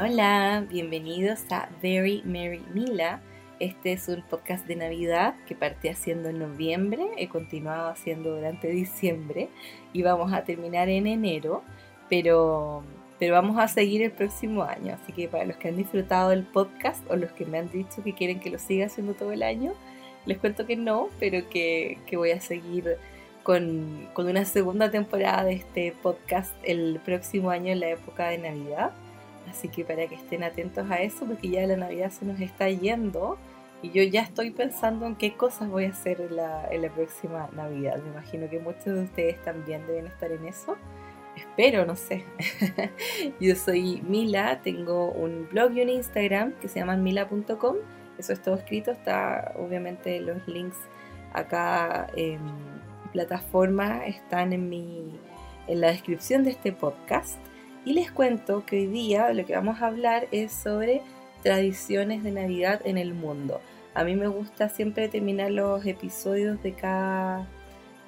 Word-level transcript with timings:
Hola, 0.00 0.64
bienvenidos 0.70 1.40
a 1.50 1.68
Very 1.82 2.22
Merry 2.24 2.62
Mila. 2.72 3.20
Este 3.58 3.94
es 3.94 4.06
un 4.06 4.22
podcast 4.22 4.64
de 4.68 4.76
Navidad 4.76 5.34
que 5.44 5.56
partí 5.56 5.88
haciendo 5.88 6.28
en 6.28 6.38
noviembre, 6.38 7.04
he 7.16 7.28
continuado 7.28 7.88
haciendo 7.88 8.36
durante 8.36 8.68
diciembre 8.68 9.48
y 9.92 10.02
vamos 10.02 10.32
a 10.32 10.44
terminar 10.44 10.88
en 10.88 11.08
enero, 11.08 11.64
pero, 12.08 12.84
pero 13.18 13.34
vamos 13.34 13.58
a 13.58 13.66
seguir 13.66 14.02
el 14.02 14.12
próximo 14.12 14.62
año. 14.62 14.94
Así 14.94 15.12
que 15.12 15.26
para 15.26 15.44
los 15.46 15.56
que 15.56 15.66
han 15.66 15.76
disfrutado 15.76 16.30
del 16.30 16.44
podcast 16.44 17.02
o 17.10 17.16
los 17.16 17.32
que 17.32 17.44
me 17.44 17.58
han 17.58 17.68
dicho 17.68 18.00
que 18.04 18.14
quieren 18.14 18.38
que 18.38 18.50
lo 18.50 18.60
siga 18.60 18.86
haciendo 18.86 19.14
todo 19.14 19.32
el 19.32 19.42
año, 19.42 19.72
les 20.26 20.38
cuento 20.38 20.64
que 20.64 20.76
no, 20.76 21.08
pero 21.18 21.48
que, 21.48 21.98
que 22.06 22.16
voy 22.16 22.30
a 22.30 22.40
seguir 22.40 22.98
con, 23.42 24.08
con 24.14 24.28
una 24.28 24.44
segunda 24.44 24.92
temporada 24.92 25.42
de 25.42 25.54
este 25.54 25.92
podcast 26.04 26.54
el 26.62 27.00
próximo 27.04 27.50
año 27.50 27.72
en 27.72 27.80
la 27.80 27.88
época 27.88 28.28
de 28.28 28.38
Navidad. 28.38 28.92
Así 29.50 29.68
que 29.68 29.84
para 29.84 30.06
que 30.06 30.14
estén 30.14 30.42
atentos 30.42 30.90
a 30.90 30.96
eso, 30.96 31.26
porque 31.26 31.48
ya 31.48 31.66
la 31.66 31.76
Navidad 31.76 32.10
se 32.10 32.24
nos 32.24 32.40
está 32.40 32.68
yendo 32.68 33.38
y 33.80 33.90
yo 33.90 34.02
ya 34.02 34.22
estoy 34.22 34.50
pensando 34.50 35.06
en 35.06 35.14
qué 35.14 35.34
cosas 35.34 35.68
voy 35.68 35.84
a 35.84 35.90
hacer 35.90 36.20
en 36.20 36.36
la, 36.36 36.90
próxima 36.94 37.48
Navidad. 37.52 38.02
Me 38.02 38.10
imagino 38.10 38.50
que 38.50 38.58
muchos 38.58 38.86
de 38.86 39.02
ustedes 39.02 39.42
también 39.42 39.86
deben 39.86 40.06
estar 40.06 40.32
en 40.32 40.46
eso. 40.46 40.76
Espero, 41.36 41.86
no 41.86 41.94
sé. 41.94 42.24
yo 43.40 43.54
soy 43.54 44.02
Mila, 44.02 44.60
tengo 44.62 45.12
un 45.12 45.48
blog 45.48 45.72
y 45.72 45.82
un 45.82 45.90
Instagram 45.90 46.52
que 46.60 46.66
se 46.66 46.80
llama 46.80 46.96
mila.com. 46.96 47.76
Eso 48.18 48.32
es 48.32 48.42
todo 48.42 48.56
escrito, 48.56 48.90
está 48.90 49.54
obviamente 49.56 50.18
los 50.20 50.46
links 50.48 50.76
acá 51.32 52.08
en 52.16 52.40
plataforma, 53.12 54.04
están 54.06 54.52
en, 54.52 54.68
mi, 54.68 55.04
en 55.68 55.80
la 55.80 55.88
descripción 55.88 56.42
de 56.42 56.50
este 56.50 56.72
podcast. 56.72 57.38
Y 57.84 57.92
les 57.94 58.10
cuento 58.10 58.64
que 58.66 58.76
hoy 58.76 58.86
día 58.86 59.32
lo 59.32 59.46
que 59.46 59.54
vamos 59.54 59.80
a 59.80 59.86
hablar 59.86 60.28
es 60.30 60.52
sobre 60.52 61.02
tradiciones 61.42 62.22
de 62.22 62.32
Navidad 62.32 62.80
en 62.84 62.98
el 62.98 63.14
mundo. 63.14 63.60
A 63.94 64.04
mí 64.04 64.14
me 64.14 64.28
gusta 64.28 64.68
siempre 64.68 65.08
terminar 65.08 65.50
los 65.50 65.84
episodios 65.86 66.62
de 66.62 66.72
cada, 66.74 67.48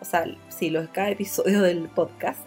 o 0.01 0.05
sea, 0.05 0.25
sí, 0.49 0.71
los 0.71 0.89
cada 0.91 1.11
episodio 1.11 1.63
del 1.63 1.89
podcast 1.89 2.41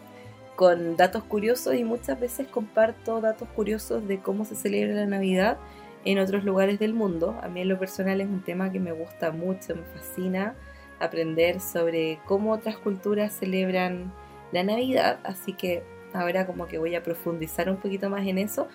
con 0.56 0.96
datos 0.98 1.24
curiosos 1.24 1.76
y 1.76 1.84
muchas 1.84 2.20
veces 2.20 2.48
comparto 2.48 3.22
datos 3.22 3.48
curiosos 3.50 4.08
de 4.08 4.20
cómo 4.20 4.46
se 4.46 4.56
celebra 4.56 4.94
la 4.94 5.08
Navidad 5.08 5.58
en 6.06 6.20
otros 6.20 6.44
lugares 6.44 6.80
del 6.80 6.94
mundo. 6.94 7.40
A 7.42 7.48
mí 7.48 7.62
en 7.62 7.70
lo 7.70 7.80
personal 7.80 8.22
es 8.22 8.28
un 8.28 8.44
tema 8.44 8.72
que 8.72 8.80
me 8.80 8.92
gusta 8.92 9.32
mucho, 9.32 9.76
me 9.76 9.84
fascina 9.84 10.56
aprender 11.00 11.60
sobre 11.60 12.20
cómo 12.26 12.52
otras 12.52 12.78
culturas 12.78 13.34
celebran 13.34 14.14
la 14.52 14.64
Navidad, 14.64 15.20
así 15.24 15.54
que 15.54 15.84
ahora 16.14 16.46
como 16.46 16.68
que 16.68 16.78
voy 16.78 16.96
a 16.96 17.04
profundizar 17.04 17.70
un 17.70 17.78
poquito 17.78 18.10
más 18.10 18.26
en 18.28 18.38
eso. 18.38 18.68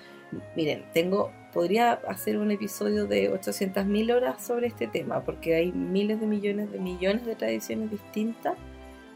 Miren, 0.56 0.84
tengo, 0.92 1.33
podría 1.53 1.92
hacer 2.08 2.39
un 2.39 2.50
episodio 2.50 3.06
de 3.06 3.33
800.000 3.33 4.14
horas 4.14 4.45
sobre 4.45 4.67
este 4.67 4.86
tema, 4.86 5.22
porque 5.25 5.55
hay 5.55 5.72
miles 5.72 6.20
de 6.20 6.27
millones 6.27 6.70
de 6.70 6.78
millones 6.78 7.25
de 7.25 7.34
tradiciones 7.34 7.91
distintas 7.91 8.56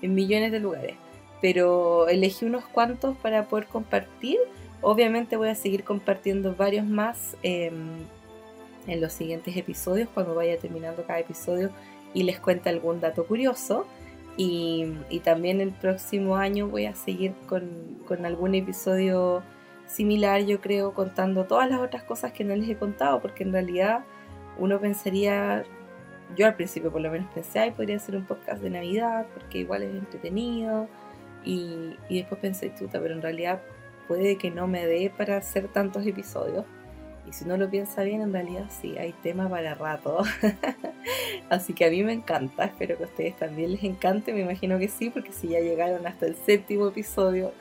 en 0.01 0.15
millones 0.15 0.53
de 0.53 0.61
lugares. 0.61 0.97
Pero 1.41 2.09
elegí 2.09 2.45
unos 2.45 2.65
cuantos 2.65 3.17
para 3.19 3.49
poder 3.49 3.67
compartir. 3.67 4.39
Obviamente 4.81 5.37
voy 5.37 5.49
a 5.49 5.55
seguir 5.55 5.85
compartiendo 5.85 6.55
varios 6.55 6.87
más 6.87 7.37
em, 7.43 7.91
en 8.87 9.01
los 9.01 9.13
siguientes 9.13 9.57
episodios, 9.57 10.09
cuando 10.13 10.35
vaya 10.35 10.57
terminando 10.59 11.05
cada 11.05 11.21
episodio 11.21 11.71
y 12.15 12.23
les 12.25 12.39
cuente 12.41 12.69
algún 12.69 13.01
dato 13.01 13.27
curioso. 13.27 13.87
Y, 14.37 15.21
también 15.25 15.61
el 15.61 15.73
próximo 15.73 16.37
año 16.37 16.69
voy 16.69 16.87
a 16.87 16.95
seguir 16.95 17.35
con, 17.47 17.99
con, 18.07 18.25
algún 18.25 18.55
episodio 18.55 19.43
similar, 19.87 20.43
yo 20.43 20.61
creo, 20.61 20.95
contando 20.95 21.45
todas 21.45 21.71
las 21.71 21.81
otras 21.81 22.03
cosas 22.03 22.33
que 22.33 22.45
no 22.45 22.57
les 22.57 22.69
he 22.69 22.77
contado, 22.77 23.21
porque 23.21 23.45
en 23.45 23.53
realidad 23.53 24.05
uno 24.59 24.81
pensaría, 24.81 25.65
yo 26.37 26.47
al 26.47 26.55
principio 26.57 26.91
por 26.91 27.03
lo 27.03 27.11
menos 27.11 27.31
pensé, 27.33 27.59
ay, 27.59 27.71
podría 27.73 27.99
ser 27.99 28.17
un 28.17 28.25
podcast 28.25 28.63
de 28.63 28.71
Navidad, 28.71 29.27
porque 29.35 29.59
igual 29.59 29.83
es 29.83 29.95
entretenido, 29.95 30.89
y, 31.45 31.97
y 32.09 32.19
después 32.19 32.41
pensé, 32.41 32.73
chuta, 32.75 33.01
pero 33.01 33.15
en 33.15 33.23
realidad 33.23 33.61
puede 34.09 34.37
que 34.39 34.51
no 34.51 34.67
me 34.67 34.87
dé 34.87 35.13
para 35.17 35.37
hacer 35.37 35.69
tantos 35.69 36.07
episodios. 36.07 36.65
Y 37.27 37.33
si 37.33 37.45
uno 37.45 37.57
lo 37.57 37.71
piensa 37.71 38.03
bien, 38.03 38.21
en 38.21 38.33
realidad 38.33 38.65
sí, 38.69 38.99
hay 38.99 39.13
tema 39.23 39.49
para 39.49 39.75
rato. 39.75 40.23
Así 41.51 41.73
que 41.73 41.85
a 41.85 41.91
mí 41.91 42.03
me 42.03 42.13
encanta, 42.13 42.65
espero 42.65 42.97
que 42.97 43.05
a 43.05 43.07
ustedes 43.07 43.37
también 43.37 43.73
les 43.73 43.85
encante, 43.85 44.33
me 44.33 44.41
imagino 44.41 44.79
que 44.79 44.89
sí, 44.89 45.11
porque 45.11 45.33
si 45.33 45.49
ya 45.49 45.61
llegaron 45.61 46.07
hasta 46.07 46.27
el 46.27 46.35
séptimo 46.35 46.89
episodio 46.89 47.53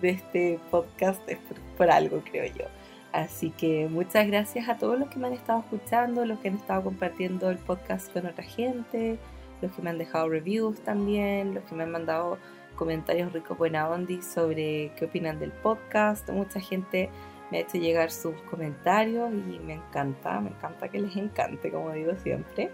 de 0.00 0.10
este 0.10 0.60
podcast 0.70 1.20
es 1.28 1.38
por, 1.76 1.90
algo, 1.90 2.22
creo 2.30 2.44
yo. 2.54 2.64
Así 3.12 3.50
que 3.50 3.88
muchas 3.88 4.26
gracias 4.26 4.68
a 4.68 4.76
todos 4.76 4.98
los 4.98 5.08
que 5.08 5.18
me 5.18 5.28
han 5.28 5.32
estado 5.32 5.60
escuchando, 5.60 6.26
los 6.26 6.38
que 6.40 6.48
han 6.48 6.56
estado 6.56 6.82
compartiendo 6.84 7.48
el 7.50 7.58
podcast 7.58 8.12
con 8.12 8.26
otra 8.26 8.44
gente, 8.44 9.18
los 9.62 9.72
que 9.72 9.80
me 9.80 9.90
han 9.90 9.98
dejado 9.98 10.28
reviews 10.28 10.80
también, 10.80 11.54
los 11.54 11.64
que 11.64 11.74
me 11.74 11.84
han 11.84 11.92
mandado 11.92 12.38
comentarios 12.74 13.32
ricos 13.32 13.56
buena 13.56 13.88
onda 13.88 14.20
sobre 14.22 14.92
qué 14.96 15.06
opinan 15.06 15.38
del 15.38 15.50
podcast. 15.50 16.28
Mucha 16.28 16.60
gente 16.60 17.08
me 17.50 17.58
ha 17.58 17.60
hecho 17.60 17.78
llegar 17.78 18.10
sus 18.10 18.34
comentarios 18.42 19.32
y 19.32 19.58
me 19.60 19.74
encanta, 19.74 20.40
me 20.40 20.50
encanta 20.50 20.88
que 20.88 20.98
les 20.98 21.16
encante, 21.16 21.70
como 21.70 21.92
digo 21.92 22.14
siempre. 22.16 22.70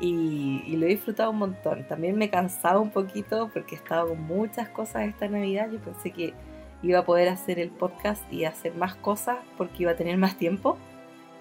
Y, 0.00 0.76
lo 0.76 0.86
he 0.86 0.90
disfrutado 0.90 1.30
un 1.30 1.38
montón. 1.38 1.86
También 1.86 2.16
me 2.16 2.26
he 2.26 2.30
cansado 2.30 2.80
un 2.80 2.90
poquito 2.90 3.50
porque 3.52 3.74
he 3.74 3.78
estado 3.78 4.08
con 4.08 4.20
muchas 4.22 4.68
cosas 4.68 5.02
esta 5.08 5.28
Navidad. 5.28 5.70
Yo 5.70 5.78
pensé 5.78 6.10
que 6.10 6.34
iba 6.82 7.00
a 7.00 7.04
poder 7.04 7.28
hacer 7.28 7.58
el 7.58 7.70
podcast 7.70 8.30
y 8.32 8.44
hacer 8.44 8.74
más 8.74 8.96
cosas 8.96 9.38
porque 9.56 9.84
iba 9.84 9.92
a 9.92 9.96
tener 9.96 10.16
más 10.16 10.36
tiempo. 10.36 10.76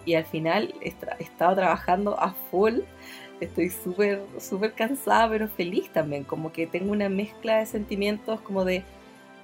Y 0.05 0.15
al 0.15 0.25
final 0.25 0.73
he, 0.81 0.89
he 0.89 1.23
estado 1.23 1.55
trabajando 1.55 2.19
a 2.19 2.33
full. 2.51 2.79
Estoy 3.39 3.69
súper, 3.69 4.21
súper 4.39 4.73
cansada, 4.73 5.27
pero 5.29 5.47
feliz 5.47 5.89
también. 5.91 6.23
Como 6.23 6.51
que 6.51 6.67
tengo 6.67 6.91
una 6.91 7.09
mezcla 7.09 7.57
de 7.57 7.65
sentimientos 7.65 8.41
como 8.41 8.65
de 8.65 8.83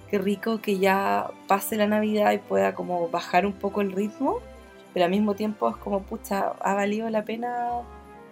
qué 0.07 0.17
rico 0.17 0.61
que 0.61 0.79
ya 0.79 1.29
pase 1.47 1.75
la 1.75 1.87
Navidad 1.87 2.31
y 2.31 2.37
pueda 2.39 2.73
como 2.73 3.09
bajar 3.09 3.45
un 3.45 3.53
poco 3.53 3.81
el 3.81 3.91
ritmo, 3.91 4.39
pero 4.93 5.05
al 5.05 5.11
mismo 5.11 5.35
tiempo 5.35 5.69
es 5.69 5.77
como, 5.77 6.01
pucha, 6.03 6.53
ha 6.59 6.73
valido 6.73 7.09
la 7.09 7.23
pena 7.23 7.81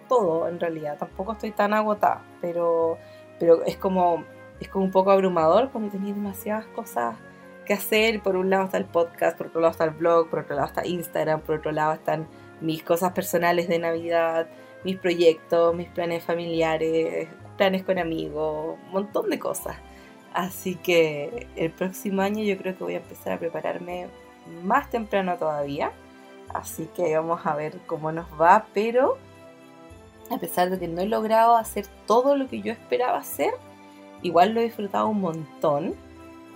todo 0.08 0.48
en 0.48 0.60
realidad, 0.60 0.96
tampoco 0.98 1.32
estoy 1.32 1.50
tan 1.50 1.74
agotada, 1.74 2.22
pero, 2.40 2.98
pero 3.38 3.64
es 3.64 3.76
como 3.76 4.24
es 4.60 4.68
como 4.68 4.84
un 4.84 4.90
poco 4.90 5.10
abrumador 5.10 5.70
cuando 5.70 5.90
tenéis 5.90 6.14
demasiadas 6.14 6.66
cosas 6.66 7.16
que 7.64 7.74
hacer, 7.74 8.22
por 8.22 8.36
un 8.36 8.48
lado 8.48 8.66
está 8.66 8.78
el 8.78 8.84
podcast, 8.84 9.36
por 9.36 9.48
otro 9.48 9.60
lado 9.60 9.72
está 9.72 9.84
el 9.84 9.90
blog, 9.90 10.30
por 10.30 10.40
otro 10.40 10.54
lado 10.54 10.68
está 10.68 10.86
Instagram, 10.86 11.40
por 11.40 11.56
otro 11.56 11.72
lado 11.72 11.94
están 11.94 12.28
mis 12.60 12.82
cosas 12.82 13.12
personales 13.12 13.68
de 13.68 13.78
Navidad, 13.78 14.48
mis 14.84 14.96
proyectos, 14.96 15.74
mis 15.74 15.88
planes 15.88 16.22
familiares, 16.22 17.28
planes 17.56 17.82
con 17.82 17.98
amigos, 17.98 18.78
un 18.86 18.92
montón 18.92 19.28
de 19.28 19.38
cosas. 19.38 19.76
Así 20.36 20.74
que 20.74 21.46
el 21.56 21.70
próximo 21.70 22.20
año 22.20 22.44
yo 22.44 22.58
creo 22.58 22.76
que 22.76 22.84
voy 22.84 22.92
a 22.92 22.98
empezar 22.98 23.32
a 23.32 23.38
prepararme 23.38 24.06
más 24.62 24.90
temprano 24.90 25.34
todavía. 25.38 25.92
Así 26.52 26.90
que 26.94 27.16
vamos 27.16 27.46
a 27.46 27.56
ver 27.56 27.78
cómo 27.86 28.12
nos 28.12 28.26
va. 28.38 28.66
Pero 28.74 29.16
a 30.30 30.36
pesar 30.36 30.68
de 30.68 30.78
que 30.78 30.88
no 30.88 31.00
he 31.00 31.06
logrado 31.06 31.56
hacer 31.56 31.86
todo 32.06 32.36
lo 32.36 32.48
que 32.48 32.60
yo 32.60 32.70
esperaba 32.70 33.16
hacer, 33.16 33.54
igual 34.20 34.52
lo 34.52 34.60
he 34.60 34.64
disfrutado 34.64 35.08
un 35.08 35.22
montón. 35.22 35.94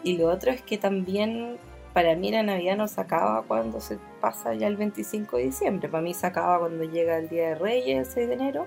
Y 0.03 0.19
lo 0.19 0.29
otro 0.29 0.51
es 0.51 0.61
que 0.61 0.77
también 0.77 1.57
para 1.95 2.15
mí 2.17 2.31
la 2.31 2.43
Navidad 2.43 2.77
no 2.77 2.87
se 2.87 3.01
acaba 3.01 3.45
cuando 3.45 3.81
se 3.81 3.99
pasa 4.21 4.53
ya 4.53 4.67
el 4.67 4.77
25 4.77 5.39
de 5.39 5.45
diciembre. 5.45 5.89
Para 5.89 6.03
mí 6.03 6.13
se 6.13 6.27
acaba 6.27 6.59
cuando 6.59 6.85
llega 6.85 7.17
el 7.17 7.31
Día 7.31 7.49
de 7.49 7.55
Reyes, 7.55 8.09
el 8.09 8.13
6 8.13 8.29
de 8.29 8.35
enero. 8.35 8.67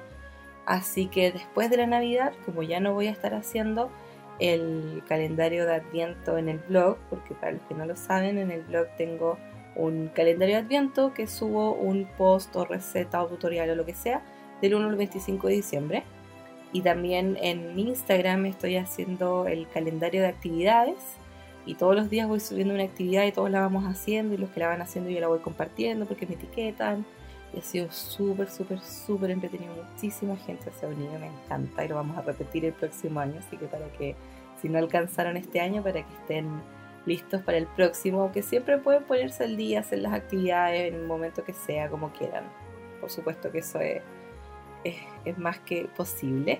Así 0.65 1.05
que 1.05 1.31
después 1.31 1.69
de 1.69 1.77
la 1.77 1.85
Navidad, 1.85 2.33
como 2.47 2.63
ya 2.63 2.79
no 2.79 2.95
voy 2.95 3.05
a 3.05 3.11
estar 3.11 3.35
haciendo 3.35 3.91
el 4.39 5.03
calendario 5.07 5.65
de 5.65 5.75
Adviento 5.75 6.37
en 6.37 6.49
el 6.49 6.59
blog, 6.59 6.97
porque 7.09 7.33
para 7.33 7.53
los 7.53 7.61
que 7.63 7.75
no 7.75 7.85
lo 7.85 7.95
saben, 7.95 8.37
en 8.37 8.51
el 8.51 8.61
blog 8.61 8.87
tengo 8.97 9.37
un 9.75 10.09
calendario 10.09 10.55
de 10.55 10.61
Adviento 10.61 11.13
que 11.13 11.27
subo 11.27 11.73
un 11.73 12.07
post 12.17 12.55
o 12.55 12.65
receta 12.65 13.21
o 13.23 13.27
tutorial 13.27 13.69
o 13.69 13.75
lo 13.75 13.85
que 13.85 13.93
sea 13.93 14.21
del 14.61 14.75
1 14.75 14.87
al 14.87 14.95
25 14.95 15.47
de 15.47 15.53
diciembre. 15.53 16.03
Y 16.71 16.81
también 16.81 17.37
en 17.41 17.77
Instagram 17.77 18.45
estoy 18.47 18.77
haciendo 18.77 19.47
el 19.47 19.67
calendario 19.69 20.21
de 20.21 20.27
actividades 20.27 20.97
y 21.65 21.75
todos 21.75 21.95
los 21.95 22.09
días 22.09 22.27
voy 22.27 22.39
subiendo 22.39 22.73
una 22.73 22.83
actividad 22.83 23.25
y 23.25 23.31
todos 23.31 23.49
la 23.49 23.61
vamos 23.61 23.85
haciendo 23.85 24.33
y 24.33 24.37
los 24.37 24.49
que 24.49 24.59
la 24.59 24.67
van 24.67 24.81
haciendo 24.81 25.09
yo 25.09 25.19
la 25.19 25.27
voy 25.27 25.39
compartiendo 25.39 26.05
porque 26.05 26.25
me 26.25 26.33
etiquetan. 26.33 27.05
Y 27.53 27.59
ha 27.59 27.61
sido 27.61 27.91
súper, 27.91 28.49
súper, 28.49 28.79
súper 28.79 29.31
entretenido. 29.31 29.73
Muchísima 29.91 30.35
gente 30.37 30.71
se 30.71 30.85
ha 30.85 30.89
unido, 30.89 31.19
me 31.19 31.27
encanta 31.27 31.85
y 31.85 31.87
lo 31.87 31.95
vamos 31.95 32.17
a 32.17 32.21
repetir 32.21 32.65
el 32.65 32.73
próximo 32.73 33.19
año. 33.19 33.39
Así 33.39 33.57
que 33.57 33.65
para 33.65 33.87
que, 33.93 34.15
si 34.61 34.69
no 34.69 34.79
alcanzaron 34.79 35.37
este 35.37 35.59
año, 35.59 35.83
para 35.83 36.03
que 36.03 36.13
estén 36.21 36.47
listos 37.05 37.41
para 37.41 37.57
el 37.57 37.67
próximo, 37.67 38.21
aunque 38.21 38.41
siempre 38.41 38.77
pueden 38.77 39.03
ponerse 39.03 39.43
al 39.43 39.57
día, 39.57 39.81
hacer 39.81 39.99
las 39.99 40.13
actividades 40.13 40.93
en 40.93 41.01
el 41.01 41.07
momento 41.07 41.43
que 41.43 41.53
sea, 41.53 41.89
como 41.89 42.11
quieran. 42.13 42.45
Por 42.99 43.09
supuesto 43.09 43.51
que 43.51 43.59
eso 43.59 43.79
es, 43.79 44.01
es, 44.83 45.37
más 45.37 45.59
que 45.59 45.85
posible. 45.95 46.59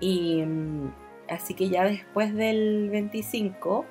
Y 0.00 0.42
mm, 0.42 0.92
así 1.28 1.54
que 1.54 1.68
ya 1.68 1.84
después 1.84 2.34
del 2.34 2.88
25 2.90 3.84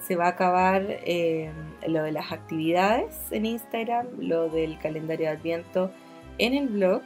se 0.00 0.16
va 0.16 0.26
a 0.26 0.28
acabar 0.28 0.82
eh, 0.88 1.50
lo 1.86 2.02
de 2.02 2.12
las 2.12 2.32
actividades 2.32 3.16
en 3.30 3.46
Instagram, 3.46 4.06
lo 4.18 4.48
del 4.48 4.78
calendario 4.78 5.26
de 5.26 5.32
Adviento 5.32 5.90
en 6.38 6.54
el 6.54 6.68
blog. 6.68 7.02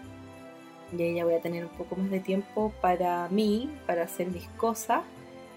Y 0.97 1.03
ahí 1.03 1.15
ya 1.15 1.25
voy 1.25 1.35
a 1.35 1.41
tener 1.41 1.65
un 1.65 1.71
poco 1.71 1.97
más 1.97 2.11
de 2.11 2.21
tiempo 2.21 2.73
para 2.81 3.29
mí, 3.31 3.71
para 3.87 4.03
hacer 4.03 4.29
mis 4.29 4.47
cosas. 4.51 5.03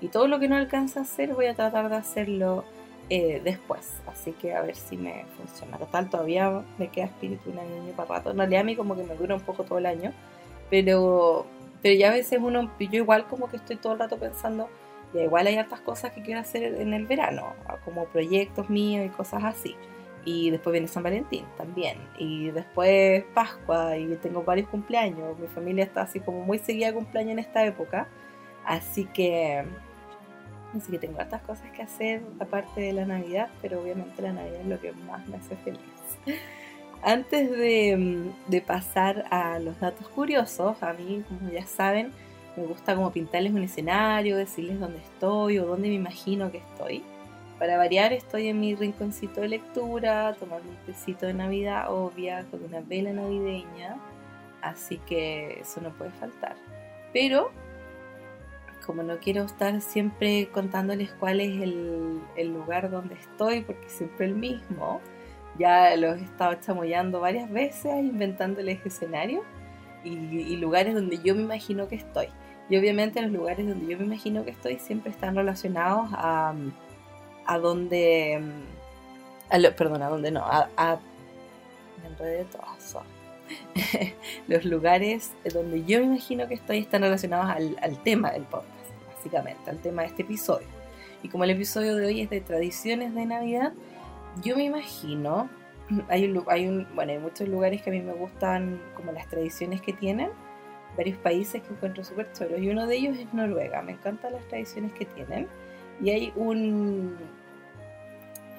Y 0.02 0.08
todo 0.08 0.28
lo 0.28 0.40
que 0.40 0.48
no 0.48 0.56
alcanza 0.56 1.02
a 1.02 1.04
hacer 1.04 1.34
voy 1.34 1.48
a 1.48 1.56
tratar 1.56 1.90
de 1.90 1.96
hacerlo 1.96 2.64
eh, 3.10 3.42
después. 3.44 3.92
Así 4.08 4.32
que 4.32 4.54
a 4.54 4.62
ver 4.62 4.76
si 4.76 4.98
me 4.98 5.26
funciona. 5.38 5.78
Total, 5.78 6.10
todavía 6.10 6.64
me 6.78 6.90
queda 6.90 7.06
espíritu 7.06 7.52
navideño 7.54 7.92
para 7.96 8.16
rato. 8.16 8.32
En 8.32 8.38
realidad 8.38 8.62
a 8.62 8.64
mí 8.64 8.76
como 8.76 8.96
que 8.96 9.04
me 9.04 9.16
dura 9.16 9.36
un 9.36 9.42
poco 9.42 9.64
todo 9.64 9.78
el 9.78 9.86
año. 9.86 10.14
Pero, 10.70 11.46
pero 11.82 11.96
ya 11.96 12.10
a 12.10 12.14
veces 12.14 12.40
uno, 12.42 12.72
yo 12.80 12.98
igual 12.98 13.28
como 13.28 13.50
que 13.50 13.58
estoy 13.58 13.76
todo 13.76 13.94
el 13.94 14.00
rato 14.00 14.18
pensando, 14.18 14.70
ya 15.16 15.24
igual 15.24 15.48
hay 15.48 15.56
hartas 15.56 15.82
cosas 15.82 16.12
que 16.12 16.22
quiero 16.22 16.42
hacer 16.42 16.64
en 16.82 16.94
el 16.94 17.06
verano, 17.06 17.54
como 17.84 18.06
proyectos 18.06 18.70
míos 18.70 19.06
y 19.06 19.10
cosas 19.10 19.44
así. 19.44 19.76
Y 20.26 20.50
después 20.50 20.72
viene 20.72 20.88
San 20.88 21.04
Valentín 21.04 21.46
también. 21.58 21.98
Y 22.18 22.50
después 22.52 23.24
Pascua 23.34 23.98
y 23.98 24.16
tengo 24.16 24.44
varios 24.44 24.68
cumpleaños. 24.70 25.38
Mi 25.38 25.48
familia 25.48 25.84
está 25.84 26.02
así 26.02 26.20
como 26.20 26.42
muy 26.42 26.58
seguida 26.58 26.88
de 26.88 26.94
cumpleaños 26.94 27.34
en 27.34 27.40
esta 27.40 27.64
época. 27.64 28.08
Así 28.66 29.06
que 29.06 29.64
Así 30.76 30.92
que 30.92 31.00
tengo 31.00 31.20
hartas 31.20 31.42
cosas 31.44 31.72
que 31.72 31.82
hacer 31.82 32.22
aparte 32.40 32.82
de 32.82 32.94
la 32.94 33.06
Navidad, 33.06 33.50
pero 33.62 33.82
obviamente 33.82 34.22
la 34.22 34.34
Navidad 34.34 34.62
es 34.62 34.68
lo 34.68 34.80
que 34.80 34.92
más 34.92 35.26
me 35.28 35.38
hace 35.38 35.56
feliz. 35.58 35.80
Antes 37.04 37.52
de, 37.52 38.32
de, 38.48 38.62
pasar 38.62 39.26
a 39.30 39.60
los 39.60 39.80
datos 39.80 40.08
curiosos, 40.08 40.82
a 40.82 40.94
mí, 40.94 41.24
como 41.28 41.52
ya 41.52 41.66
saben, 41.66 42.12
me 42.58 42.66
gusta 42.66 42.96
como 42.96 43.12
pintarles 43.12 43.54
un 43.54 43.64
escenario, 43.64 44.38
decirles 44.38 44.80
dónde 44.80 45.00
estoy 45.00 45.60
o 45.60 45.66
dónde 45.66 45.90
me 45.90 45.96
imagino 45.96 46.52
que 46.52 46.60
estoy. 46.60 47.04
Para 47.60 47.78
variar, 47.78 48.12
estoy 48.14 48.50
en 48.50 48.60
mi 48.60 48.76
rinconcito 48.76 49.42
de 49.42 49.48
lectura, 49.50 50.36
tomando 50.40 50.70
un 50.70 50.76
tecito 50.86 51.26
de 51.26 51.34
Navidad 51.34 51.92
obvia, 51.92 52.46
con 52.52 52.64
una 52.64 52.82
vela 52.82 53.14
navideña, 53.14 53.98
así 54.62 54.98
que 54.98 55.60
eso 55.62 55.80
no 55.82 55.92
puede 55.92 56.12
faltar. 56.12 56.56
Pero 57.14 57.52
como 58.86 59.04
no 59.04 59.18
quiero 59.18 59.44
estar 59.44 59.82
siempre 59.82 60.48
contándoles 60.52 61.12
cuál 61.14 61.42
es 61.42 61.62
el, 61.62 62.54
lugar 62.54 62.92
donde 62.92 63.16
estoy, 63.16 63.62
porque 63.62 63.90
siempre 63.90 64.28
el 64.28 64.36
mismo, 64.36 65.02
ya 65.58 65.96
los 65.96 66.20
he 66.20 66.24
estado 66.24 66.54
chamoyando 66.56 67.20
varias 67.20 67.50
veces, 67.50 67.86
inventándoles 68.00 68.86
escenarios 68.86 69.44
y, 70.04 70.56
lugares 70.58 70.94
donde 70.94 71.18
yo 71.24 71.36
me 71.36 71.42
imagino 71.42 71.88
que 71.88 71.96
estoy. 71.96 72.28
Y 72.70 72.78
obviamente 72.78 73.22
los 73.22 73.32
lugares 73.32 73.68
donde 73.68 73.86
yo 73.86 73.98
me 74.00 74.06
imagino 74.06 74.44
que 74.44 74.52
estoy 74.52 74.80
siempre 74.80 75.12
están 75.12 75.36
relacionados 75.36 76.10
a, 76.14 76.54
a 77.46 77.60
donde, 77.60 78.42
perdón, 79.78 80.02
a 80.02 80.10
donde 80.10 80.32
no, 80.32 80.42
a, 80.42 80.70
a 80.76 81.00
me 82.02 82.46
los 84.48 84.66
lugares 84.66 85.32
donde 85.54 85.84
yo 85.86 86.00
me 86.00 86.06
imagino 86.06 86.48
que 86.48 86.56
estoy 86.56 86.80
están 86.80 87.04
relacionados 87.04 87.48
al, 87.48 87.78
al 87.82 88.02
tema 88.02 88.32
del 88.32 88.44
podcast 88.44 88.76
básicamente, 89.16 89.70
al 89.70 89.80
tema 89.80 90.04
de 90.04 90.10
este 90.10 90.22
episodio. 90.24 90.68
Y 91.24 91.30
como 91.30 91.44
el 91.44 91.52
episodio 91.52 91.96
de 91.96 92.06
hoy 92.06 92.22
es 92.22 92.30
de 92.30 92.42
tradiciones 92.42 93.14
de 93.16 93.26
Navidad, 93.26 93.74
yo 94.44 94.56
me 94.56 94.64
imagino, 94.64 95.50
hay 96.08 96.26
un, 96.26 96.44
hay 96.48 96.68
un, 96.68 96.88
bueno, 96.96 97.14
hay 97.14 97.20
muchos 97.20 97.48
lugares 97.48 97.82
que 97.82 97.90
a 97.90 97.94
mí 97.94 98.02
me 98.02 98.14
gustan 98.14 98.80
como 98.96 99.12
las 99.12 99.28
tradiciones 99.28 99.82
que 99.82 99.94
tienen, 99.94 100.30
varios 100.96 101.18
países 101.18 101.62
que 101.62 101.74
encuentro 101.74 102.04
súper 102.04 102.32
chulos, 102.34 102.60
y 102.60 102.70
uno 102.70 102.88
de 102.88 102.96
ellos 102.96 103.18
es 103.18 103.34
Noruega, 103.34 103.82
me 103.82 103.94
encantan 103.94 104.34
las 104.34 104.48
tradiciones 104.48 104.94
que 104.94 105.06
tienen, 105.06 105.48
y 106.02 106.10
hay 106.10 106.34
un, 106.36 107.16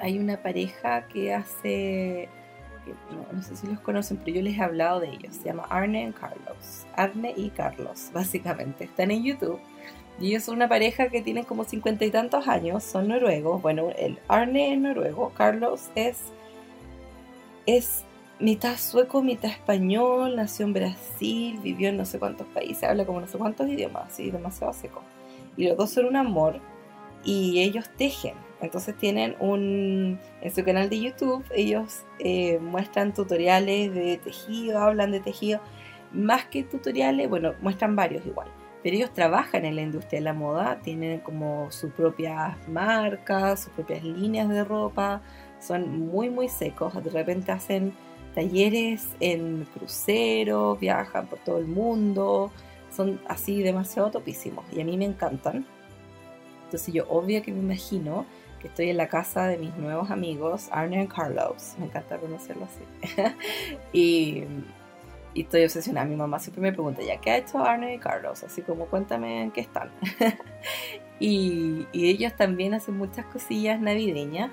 hay 0.00 0.18
una 0.18 0.42
pareja 0.42 1.06
que 1.08 1.34
hace, 1.34 2.28
no, 3.10 3.26
no, 3.32 3.42
sé 3.42 3.56
si 3.56 3.66
los 3.66 3.80
conocen, 3.80 4.18
pero 4.18 4.36
yo 4.36 4.42
les 4.42 4.58
he 4.58 4.62
hablado 4.62 5.00
de 5.00 5.08
ellos, 5.08 5.36
se 5.36 5.44
llama 5.44 5.64
Arne 5.68 6.08
y 6.08 6.12
Carlos, 6.12 6.86
Arne 6.94 7.34
y 7.36 7.50
Carlos, 7.50 8.10
básicamente, 8.14 8.84
están 8.84 9.10
en 9.10 9.24
YouTube, 9.24 9.60
y 10.18 10.28
ellos 10.28 10.44
son 10.44 10.56
una 10.56 10.68
pareja 10.68 11.08
que 11.08 11.20
tienen 11.20 11.44
como 11.44 11.64
cincuenta 11.64 12.04
y 12.04 12.10
tantos 12.10 12.48
años, 12.48 12.82
son 12.84 13.08
noruegos. 13.08 13.60
Bueno, 13.60 13.90
el 13.98 14.18
Arne 14.28 14.72
es 14.72 14.78
noruego, 14.78 15.30
Carlos 15.36 15.90
es, 15.94 16.18
es 17.66 18.05
mitad 18.38 18.76
sueco, 18.76 19.22
mitad 19.22 19.50
español, 19.50 20.36
nació 20.36 20.66
en 20.66 20.72
Brasil, 20.72 21.58
vivió 21.62 21.88
en 21.88 21.96
no 21.96 22.04
sé 22.04 22.18
cuántos 22.18 22.46
países, 22.48 22.84
habla 22.84 23.06
como 23.06 23.20
no 23.20 23.26
sé 23.26 23.38
cuántos 23.38 23.68
idiomas, 23.68 24.12
así 24.12 24.30
demasiado 24.30 24.72
seco. 24.72 25.02
Y 25.56 25.68
los 25.68 25.76
dos 25.76 25.90
son 25.90 26.06
un 26.06 26.16
amor 26.16 26.60
y 27.24 27.60
ellos 27.60 27.88
tejen. 27.96 28.34
Entonces 28.60 28.96
tienen 28.96 29.36
un, 29.38 30.18
en 30.40 30.54
su 30.54 30.64
canal 30.64 30.88
de 30.88 31.00
YouTube, 31.00 31.44
ellos 31.54 32.04
eh, 32.18 32.58
muestran 32.58 33.12
tutoriales 33.12 33.94
de 33.94 34.16
tejido, 34.18 34.78
hablan 34.78 35.10
de 35.10 35.20
tejido, 35.20 35.60
más 36.12 36.46
que 36.46 36.62
tutoriales, 36.62 37.28
bueno, 37.28 37.54
muestran 37.60 37.96
varios 37.96 38.24
igual 38.24 38.48
pero 38.86 38.98
ellos 38.98 39.12
trabajan 39.12 39.64
en 39.64 39.74
la 39.74 39.82
industria 39.82 40.20
de 40.20 40.24
la 40.24 40.32
moda, 40.32 40.78
tienen 40.80 41.18
como 41.18 41.72
sus 41.72 41.90
propias 41.92 42.56
marcas, 42.68 43.64
sus 43.64 43.72
propias 43.72 44.04
líneas 44.04 44.48
de 44.48 44.62
ropa, 44.62 45.22
son 45.58 46.06
muy 46.06 46.30
muy 46.30 46.48
secos, 46.48 46.94
de 47.02 47.10
repente 47.10 47.50
hacen 47.50 47.94
talleres 48.36 49.08
en 49.18 49.66
cruceros, 49.74 50.78
viajan 50.78 51.26
por 51.26 51.40
todo 51.40 51.58
el 51.58 51.66
mundo, 51.66 52.52
son 52.94 53.18
así 53.26 53.62
demasiado 53.62 54.10
topísimos 54.10 54.64
y 54.72 54.80
a 54.80 54.84
mí 54.84 54.96
me 54.96 55.06
encantan. 55.06 55.66
Entonces 56.66 56.94
yo 56.94 57.08
obvio 57.08 57.42
que 57.42 57.50
me 57.50 57.60
imagino 57.60 58.26
que 58.60 58.68
estoy 58.68 58.90
en 58.90 58.98
la 58.98 59.08
casa 59.08 59.46
de 59.46 59.56
mis 59.56 59.74
nuevos 59.76 60.10
amigos, 60.10 60.68
Arne 60.70 61.02
y 61.02 61.06
Carlos, 61.08 61.74
me 61.78 61.86
encanta 61.86 62.18
conocerlo 62.18 62.66
así. 62.66 63.24
y 63.92 64.44
y 65.36 65.42
estoy 65.42 65.64
obsesionada. 65.64 66.06
Mi 66.06 66.16
mamá 66.16 66.38
siempre 66.38 66.62
me 66.62 66.72
pregunta, 66.72 67.02
¿ya 67.02 67.18
qué 67.20 67.30
ha 67.30 67.36
hecho 67.36 67.62
Arne 67.62 67.94
y 67.94 67.98
Carlos? 67.98 68.42
Así 68.42 68.62
como, 68.62 68.86
cuéntame 68.86 69.42
en 69.42 69.50
qué 69.50 69.60
están. 69.60 69.90
y, 71.20 71.86
ellos 71.92 72.34
también 72.36 72.72
hacen 72.72 72.96
muchas 72.96 73.26
cosillas 73.26 73.78
navideñas. 73.78 74.50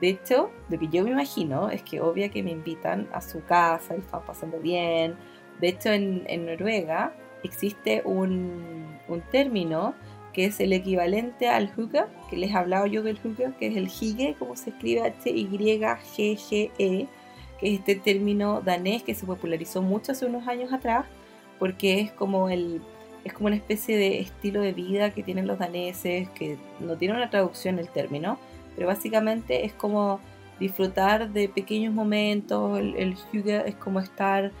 De 0.00 0.08
hecho, 0.08 0.50
lo 0.68 0.78
que 0.78 0.88
yo 0.88 1.04
me 1.04 1.10
imagino 1.10 1.70
es 1.70 1.82
que 1.82 2.00
obvia 2.00 2.28
que 2.28 2.42
me 2.42 2.50
invitan 2.50 3.08
a 3.12 3.20
su 3.20 3.44
casa 3.44 3.94
y 3.96 4.00
están 4.00 4.24
pasando 4.24 4.58
bien. 4.58 5.14
De 5.60 5.68
hecho, 5.68 5.90
en, 5.90 6.46
Noruega 6.46 7.14
existe 7.42 8.02
un, 8.04 8.98
término 9.30 9.94
que 10.32 10.46
es 10.46 10.58
el 10.58 10.72
equivalente 10.72 11.48
al 11.48 11.70
hygge, 11.76 12.06
que 12.28 12.36
les 12.36 12.50
he 12.50 12.54
hablado 12.54 12.86
yo 12.86 13.04
del 13.04 13.18
hygge, 13.18 13.52
que 13.58 13.68
es 13.68 13.76
el 13.76 13.86
hige, 13.86 14.34
como 14.38 14.56
se 14.56 14.70
escribe 14.70 15.02
H-Y-G-G-E 15.02 17.06
este 17.64 17.94
término 17.94 18.60
danés 18.60 19.02
que 19.02 19.14
se 19.14 19.26
popularizó 19.26 19.80
mucho 19.80 20.12
hace 20.12 20.26
unos 20.26 20.46
años 20.48 20.72
atrás, 20.72 21.06
porque 21.58 22.00
es 22.00 22.12
como 22.12 22.48
el 22.48 22.82
es 23.24 23.32
como 23.32 23.46
una 23.46 23.56
especie 23.56 23.96
de 23.96 24.20
estilo 24.20 24.60
de 24.60 24.72
vida 24.72 25.14
que 25.14 25.22
tienen 25.22 25.46
los 25.46 25.58
daneses, 25.58 26.28
que 26.30 26.58
no 26.78 26.98
tiene 26.98 27.14
una 27.14 27.30
traducción 27.30 27.78
el 27.78 27.88
término, 27.88 28.38
pero 28.74 28.88
básicamente 28.88 29.64
es 29.64 29.72
como 29.72 30.20
disfrutar 30.60 31.30
de 31.30 31.48
pequeños 31.48 31.92
momentos, 31.92 32.78
el, 32.78 32.96
el 32.96 33.16
es 33.66 33.74
como 33.76 34.00
estar 34.00 34.52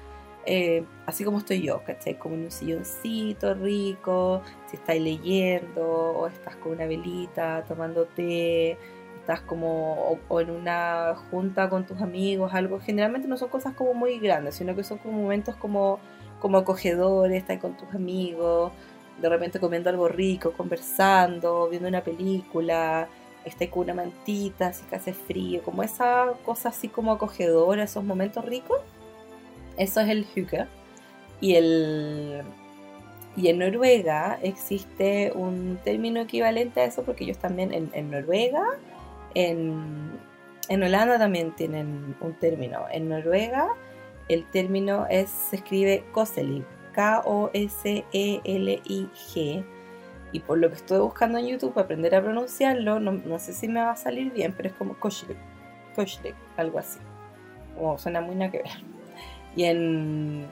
eh, 0.46 0.84
así 1.06 1.24
como 1.24 1.38
estoy 1.38 1.62
yo, 1.62 1.82
¿cachai? 1.84 2.18
Como 2.18 2.34
en 2.34 2.44
un 2.44 2.50
silloncito 2.50 3.54
rico, 3.54 4.42
si 4.66 4.76
estáis 4.76 5.02
leyendo 5.02 5.82
o 5.82 6.26
estás 6.26 6.56
con 6.56 6.72
una 6.72 6.86
velita 6.86 7.64
tomando 7.66 8.04
té, 8.06 8.76
estás 9.20 9.40
como 9.40 10.18
o, 10.28 10.40
en 10.40 10.50
una 10.50 11.14
junta 11.30 11.68
con 11.70 11.86
tus 11.86 12.00
amigos, 12.02 12.52
algo, 12.52 12.78
generalmente 12.80 13.26
no 13.28 13.36
son 13.38 13.48
cosas 13.48 13.74
como 13.74 13.94
muy 13.94 14.18
grandes, 14.18 14.56
sino 14.56 14.76
que 14.76 14.84
son 14.84 14.98
como 14.98 15.22
momentos 15.22 15.56
como, 15.56 15.98
como 16.40 16.58
acogedores, 16.58 17.38
estás 17.38 17.58
con 17.58 17.76
tus 17.76 17.94
amigos, 17.94 18.72
de 19.20 19.28
repente 19.28 19.60
comiendo 19.60 19.88
algo 19.90 20.08
rico, 20.08 20.52
conversando, 20.52 21.68
viendo 21.70 21.88
una 21.88 22.02
película, 22.02 23.08
estás 23.44 23.68
con 23.68 23.84
una 23.84 23.94
mantita, 23.94 24.68
así 24.68 24.84
que 24.86 24.96
hace 24.96 25.12
frío, 25.12 25.62
como 25.62 25.82
esa 25.82 26.32
cosa 26.44 26.70
así 26.70 26.88
como 26.88 27.12
acogedora, 27.12 27.84
esos 27.84 28.04
momentos 28.04 28.44
ricos, 28.44 28.80
eso 29.76 30.00
es 30.00 30.08
el 30.08 30.26
hygge. 30.34 30.66
Y 31.40 31.56
el 31.56 32.42
y 33.36 33.48
en 33.48 33.58
Noruega 33.58 34.38
existe 34.42 35.32
un 35.34 35.78
término 35.84 36.20
equivalente 36.20 36.80
a 36.80 36.84
eso 36.84 37.02
porque 37.02 37.24
ellos 37.24 37.38
también 37.38 37.74
en, 37.74 37.90
en 37.92 38.10
Noruega 38.10 38.62
en, 39.34 40.20
Holanda 40.70 41.18
también 41.18 41.52
tienen 41.54 42.16
un 42.20 42.34
término. 42.34 42.84
En 42.90 43.08
Noruega 43.08 43.68
el 44.28 44.48
término 44.50 45.06
es, 45.10 45.28
se 45.28 45.56
escribe 45.56 46.04
koselig, 46.12 46.64
K-O-S-E-L-I-G. 46.92 48.04
Y 50.34 50.40
por 50.40 50.58
lo 50.58 50.68
que 50.68 50.74
estoy 50.74 50.98
buscando 50.98 51.38
en 51.38 51.46
YouTube 51.46 51.78
aprender 51.78 52.12
a 52.16 52.20
pronunciarlo, 52.20 52.98
no, 52.98 53.38
sé 53.38 53.52
si 53.52 53.68
me 53.68 53.80
va 53.80 53.92
a 53.92 53.96
salir 53.96 54.32
bien, 54.32 54.52
pero 54.52 54.68
es 54.68 54.74
como 54.74 54.94
koselig, 54.94 55.36
algo 56.56 56.80
así. 56.80 56.98
O 57.80 57.96
suena 57.98 58.20
muy 58.20 58.34
nada 58.34 58.50
que 58.50 58.58
ver. 58.58 58.72
Y 59.54 59.62
en, 59.62 60.44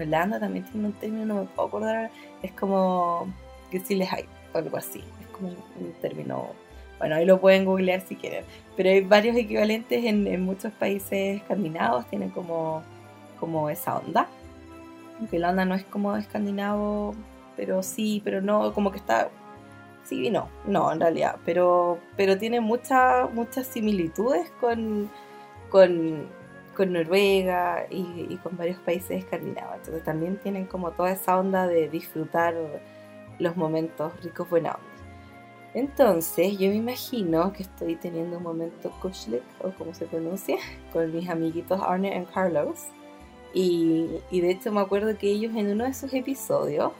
Holanda 0.00 0.38
también 0.38 0.64
tiene 0.66 0.86
un 0.86 0.92
término, 0.92 1.26
no 1.26 1.40
me 1.40 1.46
puedo 1.48 1.66
acordar, 1.66 2.10
es 2.40 2.52
como 2.52 3.26
les 3.72 4.12
hay, 4.12 4.26
algo 4.54 4.76
así. 4.76 5.02
Es 5.20 5.26
como 5.32 5.48
un 5.48 5.92
término 6.00 6.50
Bueno, 7.00 7.16
ahí 7.16 7.24
lo 7.24 7.40
pueden 7.40 7.64
googlear 7.64 8.02
si 8.02 8.14
quieren. 8.14 8.44
Pero 8.76 8.90
hay 8.90 9.00
varios 9.00 9.34
equivalentes 9.34 10.04
en, 10.04 10.40
muchos 10.40 10.72
países 10.72 11.38
escandinavos, 11.38 12.06
tienen 12.06 12.30
como, 12.30 12.84
como 13.40 13.70
esa 13.70 13.96
onda. 13.96 14.28
Aunque 15.18 15.40
la 15.40 15.50
onda 15.50 15.64
no 15.64 15.74
es 15.74 15.82
como 15.82 16.16
escandinavo, 16.16 17.16
pero 17.56 17.82
sí, 17.82 18.20
pero 18.24 18.40
no, 18.40 18.72
como 18.72 18.90
que 18.90 18.98
está... 18.98 19.30
Sí 20.04 20.26
y 20.26 20.30
no, 20.30 20.48
no, 20.66 20.92
en 20.92 21.00
realidad. 21.00 21.36
Pero, 21.44 21.98
pero 22.16 22.38
tiene 22.38 22.60
muchas 22.60 23.32
muchas 23.34 23.66
similitudes 23.66 24.50
con, 24.60 25.10
con, 25.68 26.28
con 26.76 26.92
Noruega 26.92 27.86
y, 27.90 28.26
y, 28.30 28.36
con 28.36 28.56
varios 28.56 28.78
países 28.80 29.24
escandinavos. 29.24 29.78
Entonces 29.78 30.04
también 30.04 30.36
tienen 30.36 30.66
como 30.66 30.92
toda 30.92 31.10
esa 31.10 31.36
onda 31.36 31.66
de 31.66 31.88
disfrutar 31.88 32.54
los 33.40 33.56
momentos 33.56 34.12
ricos 34.22 34.48
buena 34.48 34.74
onda. 34.74 34.96
Entonces, 35.76 36.56
yo 36.58 36.70
me 36.70 36.76
imagino 36.76 37.52
que 37.52 37.62
estoy 37.64 37.96
teniendo 37.96 38.38
un 38.38 38.42
momento 38.42 38.90
kuchlik, 39.02 39.42
o 39.62 39.70
como 39.72 39.92
se 39.92 40.06
pronuncia, 40.06 40.56
con 40.92 41.14
mis 41.14 41.28
amiguitos 41.28 41.78
Arne 41.82 42.18
y 42.18 42.32
Carlos. 42.32 42.86
Y, 43.52 44.08
de 44.30 44.50
hecho 44.50 44.72
me 44.72 44.80
acuerdo 44.80 45.16
que 45.18 45.30
ellos 45.30 45.54
en 45.54 45.68
uno 45.68 45.84
de 45.84 45.92
sus 45.92 46.12
episodios 46.14 46.92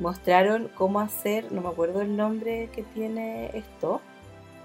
mostraron 0.00 0.68
cómo 0.74 1.00
hacer, 1.00 1.52
no 1.52 1.60
me 1.60 1.68
acuerdo 1.68 2.00
el 2.00 2.16
nombre 2.16 2.68
que 2.72 2.82
tiene 2.82 3.56
esto, 3.56 4.00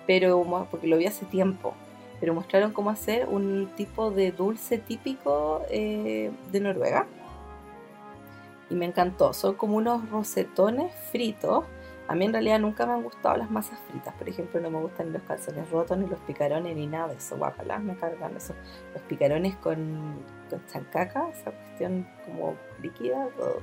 pero 0.08 0.44
porque 0.72 0.88
lo 0.88 0.98
vi 0.98 1.06
hace 1.06 1.26
tiempo, 1.26 1.74
pero 2.20 2.34
mostraron 2.34 2.72
cómo 2.72 2.90
hacer 2.90 3.28
un 3.28 3.70
tipo 3.76 4.12
de 4.12 4.32
dulce 4.32 4.78
típico 4.78 5.62
eh, 5.70 6.32
de 6.52 6.60
Noruega. 6.60 7.06
Y 8.70 8.74
me 8.74 8.86
encantó, 8.86 9.34
son 9.34 9.56
como 9.56 9.78
unos 9.78 10.10
rosetones 10.10 10.92
fritos 11.12 11.66
a 12.08 12.14
mí 12.14 12.26
en 12.26 12.34
realidad 12.34 12.60
nunca 12.60 12.86
me 12.86 12.94
han 12.94 13.02
gustado 13.02 13.36
las 13.38 13.50
masas 13.50 13.80
fritas, 13.90 14.14
por 14.14 14.30
ejemplo, 14.30 14.60
no 14.60 14.70
me 14.70 14.80
gustan 14.80 15.08
ni 15.08 15.14
los 15.14 15.24
calzones 15.24 15.70
rotos, 15.72 15.98
ni 15.98 16.06
los 16.06 16.20
picarones, 16.20 16.76
ni 16.76 16.86
nada 16.86 17.08
de 17.08 17.16
eso, 17.16 17.36
guapalas, 17.36 17.82
me 17.82 17.96
cargan 17.96 18.38
eso. 18.38 18.54
Los 18.94 19.02
picarones 19.04 19.56
con, 19.56 20.24
chancaca, 20.72 21.30
esa 21.30 21.52
cuestión 21.52 22.08
como 22.26 22.56
líquida, 22.82 23.28
todo 23.36 23.60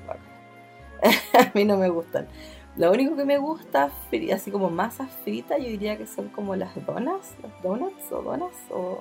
a 1.33 1.51
mí 1.55 1.65
no 1.65 1.77
me 1.77 1.89
gustan. 1.89 2.29
Lo 2.77 2.91
único 2.91 3.17
que 3.17 3.25
me 3.25 3.37
gusta, 3.39 3.91
así 4.33 4.51
como 4.51 4.71
masas 4.71 5.11
fritas, 5.25 5.59
yo 5.59 5.65
diría 5.65 5.99
que 5.99 6.07
son 6.07 6.29
como 6.29 6.57
las 6.57 6.75
donas, 6.87 7.35
las 7.43 7.63
donuts 7.63 8.11
o 8.11 8.23
donas, 8.23 8.55
o 8.71 9.01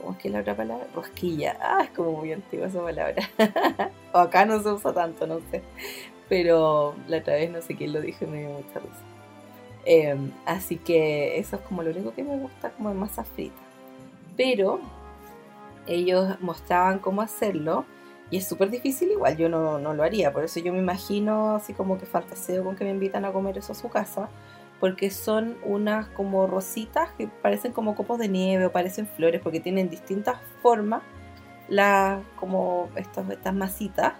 ¿cómo 0.00 0.12
es 0.12 0.18
que 0.18 0.28
es 0.28 0.34
la 0.34 0.40
otra 0.40 0.56
palabra? 0.56 0.86
Rosquilla. 0.94 1.58
Ah, 1.60 1.82
es 1.84 1.90
como 1.90 2.12
muy 2.12 2.32
antigua 2.32 2.68
esa 2.68 2.80
palabra. 2.80 3.28
o 4.12 4.18
acá 4.18 4.46
no 4.46 4.62
se 4.62 4.70
usa 4.70 4.94
tanto, 4.94 5.26
no 5.26 5.40
sé 5.50 5.62
pero 6.32 6.94
la 7.08 7.18
otra 7.18 7.34
vez 7.34 7.50
no 7.50 7.60
sé 7.60 7.76
quién 7.76 7.92
lo 7.92 8.00
dijo 8.00 8.24
y 8.24 8.28
me 8.28 8.38
dio 8.38 8.48
mucha 8.48 8.78
risa. 8.78 9.04
Em, 9.84 10.30
así 10.46 10.76
que 10.76 11.38
eso 11.38 11.56
es 11.56 11.62
como 11.62 11.82
lo 11.82 11.90
único 11.90 12.14
que 12.14 12.24
me 12.24 12.38
gusta 12.38 12.70
como 12.70 12.94
masa 12.94 13.22
frita. 13.22 13.60
Pero 14.34 14.80
ellos 15.86 16.40
mostraban 16.40 17.00
cómo 17.00 17.20
hacerlo 17.20 17.84
y 18.32 18.38
es 18.38 18.48
súper 18.48 18.70
difícil 18.70 19.10
igual, 19.10 19.36
yo 19.36 19.50
no, 19.50 19.78
no, 19.78 19.92
lo 19.92 20.02
haría, 20.02 20.32
por 20.32 20.42
eso 20.42 20.58
yo 20.58 20.72
me 20.72 20.78
imagino 20.78 21.54
así 21.54 21.74
como 21.74 21.98
que 21.98 22.06
fantaseo 22.06 22.64
con 22.64 22.76
que 22.76 22.84
me 22.84 22.90
invitan 22.90 23.26
a 23.26 23.30
comer 23.30 23.58
eso 23.58 23.72
a 23.72 23.74
su 23.74 23.90
casa, 23.90 24.30
porque 24.80 25.10
son 25.10 25.58
unas 25.62 26.08
como 26.08 26.46
rositas 26.46 27.10
que 27.18 27.28
parecen 27.28 27.72
como 27.72 27.94
copos 27.94 28.18
de 28.18 28.28
nieve 28.28 28.64
o 28.64 28.72
parecen 28.72 29.06
flores, 29.06 29.42
porque 29.42 29.60
tienen 29.60 29.90
distintas 29.90 30.38
formas, 30.62 31.02
las, 31.68 32.24
como 32.36 32.88
estos, 32.96 33.28
estas 33.28 33.52
masitas, 33.54 34.14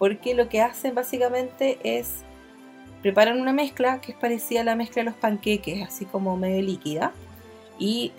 porque 0.00 0.34
lo 0.34 0.48
que 0.48 0.60
hacen 0.60 0.96
básicamente 0.96 1.78
es 1.84 2.24
preparan 3.02 3.40
una 3.40 3.52
mezcla 3.52 4.00
que 4.00 4.10
es 4.10 4.18
parecida 4.18 4.62
a 4.62 4.64
la 4.64 4.74
mezcla 4.74 5.02
de 5.02 5.10
los 5.10 5.14
panqueques, 5.14 5.86
así 5.86 6.06
como 6.06 6.36
medio 6.36 6.60
líquida, 6.60 7.12
y 7.78 8.10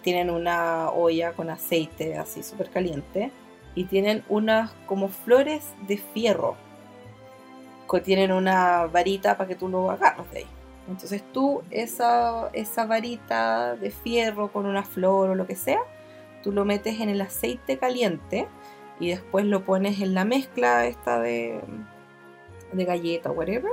tienen 0.00 0.30
una 0.30 0.90
olla 0.92 1.34
con 1.34 1.50
aceite 1.50 2.16
así 2.16 2.42
súper 2.42 2.70
caliente, 2.70 3.30
y 3.74 3.84
tienen 3.84 4.24
unas 4.28 4.72
como 4.86 5.08
flores 5.08 5.72
de 5.86 5.98
fierro, 5.98 6.56
que 7.90 8.00
tienen 8.00 8.32
una 8.32 8.86
varita 8.86 9.36
para 9.36 9.48
que 9.48 9.54
tú 9.54 9.68
lo 9.68 9.90
agarres 9.90 10.30
de 10.30 10.38
ahí. 10.38 10.46
Entonces 10.88 11.22
tú 11.32 11.62
esa, 11.70 12.48
esa 12.52 12.86
varita 12.86 13.76
de 13.76 13.90
fierro 13.90 14.50
con 14.50 14.66
una 14.66 14.82
flor 14.82 15.30
o 15.30 15.34
lo 15.34 15.46
que 15.46 15.56
sea, 15.56 15.80
tú 16.42 16.52
lo 16.52 16.64
metes 16.64 17.00
en 17.00 17.08
el 17.08 17.20
aceite 17.20 17.78
caliente 17.78 18.48
y 19.00 19.08
después 19.08 19.44
lo 19.44 19.64
pones 19.64 20.00
en 20.00 20.14
la 20.14 20.24
mezcla 20.24 20.86
esta 20.86 21.20
de, 21.20 21.60
de 22.72 22.84
galleta 22.84 23.30
o 23.30 23.34
whatever 23.34 23.72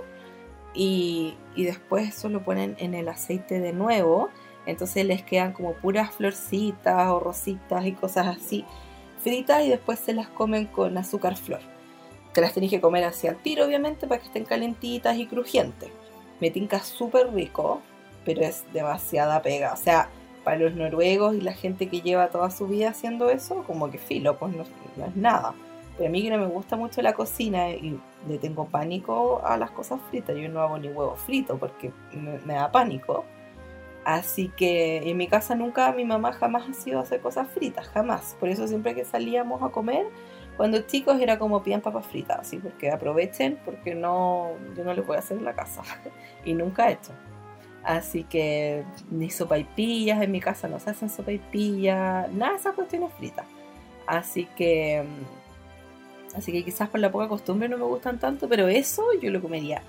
y, 0.73 1.37
después 1.55 2.09
eso 2.09 2.29
lo 2.29 2.43
ponen 2.43 2.75
en 2.79 2.93
el 2.93 3.07
aceite 3.07 3.59
de 3.59 3.71
nuevo 3.71 4.29
entonces 4.65 5.05
les 5.05 5.23
quedan 5.23 5.53
como 5.53 5.73
puras 5.73 6.13
florcitas 6.13 7.07
o 7.07 7.19
rositas 7.19 7.85
y 7.85 7.93
cosas 7.93 8.27
así 8.27 8.65
fritas 9.25 9.63
y 9.65 9.69
después 9.69 9.99
se 9.99 10.13
las 10.13 10.27
comen 10.27 10.67
con 10.67 10.95
azúcar 10.97 11.35
flor 11.35 11.61
te 12.31 12.41
las 12.41 12.53
tenés 12.53 12.69
que 12.69 12.79
comer 12.79 13.03
así 13.05 13.27
al 13.27 13.37
tiro 13.37 13.65
obviamente 13.65 14.05
para 14.07 14.21
que 14.21 14.27
estén 14.27 14.45
calentitas 14.45 15.17
y 15.17 15.25
crujientes 15.25 15.89
me 16.39 16.51
tinca 16.51 16.79
súper 16.79 17.33
rico 17.33 17.81
pero 18.23 18.41
es 18.41 18.63
demasiada 18.71 19.41
pega 19.41 19.73
o 19.73 19.77
sea 19.77 20.09
para 20.45 20.57
los 20.57 20.75
noruegos 20.75 21.35
y 21.35 21.41
la 21.41 21.51
gente 21.51 21.89
que 21.89 21.99
lleva 21.99 22.29
toda 22.29 22.49
su 22.51 22.67
vida 22.67 22.89
haciendo 22.89 23.29
eso, 23.29 23.63
como 23.63 23.91
que 23.91 23.97
filo, 23.97 24.37
pues 24.37 24.55
no, 24.55 24.63
es 24.63 25.15
nada. 25.17 25.53
Pero 25.97 26.07
a 26.07 26.11
mí 26.11 26.21
que 26.21 26.29
no 26.29 26.37
me 26.37 26.45
gusta 26.45 26.77
mucho 26.77 27.01
la 27.01 27.13
cocina 27.13 27.71
y 27.71 27.99
le 28.29 28.37
tengo 28.37 28.65
pánico 28.65 29.41
a 29.43 29.57
las 29.57 29.71
cosas 29.71 29.99
fritas, 30.09 30.37
yo 30.37 30.47
no 30.47 30.61
hago 30.61 30.77
ni 30.77 30.87
huevo 30.87 31.15
frito 31.15 31.57
porque 31.57 31.91
me, 32.13 32.53
da 32.53 32.71
pánico. 32.71 33.25
Así 34.05 34.49
que 34.49 35.09
en 35.09 35.17
mi 35.17 35.27
casa 35.27 35.55
nunca, 35.55 35.91
mi 35.91 36.05
mamá 36.05 36.31
jamás 36.31 36.69
ha 36.69 36.73
sido 36.75 36.99
hacer 36.99 37.21
cosas 37.21 37.49
fritas, 37.49 37.87
jamás. 37.89 38.37
Por 38.39 38.49
eso 38.49 38.67
siempre 38.67 38.93
que 38.93 39.03
salíamos 39.03 39.63
a 39.63 39.69
comer, 39.69 40.05
cuando 40.55 40.79
chicos 40.81 41.19
era 41.19 41.39
como 41.39 41.63
pidan 41.63 41.81
papas 41.81 42.05
fritas, 42.05 42.39
así 42.39 42.57
porque 42.59 42.91
aprovechen, 42.91 43.59
porque 43.65 43.95
no, 43.95 44.51
yo 44.77 44.83
no 44.83 44.93
les 44.93 45.05
voy 45.05 45.15
a 45.15 45.19
hacer 45.19 45.37
en 45.39 45.43
la 45.43 45.55
casa. 45.55 45.81
y 46.45 46.53
nunca 46.53 46.87
he 46.87 46.93
hecho. 46.93 47.13
Así 47.83 48.23
que 48.23 48.83
ni 49.09 49.31
sopaipillas, 49.31 50.21
en 50.21 50.31
mi 50.31 50.39
casa 50.39 50.67
no 50.67 50.79
se 50.79 50.91
hacen 50.91 51.09
sopaipillas, 51.09 52.31
nada 52.31 52.53
de 52.53 52.59
esas 52.59 52.75
cuestiones 52.75 53.11
fritas. 53.13 53.47
Así 54.05 54.47
que, 54.55 55.03
así 56.35 56.51
que 56.51 56.63
quizás 56.63 56.89
por 56.89 56.99
la 56.99 57.11
poca 57.11 57.27
costumbre 57.27 57.67
no 57.69 57.77
me 57.77 57.85
gustan 57.85 58.19
tanto, 58.19 58.47
pero 58.47 58.67
eso 58.67 59.03
yo 59.19 59.31
lo 59.31 59.41
comería 59.41 59.81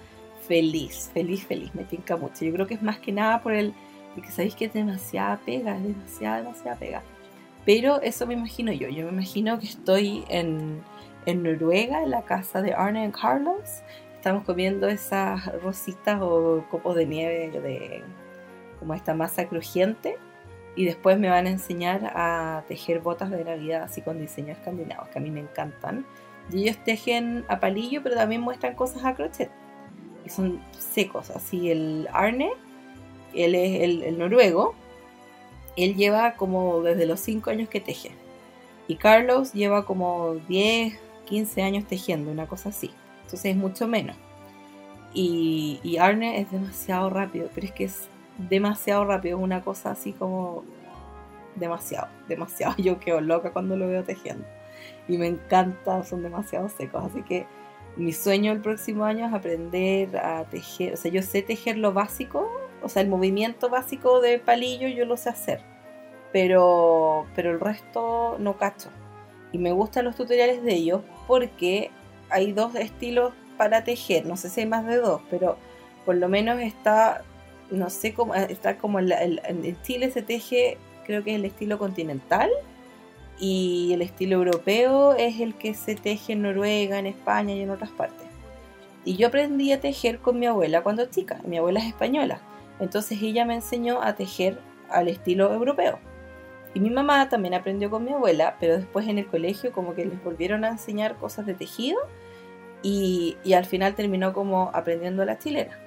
feliz, 0.48 1.10
feliz, 1.12 1.44
feliz, 1.44 1.74
me 1.74 1.84
tinca 1.84 2.16
mucho. 2.16 2.46
Yo 2.46 2.52
creo 2.54 2.66
que 2.66 2.74
es 2.74 2.82
más 2.82 2.98
que 2.98 3.12
nada 3.12 3.42
por 3.42 3.52
el, 3.52 3.74
porque 4.16 4.30
sabéis 4.30 4.54
que 4.54 4.64
es 4.64 4.72
demasiada 4.72 5.38
pega, 5.44 5.76
es 5.76 5.82
demasiada, 5.82 6.38
demasiada 6.38 6.78
pega. 6.78 7.02
Pero 7.66 8.00
eso 8.00 8.26
me 8.26 8.32
imagino 8.32 8.72
yo, 8.72 8.88
yo 8.88 9.04
me 9.04 9.12
imagino 9.12 9.58
que 9.58 9.66
estoy 9.66 10.24
en, 10.28 10.80
en 11.26 11.42
Noruega, 11.42 12.02
en 12.02 12.10
la 12.10 12.22
casa 12.22 12.62
de 12.62 12.72
Arne 12.72 13.06
y 13.06 13.10
Carlos, 13.10 13.82
estamos 14.14 14.44
comiendo 14.44 14.88
esas 14.88 15.44
rositas 15.62 16.18
o 16.22 16.64
copos 16.70 16.96
de 16.96 17.04
nieve 17.04 17.50
de 17.60 18.02
como 18.78 18.94
esta 18.94 19.12
masa 19.12 19.46
crujiente. 19.46 20.16
Y 20.76 20.84
después 20.84 21.18
me 21.18 21.28
van 21.28 21.46
a 21.46 21.50
enseñar 21.50 22.12
a 22.14 22.64
tejer 22.68 23.00
botas 23.00 23.30
de 23.30 23.44
Navidad 23.44 23.82
así 23.82 24.02
con 24.02 24.18
diseño 24.18 24.52
escandinavos 24.52 25.08
que 25.08 25.18
a 25.18 25.22
mí 25.22 25.30
me 25.30 25.40
encantan. 25.40 26.06
Ellos 26.52 26.76
tejen 26.84 27.44
a 27.48 27.60
palillo 27.60 28.02
pero 28.02 28.14
también 28.14 28.40
muestran 28.40 28.74
cosas 28.74 29.04
a 29.04 29.14
crochet. 29.14 29.50
Y 30.24 30.28
son 30.30 30.60
secos 30.72 31.30
así 31.30 31.70
el 31.70 32.08
Arne 32.12 32.50
él 33.36 33.54
es 33.54 33.82
el, 33.82 34.18
noruego 34.18 34.74
él 35.76 35.94
lleva 35.94 36.36
como 36.36 36.82
desde 36.82 37.06
los 37.06 37.20
5 37.20 37.50
años 37.50 37.68
que 37.68 37.80
teje 37.80 38.10
y 38.88 38.96
Carlos 38.96 39.52
lleva 39.52 39.84
como 39.84 40.34
10 40.48 40.98
15 41.26 41.62
años 41.62 41.84
tejiendo 41.86 42.30
una 42.30 42.46
cosa 42.46 42.70
así 42.70 42.90
entonces 43.26 43.50
es 43.50 43.56
mucho 43.56 43.88
menos. 43.88 44.16
Y, 45.12 45.96
Arne 45.98 46.40
es 46.40 46.50
demasiado 46.50 47.10
rápido, 47.10 47.48
pero 47.54 47.66
es 47.66 47.72
que 47.72 47.84
es 47.84 48.08
demasiado 48.38 49.04
rápido, 49.04 49.38
una 49.38 49.62
cosa 49.64 49.90
así 49.90 50.12
como 50.12 50.62
demasiado, 51.56 52.08
demasiado. 52.28 52.76
Yo 52.78 53.00
quedo 53.00 53.20
loca 53.20 53.52
cuando 53.52 53.76
lo 53.76 53.88
veo 53.88 54.04
tejiendo. 54.04 54.46
Y 55.08 55.18
me 55.18 55.26
encanta, 55.26 56.04
son 56.04 56.22
demasiado 56.22 56.68
secos. 56.68 57.02
Así 57.04 57.22
que 57.22 57.46
mi 57.96 58.12
sueño 58.12 58.52
el 58.52 58.60
próximo 58.60 59.04
año 59.04 59.26
es 59.26 59.32
aprender 59.32 60.16
a 60.18 60.44
tejer. 60.44 60.94
O 60.94 60.96
sea, 60.96 61.10
yo 61.10 61.22
sé 61.22 61.42
tejer 61.42 61.78
lo 61.78 61.92
básico, 61.92 62.48
o 62.82 62.88
sea, 62.88 63.02
el 63.02 63.08
movimiento 63.08 63.68
básico 63.68 64.20
de 64.20 64.38
palillo 64.38 64.88
yo 64.88 65.04
lo 65.04 65.16
sé 65.16 65.30
hacer. 65.30 65.60
Pero, 66.32 67.26
pero 67.34 67.50
el 67.50 67.60
resto 67.60 68.36
no 68.38 68.56
cacho. 68.56 68.90
Y 69.52 69.58
me 69.58 69.72
gustan 69.72 70.04
los 70.04 70.16
tutoriales 70.16 70.62
de 70.62 70.74
ellos 70.74 71.02
porque 71.26 71.90
hay 72.30 72.52
dos 72.52 72.74
estilos 72.74 73.32
para 73.56 73.84
tejer, 73.84 74.26
no 74.26 74.36
sé 74.36 74.50
si 74.50 74.60
hay 74.60 74.66
más 74.66 74.86
de 74.86 74.96
dos, 74.96 75.22
pero 75.30 75.56
por 76.04 76.16
lo 76.16 76.28
menos 76.28 76.60
está, 76.60 77.24
no 77.70 77.90
sé 77.90 78.14
cómo, 78.14 78.34
está 78.34 78.78
como 78.78 78.98
el, 78.98 79.12
el, 79.12 79.82
Chile 79.82 80.10
se 80.10 80.22
teje, 80.22 80.78
creo 81.04 81.24
que 81.24 81.30
es 81.30 81.36
el 81.36 81.44
estilo 81.44 81.78
continental, 81.78 82.50
y 83.38 83.90
el 83.92 84.02
estilo 84.02 84.36
europeo 84.36 85.14
es 85.14 85.40
el 85.40 85.54
que 85.54 85.74
se 85.74 85.94
teje 85.94 86.32
en 86.32 86.42
Noruega, 86.42 86.98
en 86.98 87.06
España 87.06 87.54
y 87.54 87.60
en 87.60 87.70
otras 87.70 87.90
partes. 87.90 88.26
Y 89.04 89.16
yo 89.16 89.28
aprendí 89.28 89.72
a 89.72 89.80
tejer 89.80 90.18
con 90.18 90.38
mi 90.38 90.46
abuela 90.46 90.82
cuando 90.82 91.06
chica, 91.06 91.40
mi 91.44 91.58
abuela 91.58 91.80
es 91.80 91.86
española, 91.86 92.40
Entonces 92.80 93.20
ella 93.22 93.44
me 93.44 93.54
enseñó 93.54 94.02
a 94.02 94.14
tejer 94.14 94.58
al 94.90 95.08
estilo 95.08 95.52
europeo. 95.52 95.98
Y 96.74 96.80
mi 96.80 96.90
mamá 96.90 97.28
también 97.28 97.54
aprendió 97.54 97.90
con 97.90 98.04
mi 98.04 98.12
abuela, 98.12 98.56
pero 98.60 98.76
después 98.76 99.08
en 99.08 99.18
el 99.18 99.26
colegio 99.26 99.72
como 99.72 99.94
que 99.94 100.04
les 100.04 100.22
volvieron 100.22 100.64
a 100.64 100.68
enseñar 100.68 101.16
cosas 101.16 101.46
de 101.46 101.54
tejido 101.54 101.98
y, 102.82 103.38
y 103.44 103.54
al 103.54 103.64
final 103.64 103.94
terminó 103.94 104.32
como 104.34 104.70
aprendiendo 104.74 105.24
la 105.24 105.38
chilena. 105.38 105.78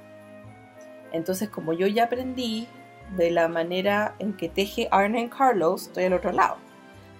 Entonces 1.11 1.49
como 1.49 1.73
yo 1.73 1.85
ya 1.87 2.05
aprendí 2.05 2.67
de 3.15 3.31
la 3.31 3.47
manera 3.47 4.15
en 4.19 4.33
que 4.33 4.49
teje 4.49 4.87
Arne 4.91 5.29
Carlos, 5.29 5.83
estoy 5.83 6.05
al 6.05 6.13
otro 6.13 6.31
lado. 6.31 6.57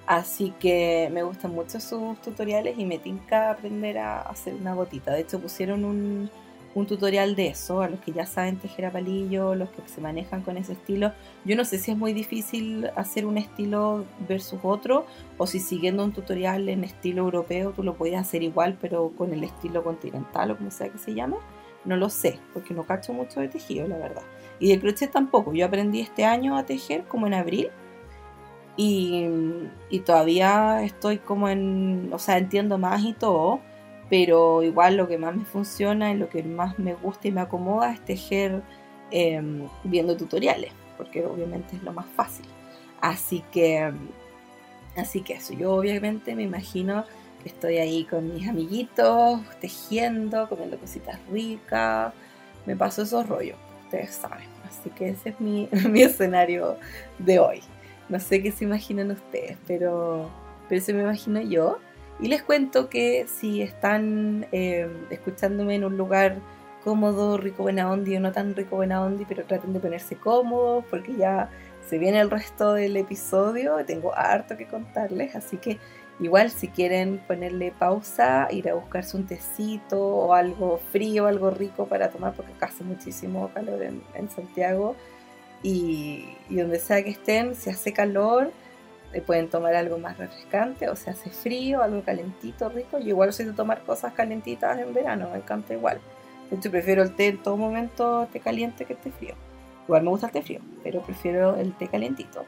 Así 0.08 0.52
que 0.60 1.08
me 1.14 1.22
gustan 1.22 1.52
mucho 1.52 1.80
sus 1.80 2.20
tutoriales 2.22 2.80
y 2.80 2.86
me 2.86 2.98
tinca 2.98 3.52
aprender 3.52 4.00
a 4.00 4.22
hacer 4.22 4.56
una 4.56 4.74
gotita. 4.74 5.14
De 5.14 5.22
hecho 5.22 5.40
pusieron 5.40 5.86
un, 5.86 6.32
un 6.76 6.86
tutorial 6.86 7.36
de 7.36 7.48
eso, 7.48 7.82
a 7.82 7.90
los 7.90 8.00
que 8.00 8.12
ya 8.12 8.26
saben 8.26 8.58
tejer 8.58 8.86
a 8.86 8.92
palillo, 8.92 9.56
los 9.56 9.70
que 9.70 9.82
se 9.88 10.02
manejan 10.02 10.42
con 10.42 10.58
ese 10.58 10.74
estilo. 10.74 11.14
Yo 11.46 11.56
no 11.56 11.66
sé 11.66 11.80
si 11.80 11.92
es 11.92 11.98
muy 11.98 12.14
difícil 12.14 12.90
hacer 12.96 13.26
un 13.26 13.38
estilo 13.38 14.06
versus 14.28 14.60
otro, 14.64 15.06
o 15.38 15.48
si 15.48 15.60
siguiendo 15.60 16.04
un 16.04 16.12
tutorial 16.12 16.70
en 16.70 16.84
estilo 16.84 17.24
europeo 17.24 17.72
tú 17.72 17.84
lo 17.84 17.96
puedes 17.96 18.20
hacer 18.20 18.44
igual, 18.44 18.78
pero 18.80 19.12
con 19.18 19.34
el 19.34 19.44
estilo 19.44 19.84
continental 19.84 20.52
o 20.52 20.58
como 20.58 20.72
sea 20.72 20.90
que 20.90 20.98
se 20.98 21.14
llame. 21.14 21.38
No 21.86 21.96
lo 21.96 22.10
sé, 22.10 22.40
porque 22.54 22.74
no 22.74 22.84
cacho 22.84 23.14
mucho 23.14 23.40
de 23.40 23.48
tejido, 23.48 23.88
la 23.88 23.98
verdad. 23.98 24.24
Y 24.60 24.70
de 24.70 24.80
crochet 24.80 25.12
tampoco. 25.12 25.54
Yo 25.54 25.66
aprendí 25.66 26.02
este 26.02 26.26
año 26.26 26.58
a 26.58 26.66
tejer 26.66 27.06
como 27.06 27.26
en 27.26 27.34
abril. 27.34 27.70
Y, 28.76 29.26
y 29.90 30.00
todavía 30.00 30.84
estoy 30.84 31.18
como 31.18 31.50
en, 31.50 32.12
o 32.14 32.20
sea, 32.20 32.38
entiendo 32.38 32.78
más 32.78 33.04
y 33.04 33.12
todo, 33.14 33.60
pero 34.10 34.64
igual 34.64 34.98
lo 34.98 35.08
que 35.08 35.18
más 35.18 35.36
me 35.36 35.46
funciona 35.46 36.12
y 36.12 36.18
lo 36.18 36.30
que 36.30 36.44
más 36.44 36.80
me 36.80 36.96
gusta 36.96 37.28
y 37.28 37.32
me 37.32 37.42
acomoda 37.42 37.94
es 37.94 38.04
tejer 38.04 38.62
em, 39.12 39.68
viendo 39.84 40.18
tutoriales, 40.18 40.72
porque 40.98 41.26
obviamente 41.26 41.76
es 41.76 41.84
lo 41.84 41.94
más 41.94 42.08
fácil. 42.16 42.46
Así 43.02 43.44
que, 43.52 43.92
así 44.98 45.22
que 45.22 45.34
eso, 45.34 45.54
yo 45.54 45.74
obviamente 45.74 46.36
me 46.36 46.44
imagino 46.44 47.06
que 47.44 47.50
estoy 47.50 47.78
ahí 47.78 48.04
con 48.04 48.34
mis 48.34 48.48
amiguitos, 48.48 49.42
tejiendo, 49.62 50.50
comiendo 50.50 50.78
cositas 50.78 51.20
ricas, 51.32 52.14
me 52.66 52.76
paso 52.76 53.04
esos 53.04 53.28
rollos, 53.28 53.58
ustedes 53.86 54.16
saben. 54.16 54.48
Así 54.68 54.90
que 54.92 55.10
ese 55.10 55.30
es 55.30 55.40
mi, 55.40 55.70
mi 55.90 56.02
escenario 56.02 56.78
de 57.20 57.40
hoy. 57.40 57.62
No 58.10 58.20
sé 58.20 58.42
qué 58.42 58.52
se 58.52 58.66
imaginan 58.66 59.12
ustedes, 59.12 59.58
pero, 59.68 60.30
pero 60.68 60.82
eso 60.82 60.94
me 60.94 61.02
imagino 61.02 61.42
yo. 61.42 61.78
Y 62.20 62.28
les 62.28 62.44
cuento 62.44 62.90
que 62.90 63.28
si 63.28 63.62
están 63.62 64.46
eh, 64.52 64.90
escuchándome 65.10 65.76
en 65.76 65.86
un 65.86 65.98
lugar 65.98 66.38
cómodo, 66.84 67.38
rico, 67.38 67.64
buena 67.64 67.90
onda 67.92 68.18
o 68.18 68.20
no 68.20 68.32
tan 68.32 68.56
rico, 68.56 68.76
buena 68.76 69.04
onda, 69.04 69.24
pero 69.28 69.46
traten 69.46 69.74
de 69.74 69.80
ponerse 69.80 70.16
cómodos 70.16 70.84
porque 70.90 71.16
ya 71.16 71.50
se 71.88 71.98
viene 71.98 72.20
el 72.20 72.30
resto 72.30 72.74
del 72.74 72.98
episodio, 72.98 73.84
tengo 73.86 74.16
harto 74.16 74.58
que 74.58 74.68
contarles, 74.68 75.36
así 75.36 75.58
que 75.58 75.78
igual 76.20 76.52
si 76.52 76.68
quieren 76.68 77.20
ponerle 77.28 77.72
pausa, 77.72 78.48
ir 78.52 78.70
a 78.70 78.76
buscarse 78.76 79.18
un 79.18 79.26
tecito 79.26 80.00
o 80.00 80.34
algo 80.34 80.80
frío, 80.92 81.26
algo 81.26 81.50
rico 81.50 81.88
para 81.88 82.10
tomar, 82.10 82.34
porque 82.34 82.52
acá 82.54 82.68
hace 82.68 82.84
muchísimo 82.84 83.50
calor 83.54 83.82
en, 83.82 84.30
Santiago 84.30 84.96
y, 85.64 86.26
y 86.50 86.58
donde 86.58 86.80
sea 86.80 87.04
que 87.04 87.12
estén, 87.12 87.56
si 87.56 87.70
hace 87.70 87.92
calor, 87.94 88.52
pueden 89.26 89.50
tomar 89.50 89.76
algo 89.76 89.98
más 89.98 90.18
refrescante 90.18 90.88
o 90.90 90.96
se 90.96 91.10
hace 91.10 91.30
frío, 91.30 91.82
algo 91.82 92.04
calentito, 92.04 92.70
rico. 92.70 93.00
Yo 93.00 93.10
igual 93.10 93.34
soy 93.34 93.46
de 93.46 93.54
tomar 93.54 93.82
cosas 93.84 94.14
calentitas 94.14 94.78
en 94.80 94.94
verano, 94.94 95.30
me 95.32 95.40
encanta 95.40 95.74
igual. 95.74 96.00
De 96.50 96.58
hecho, 96.58 96.72
prefiero 96.72 97.04
el 97.04 97.16
té 97.16 97.28
en 97.28 97.38
todo 97.38 97.58
momento, 97.58 98.28
té 98.32 98.40
caliente 98.40 98.86
que 98.86 98.94
el 98.94 99.00
té 99.00 99.12
frío. 99.12 99.36
Igual 99.88 100.04
me 100.04 100.10
gusta 100.10 100.28
el 100.28 100.34
té 100.34 100.42
frío, 100.42 100.62
pero 100.84 101.02
prefiero 101.02 101.56
el 101.56 101.74
té 101.74 101.88
calentito. 101.88 102.46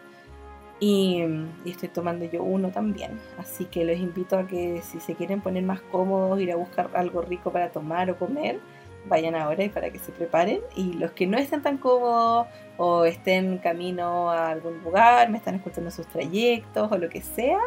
Y, 0.80 1.24
y, 1.64 1.72
estoy 1.72 1.90
tomando 1.90 2.26
yo 2.26 2.42
uno 2.44 2.70
también. 2.70 3.20
Así 3.38 3.66
que 3.66 3.86
los 3.86 3.98
invito 3.98 4.38
a 4.38 4.48
que 4.48 4.82
si 4.82 5.00
se 5.00 5.14
quieren 5.14 5.42
poner 5.42 5.64
más 5.64 5.82
cómodos, 5.82 6.40
ir 6.40 6.52
a 6.52 6.56
buscar 6.56 6.90
algo 6.94 7.22
rico 7.22 7.52
para 7.52 7.72
tomar 7.72 8.10
o 8.10 8.18
comer, 8.18 8.60
vayan 9.06 9.36
ahora 9.36 9.64
y 9.64 9.70
para 9.70 9.90
que 9.90 10.00
se 10.00 10.12
preparen. 10.12 10.60
Y 10.76 10.94
los 10.94 11.12
que 11.12 11.28
no 11.28 11.38
estén 11.38 11.62
tan 11.62 11.78
cómodos 11.78 12.48
o 12.78 13.06
estén 13.06 13.58
camino 13.58 14.30
a 14.32 14.50
algún 14.50 14.82
lugar, 14.84 15.30
me 15.30 15.38
están 15.38 15.56
escuchando 15.56 15.92
sus 15.92 16.08
trayectos 16.08 16.92
o 16.92 16.98
lo 16.98 17.10
que 17.10 17.22
sea, 17.22 17.60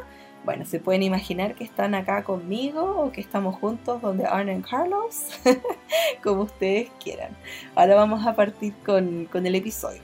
bueno, 0.44 0.66
se 0.66 0.78
pueden 0.78 1.02
imaginar 1.02 1.54
que 1.54 1.64
están 1.64 1.94
acá 1.94 2.22
conmigo 2.22 2.82
o 3.00 3.12
que 3.12 3.20
estamos 3.20 3.56
juntos 3.56 4.02
donde 4.02 4.26
Arne 4.26 4.58
y 4.58 4.62
Carlos, 4.62 5.28
como 6.22 6.42
ustedes 6.42 6.90
quieran. 7.02 7.34
Ahora 7.74 7.94
vamos 7.94 8.26
a 8.26 8.34
partir 8.34 8.74
con, 8.84 9.24
con, 9.26 9.46
el 9.46 9.54
episodio. 9.54 10.02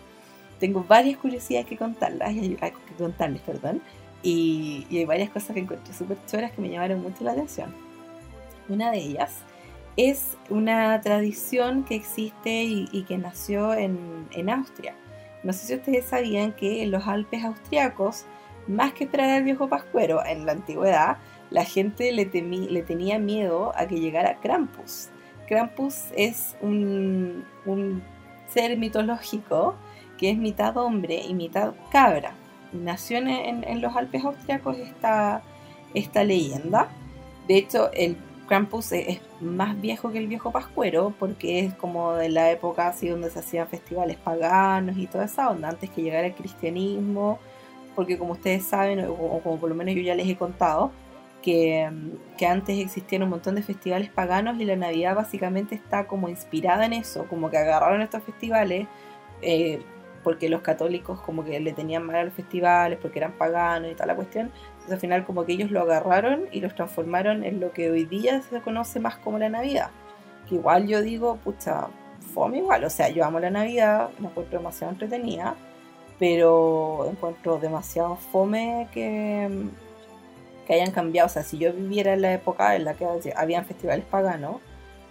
Tengo 0.58 0.82
varias 0.82 1.18
curiosidades 1.18 1.66
que 1.66 1.76
contarlas, 1.76 2.32
que 2.34 2.94
contarles, 2.96 3.42
perdón, 3.42 3.82
y, 4.22 4.86
y 4.88 4.98
hay 4.98 5.04
varias 5.04 5.30
cosas 5.30 5.52
que 5.52 5.60
encontré 5.60 5.92
súper 5.92 6.16
choras 6.26 6.52
que 6.52 6.62
me 6.62 6.70
llamaron 6.70 7.02
mucho 7.02 7.22
la 7.22 7.32
atención. 7.32 7.74
Una 8.68 8.90
de 8.90 8.98
ellas 8.98 9.42
es 9.96 10.36
una 10.48 11.00
tradición 11.00 11.84
que 11.84 11.94
existe 11.94 12.64
y, 12.64 13.04
que 13.06 13.18
nació 13.18 13.74
en, 13.74 14.50
Austria. 14.50 14.94
No 15.42 15.52
sé 15.52 15.66
si 15.66 15.74
ustedes 15.74 16.06
sabían 16.06 16.52
que 16.52 16.82
en 16.82 16.90
los 16.90 17.06
Alpes 17.06 17.44
austriacos, 17.44 18.24
más 18.66 18.92
que 18.92 19.04
esperar 19.04 19.30
al 19.30 19.42
viejo 19.42 19.68
Pascuero 19.68 20.24
en 20.24 20.46
la 20.46 20.52
antigüedad, 20.52 21.18
la 21.50 21.64
gente 21.64 22.12
le, 22.12 22.26
le 22.26 22.82
tenía 22.82 23.18
miedo 23.18 23.72
a 23.76 23.86
que 23.86 24.00
llegara 24.00 24.38
Krampus. 24.40 25.08
Krampus 25.48 26.04
es 26.16 26.56
un, 26.60 27.44
ser 28.48 28.78
mitológico 28.78 29.74
que 30.16 30.30
es 30.30 30.38
mitad 30.38 30.76
hombre 30.76 31.22
y 31.26 31.34
mitad 31.34 31.74
cabra. 31.90 32.34
Nació 32.72 33.18
en, 33.18 33.80
los 33.80 33.96
Alpes 33.96 34.24
austriacos 34.24 34.78
esta, 34.78 35.42
esta 35.92 36.22
leyenda. 36.22 36.88
De 37.48 37.56
hecho, 37.56 37.90
el 37.92 38.16
Krampus 38.50 38.90
es 38.90 39.20
más 39.40 39.80
viejo 39.80 40.10
que 40.10 40.18
el 40.18 40.26
viejo 40.26 40.50
Pascuero 40.50 41.14
porque 41.20 41.60
es 41.60 41.74
como 41.74 42.14
de 42.14 42.28
la 42.28 42.50
época 42.50 42.88
así 42.88 43.08
donde 43.08 43.30
se 43.30 43.38
hacían 43.38 43.68
festivales 43.68 44.16
paganos 44.16 44.96
y 44.98 45.06
toda 45.06 45.26
esa 45.26 45.48
onda 45.50 45.68
antes 45.68 45.88
que 45.88 46.02
llegara 46.02 46.26
el 46.26 46.34
cristianismo 46.34 47.38
porque 47.94 48.18
como 48.18 48.32
ustedes 48.32 48.64
saben 48.64 49.06
o 49.08 49.40
como 49.40 49.56
por 49.60 49.68
lo 49.68 49.76
menos 49.76 49.94
yo 49.94 50.00
ya 50.00 50.16
les 50.16 50.28
he 50.28 50.34
contado 50.34 50.90
que, 51.42 51.88
que 52.36 52.46
antes 52.46 52.76
existían 52.76 53.22
un 53.22 53.28
montón 53.28 53.54
de 53.54 53.62
festivales 53.62 54.10
paganos 54.10 54.60
y 54.60 54.64
la 54.64 54.74
Navidad 54.74 55.14
básicamente 55.14 55.76
está 55.76 56.08
como 56.08 56.28
inspirada 56.28 56.86
en 56.86 56.94
eso 56.94 57.26
como 57.28 57.50
que 57.50 57.58
agarraron 57.58 58.02
estos 58.02 58.24
festivales 58.24 58.88
eh, 59.42 59.80
porque 60.24 60.48
los 60.48 60.62
católicos 60.62 61.20
como 61.20 61.44
que 61.44 61.60
le 61.60 61.72
tenían 61.72 62.04
mal 62.04 62.16
a 62.16 62.24
los 62.24 62.34
festivales 62.34 62.98
porque 63.00 63.20
eran 63.20 63.34
paganos 63.34 63.92
y 63.92 63.94
toda 63.94 64.06
la 64.06 64.16
cuestión 64.16 64.50
al 64.92 65.00
final 65.00 65.24
como 65.24 65.44
que 65.44 65.52
ellos 65.52 65.70
lo 65.70 65.80
agarraron 65.80 66.46
y 66.52 66.60
los 66.60 66.74
transformaron 66.74 67.44
en 67.44 67.60
lo 67.60 67.72
que 67.72 67.90
hoy 67.90 68.04
día 68.04 68.42
se 68.42 68.60
conoce 68.60 69.00
más 69.00 69.16
como 69.16 69.38
la 69.38 69.48
Navidad. 69.48 69.90
Que 70.48 70.56
igual 70.56 70.86
yo 70.86 71.02
digo, 71.02 71.36
pucha, 71.36 71.88
fome 72.34 72.58
igual, 72.58 72.84
o 72.84 72.90
sea, 72.90 73.08
yo 73.08 73.24
amo 73.24 73.40
la 73.40 73.50
Navidad, 73.50 74.10
la 74.20 74.28
encuentro 74.28 74.58
demasiado 74.58 74.92
entretenida, 74.92 75.54
pero 76.18 77.08
encuentro 77.10 77.58
demasiado 77.58 78.16
fome 78.16 78.88
que, 78.92 79.48
que 80.66 80.74
hayan 80.74 80.92
cambiado. 80.92 81.26
O 81.26 81.30
sea, 81.30 81.42
si 81.42 81.58
yo 81.58 81.72
viviera 81.72 82.12
en 82.14 82.22
la 82.22 82.32
época 82.32 82.76
en 82.76 82.84
la 82.84 82.94
que 82.94 83.06
habían 83.36 83.64
festivales 83.64 84.04
paganos, 84.04 84.56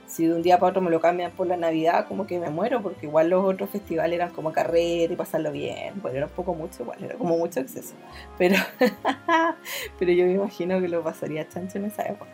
si 0.09 0.25
de 0.25 0.33
un 0.33 0.41
día 0.41 0.57
para 0.59 0.71
otro 0.71 0.81
me 0.81 0.89
lo 0.89 0.99
cambian 0.99 1.31
por 1.31 1.45
la 1.45 1.55
Navidad, 1.55 2.07
como 2.07 2.25
que 2.25 2.39
me 2.39 2.49
muero, 2.49 2.81
porque 2.81 3.05
igual 3.05 3.29
los 3.29 3.45
otros 3.45 3.69
festivales 3.69 4.15
eran 4.15 4.31
como 4.31 4.51
carrera 4.51 5.13
y 5.13 5.15
pasarlo 5.15 5.51
bien, 5.51 6.01
bueno, 6.01 6.17
era 6.17 6.27
poco 6.27 6.55
mucho 6.55 6.81
igual, 6.81 7.03
era 7.03 7.15
como 7.15 7.37
mucho 7.37 7.59
exceso, 7.59 7.93
pero, 8.37 8.55
pero 9.99 10.11
yo 10.11 10.25
me 10.25 10.33
imagino 10.33 10.81
que 10.81 10.87
lo 10.87 11.03
pasaría 11.03 11.47
chancho 11.47 11.77
en 11.77 11.85
esa 11.85 12.03
época. 12.03 12.31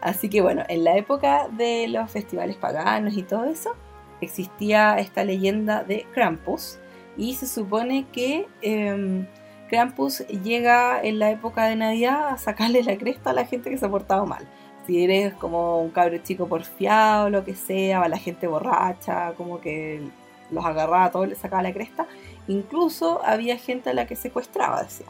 Así 0.00 0.28
que 0.28 0.40
bueno, 0.40 0.64
en 0.68 0.82
la 0.82 0.96
época 0.96 1.48
de 1.48 1.86
los 1.88 2.10
festivales 2.10 2.56
paganos 2.56 3.16
y 3.16 3.22
todo 3.22 3.44
eso, 3.44 3.74
existía 4.20 4.98
esta 4.98 5.24
leyenda 5.24 5.84
de 5.84 6.06
Krampus, 6.12 6.78
y 7.16 7.34
se 7.34 7.46
supone 7.46 8.06
que 8.12 8.48
eh, 8.60 9.24
Krampus 9.68 10.26
llega 10.26 11.00
en 11.00 11.20
la 11.20 11.30
época 11.30 11.66
de 11.66 11.76
Navidad 11.76 12.28
a 12.28 12.38
sacarle 12.38 12.82
la 12.82 12.98
cresta 12.98 13.30
a 13.30 13.34
la 13.34 13.46
gente 13.46 13.70
que 13.70 13.78
se 13.78 13.86
ha 13.86 13.88
portado 13.88 14.26
mal 14.26 14.44
si 14.86 15.04
eres 15.04 15.34
como 15.34 15.80
un 15.80 15.90
cabro 15.90 16.18
chico 16.18 16.46
porfiado, 16.46 17.30
lo 17.30 17.44
que 17.44 17.54
sea, 17.54 18.02
a 18.02 18.08
la 18.08 18.18
gente 18.18 18.46
borracha, 18.46 19.32
como 19.36 19.60
que 19.60 20.02
los 20.50 20.64
agarraba 20.64 21.10
todos, 21.10 21.28
les 21.28 21.38
sacaba 21.38 21.62
la 21.62 21.72
cresta. 21.72 22.06
Incluso 22.48 23.20
había 23.24 23.56
gente 23.56 23.90
a 23.90 23.94
la 23.94 24.06
que 24.06 24.16
secuestraba, 24.16 24.82
decía. 24.82 25.06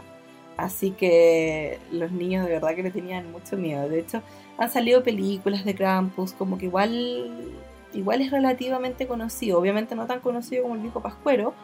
Así 0.57 0.93
que 0.93 1.81
los 1.91 2.13
niños 2.13 2.47
de 2.47 2.53
verdad 2.53 2.75
que 2.77 2.85
le 2.85 2.91
tenían 2.91 3.31
mucho 3.33 3.57
miedo. 3.57 3.89
De 3.89 3.99
hecho, 3.99 4.23
han 4.57 4.71
salido 4.71 5.03
películas 5.03 5.65
de 5.65 5.75
Krampus, 5.75 6.33
como 6.33 6.59
que 6.59 6.67
igual, 6.67 7.53
igual 7.93 8.21
es 8.21 8.31
relativamente 8.31 9.07
conocido. 9.07 9.59
Obviamente 9.59 9.97
no 9.97 10.07
tan 10.07 10.21
conocido 10.21 10.63
como 10.63 10.77
el 10.77 10.83
viejo 10.83 11.01
Pascuero, 11.01 11.55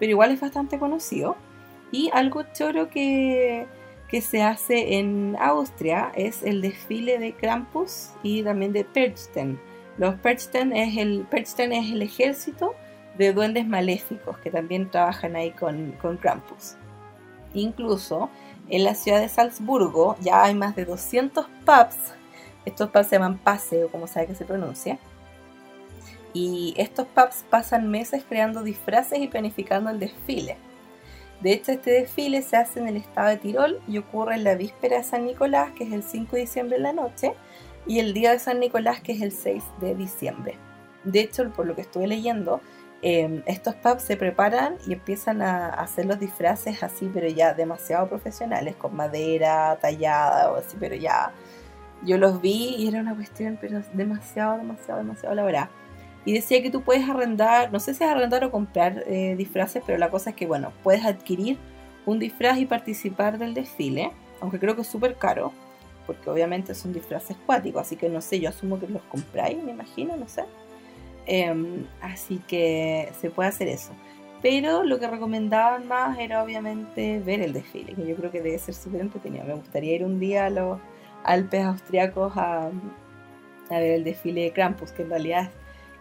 pero 0.00 0.10
igual 0.10 0.32
es 0.32 0.40
bastante 0.40 0.78
conocido. 0.78 1.36
Y 1.92 2.10
algo 2.12 2.42
choro 2.52 2.88
que, 2.88 3.66
que 4.10 4.20
se 4.20 4.42
hace 4.42 4.98
en 4.98 5.36
Austria 5.38 6.10
es 6.16 6.42
el 6.42 6.60
desfile 6.60 7.20
de 7.20 7.32
Krampus 7.32 8.10
y 8.24 8.42
también 8.42 8.72
de 8.72 8.84
Perchten. 8.84 9.60
Los 9.98 10.16
Perchten 10.16 10.72
es 10.72 10.96
el, 10.96 11.26
Perchten 11.30 11.72
es 11.72 11.92
el 11.92 12.02
ejército 12.02 12.74
de 13.16 13.32
duendes 13.32 13.68
maléficos 13.68 14.36
que 14.38 14.50
también 14.50 14.90
trabajan 14.90 15.36
ahí 15.36 15.52
con, 15.52 15.92
con 16.02 16.16
Krampus. 16.16 16.74
Incluso 17.54 18.30
en 18.68 18.82
la 18.82 18.96
ciudad 18.96 19.20
de 19.20 19.28
Salzburgo 19.28 20.16
ya 20.20 20.42
hay 20.42 20.54
más 20.54 20.74
de 20.74 20.86
200 20.86 21.46
pubs, 21.64 22.14
estos 22.64 22.90
pubs 22.90 23.06
se 23.06 23.16
llaman 23.16 23.38
pase 23.38 23.84
o 23.84 23.88
como 23.88 24.08
sabe 24.08 24.26
que 24.26 24.34
se 24.34 24.44
pronuncia, 24.44 24.98
y 26.32 26.74
estos 26.76 27.06
pubs 27.08 27.44
pasan 27.48 27.90
meses 27.90 28.24
creando 28.28 28.62
disfraces 28.62 29.20
y 29.20 29.28
planificando 29.28 29.90
el 29.90 29.98
desfile. 29.98 30.56
De 31.40 31.52
hecho, 31.52 31.72
este 31.72 31.92
desfile 31.92 32.42
se 32.42 32.56
hace 32.56 32.80
en 32.80 32.88
el 32.88 32.96
estado 32.96 33.28
de 33.28 33.36
Tirol 33.38 33.80
y 33.88 33.96
ocurre 33.98 34.34
en 34.34 34.44
la 34.44 34.54
víspera 34.54 34.98
de 34.98 35.04
San 35.04 35.24
Nicolás, 35.24 35.72
que 35.72 35.84
es 35.84 35.92
el 35.92 36.02
5 36.02 36.36
de 36.36 36.42
diciembre 36.42 36.76
en 36.76 36.82
la 36.82 36.92
noche, 36.92 37.34
y 37.86 37.98
el 37.98 38.12
día 38.12 38.32
de 38.32 38.38
San 38.38 38.60
Nicolás, 38.60 39.00
que 39.00 39.12
es 39.12 39.22
el 39.22 39.32
6 39.32 39.62
de 39.80 39.94
diciembre. 39.94 40.58
De 41.04 41.20
hecho, 41.20 41.50
por 41.50 41.66
lo 41.66 41.74
que 41.74 41.80
estuve 41.80 42.06
leyendo, 42.06 42.60
em, 43.00 43.42
estos 43.46 43.74
pubs 43.76 44.02
se 44.02 44.18
preparan 44.18 44.76
y 44.86 44.92
empiezan 44.92 45.40
a 45.40 45.68
hacer 45.70 46.04
los 46.04 46.20
disfraces 46.20 46.82
así, 46.82 47.10
pero 47.12 47.26
ya 47.28 47.54
demasiado 47.54 48.06
profesionales, 48.08 48.76
con 48.76 48.94
madera 48.94 49.78
tallada 49.80 50.52
o 50.52 50.56
así, 50.56 50.76
pero 50.78 50.94
ya 50.94 51.32
yo 52.02 52.18
los 52.18 52.42
vi 52.42 52.74
y 52.76 52.88
era 52.88 53.00
una 53.00 53.14
cuestión, 53.14 53.58
pero 53.60 53.80
demasiado, 53.94 54.58
demasiado, 54.58 55.00
demasiado 55.00 55.32
elaborada. 55.32 55.70
Y 56.24 56.34
decía 56.34 56.62
que 56.62 56.70
tú 56.70 56.82
puedes 56.82 57.08
arrendar, 57.08 57.72
no 57.72 57.80
sé 57.80 57.94
si 57.94 58.04
es 58.04 58.10
arrendar 58.10 58.44
o 58.44 58.50
comprar 58.50 59.04
eh, 59.06 59.34
disfraces, 59.36 59.82
pero 59.86 59.98
la 59.98 60.10
cosa 60.10 60.30
es 60.30 60.36
que, 60.36 60.46
bueno, 60.46 60.72
puedes 60.82 61.04
adquirir 61.04 61.58
un 62.06 62.18
disfraz 62.18 62.58
y 62.58 62.66
participar 62.66 63.38
del 63.38 63.54
desfile, 63.54 64.12
aunque 64.40 64.58
creo 64.58 64.74
que 64.74 64.82
es 64.82 64.86
súper 64.86 65.16
caro, 65.16 65.52
porque 66.06 66.28
obviamente 66.28 66.74
son 66.74 66.92
disfraces 66.92 67.36
cuáticos, 67.46 67.82
así 67.82 67.96
que 67.96 68.08
no 68.08 68.20
sé, 68.20 68.40
yo 68.40 68.48
asumo 68.50 68.78
que 68.78 68.86
los 68.88 69.02
compráis, 69.02 69.62
me 69.62 69.70
imagino, 69.70 70.16
no 70.16 70.28
sé. 70.28 70.44
Em, 71.26 71.86
así 72.00 72.40
que 72.48 73.10
se 73.20 73.30
puede 73.30 73.48
hacer 73.48 73.68
eso. 73.68 73.92
Pero 74.42 74.84
lo 74.84 74.98
que 74.98 75.06
recomendaban 75.06 75.86
más 75.86 76.18
era 76.18 76.42
obviamente 76.42 77.20
ver 77.20 77.40
el 77.42 77.52
desfile, 77.52 77.94
que 77.94 78.06
yo 78.06 78.16
creo 78.16 78.30
que 78.30 78.40
debe 78.40 78.58
ser 78.58 78.74
súper 78.74 79.02
entretenido. 79.02 79.44
Me 79.44 79.54
gustaría 79.54 79.94
ir 79.94 80.04
un 80.04 80.18
día 80.18 80.46
a 80.46 80.50
los 80.50 80.78
Alpes 81.24 81.62
austriacos 81.62 82.34
a, 82.36 82.70
a 83.70 83.78
ver 83.78 83.92
el 83.92 84.04
desfile 84.04 84.44
de 84.44 84.52
Krampus, 84.52 84.92
que 84.92 85.02
en 85.02 85.10
realidad 85.10 85.50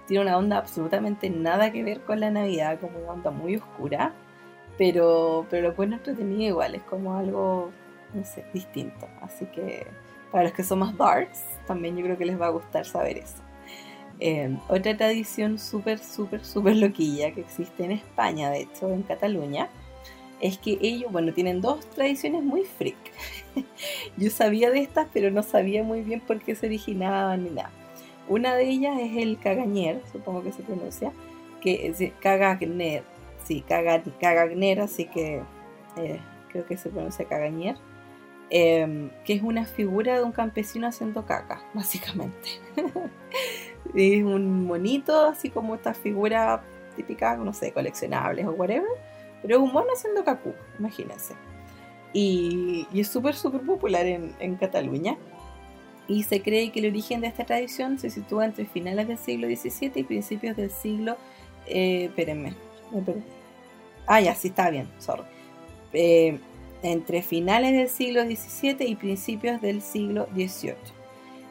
tiene 0.09 0.23
una 0.23 0.37
onda 0.37 0.57
absolutamente 0.57 1.29
nada 1.29 1.71
que 1.71 1.83
ver 1.83 2.01
con 2.01 2.19
la 2.19 2.31
Navidad, 2.31 2.79
como 2.79 2.97
una 2.97 3.11
onda 3.11 3.29
muy 3.29 3.55
oscura, 3.57 4.11
pero, 4.75 5.45
pero 5.51 5.67
lo 5.67 5.69
encuentro 5.69 5.97
entretenido 5.99 6.49
igual, 6.49 6.73
es 6.73 6.81
como 6.83 7.15
algo, 7.15 7.69
no 8.13 8.23
sé, 8.23 8.43
distinto. 8.51 9.07
Así 9.21 9.45
que 9.45 9.85
para 10.31 10.45
los 10.45 10.53
que 10.53 10.63
son 10.63 10.79
más 10.79 10.97
darks, 10.97 11.43
también 11.67 11.95
yo 11.95 12.03
creo 12.03 12.17
que 12.17 12.25
les 12.25 12.41
va 12.41 12.47
a 12.47 12.49
gustar 12.49 12.85
saber 12.85 13.19
eso. 13.19 13.43
Em, 14.19 14.57
otra 14.67 14.97
tradición 14.97 15.59
súper, 15.59 15.99
súper, 15.99 16.43
súper 16.43 16.75
loquilla 16.77 17.31
que 17.31 17.41
existe 17.41 17.85
en 17.85 17.91
España, 17.91 18.49
de 18.49 18.61
hecho, 18.61 18.91
en 18.91 19.03
Cataluña, 19.03 19.69
es 20.41 20.57
que 20.57 20.79
ellos, 20.81 21.11
bueno, 21.11 21.33
tienen 21.33 21.61
dos 21.61 21.85
tradiciones 21.91 22.41
muy 22.41 22.63
freak. 22.63 22.97
Yo 24.17 24.31
sabía 24.31 24.71
de 24.71 24.79
estas, 24.79 25.07
pero 25.13 25.29
no 25.29 25.43
sabía 25.43 25.83
muy 25.83 26.01
bien 26.01 26.19
por 26.19 26.39
qué 26.39 26.55
se 26.55 26.65
originaban 26.65 27.43
ni 27.43 27.51
nada. 27.51 27.71
Una 28.29 28.53
de 28.53 28.69
ellas 28.69 28.95
es 28.99 29.17
el 29.17 29.39
cagañer, 29.39 30.03
supongo 30.11 30.43
que 30.43 30.51
se 30.51 30.61
pronuncia, 30.61 31.11
que 31.61 31.87
es 31.87 32.13
cagagner, 32.21 33.03
sí, 33.43 33.61
cagagner, 33.61 34.81
así 34.81 35.05
que 35.05 35.41
eh, 35.97 36.19
creo 36.49 36.65
que 36.67 36.77
se 36.77 36.89
pronuncia 36.89 37.25
cagañer, 37.25 37.75
em, 38.51 39.09
que 39.25 39.33
es 39.33 39.41
una 39.41 39.65
figura 39.65 40.15
de 40.15 40.23
un 40.23 40.31
campesino 40.31 40.87
haciendo 40.87 41.25
caca, 41.25 41.63
básicamente. 41.73 42.49
es 43.95 44.23
un 44.23 44.67
monito, 44.67 45.25
así 45.25 45.49
como 45.49 45.73
esta 45.73 45.95
figura 45.95 46.61
típica, 46.95 47.35
no 47.35 47.51
sé, 47.51 47.73
coleccionables 47.73 48.45
o 48.45 48.51
whatever, 48.51 48.89
pero 49.41 49.55
es 49.55 49.61
un 49.61 49.73
mono 49.73 49.87
haciendo 49.91 50.23
cacú, 50.23 50.53
imagínense. 50.77 51.33
Y, 52.13 52.87
es 52.93 53.07
súper, 53.07 53.33
súper 53.33 53.61
popular 53.61 54.05
en, 54.05 54.35
en 54.39 54.55
Cataluña 54.55 55.17
y 56.09 56.23
se 56.23 56.41
cree 56.41 56.71
que 56.71 56.79
el 56.79 56.87
origen 56.87 57.21
de 57.21 57.27
esta 57.27 57.45
tradición 57.45 57.99
se 57.99 58.09
sitúa 58.09 58.45
entre 58.45 58.65
finales 58.65 59.07
del 59.07 59.17
siglo 59.17 59.47
XVII 59.47 59.91
y 59.95 60.03
principios 60.03 60.57
del 60.57 60.71
siglo... 60.71 61.15
Eh, 61.67 62.05
espérenme, 62.05 62.55
Ah, 64.07 64.19
ya, 64.19 64.33
sí, 64.33 64.47
está 64.47 64.71
bien, 64.71 64.89
sorry. 64.97 65.21
Eh, 65.93 66.39
entre 66.81 67.21
finales 67.21 67.73
del 67.73 67.89
siglo 67.89 68.23
XVII 68.23 68.87
y 68.87 68.95
principios 68.95 69.61
del 69.61 69.83
siglo 69.83 70.27
XVIII. 70.33 70.73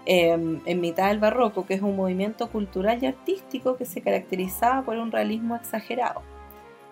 Em, 0.06 0.60
en 0.66 0.80
mitad 0.80 1.08
del 1.08 1.20
barroco, 1.20 1.66
que 1.66 1.74
es 1.74 1.82
un 1.82 1.94
movimiento 1.94 2.50
cultural 2.50 2.98
y 3.00 3.06
artístico 3.06 3.76
que 3.76 3.84
se 3.84 4.00
caracterizaba 4.00 4.82
por 4.82 4.96
un 4.96 5.12
realismo 5.12 5.54
exagerado. 5.54 6.22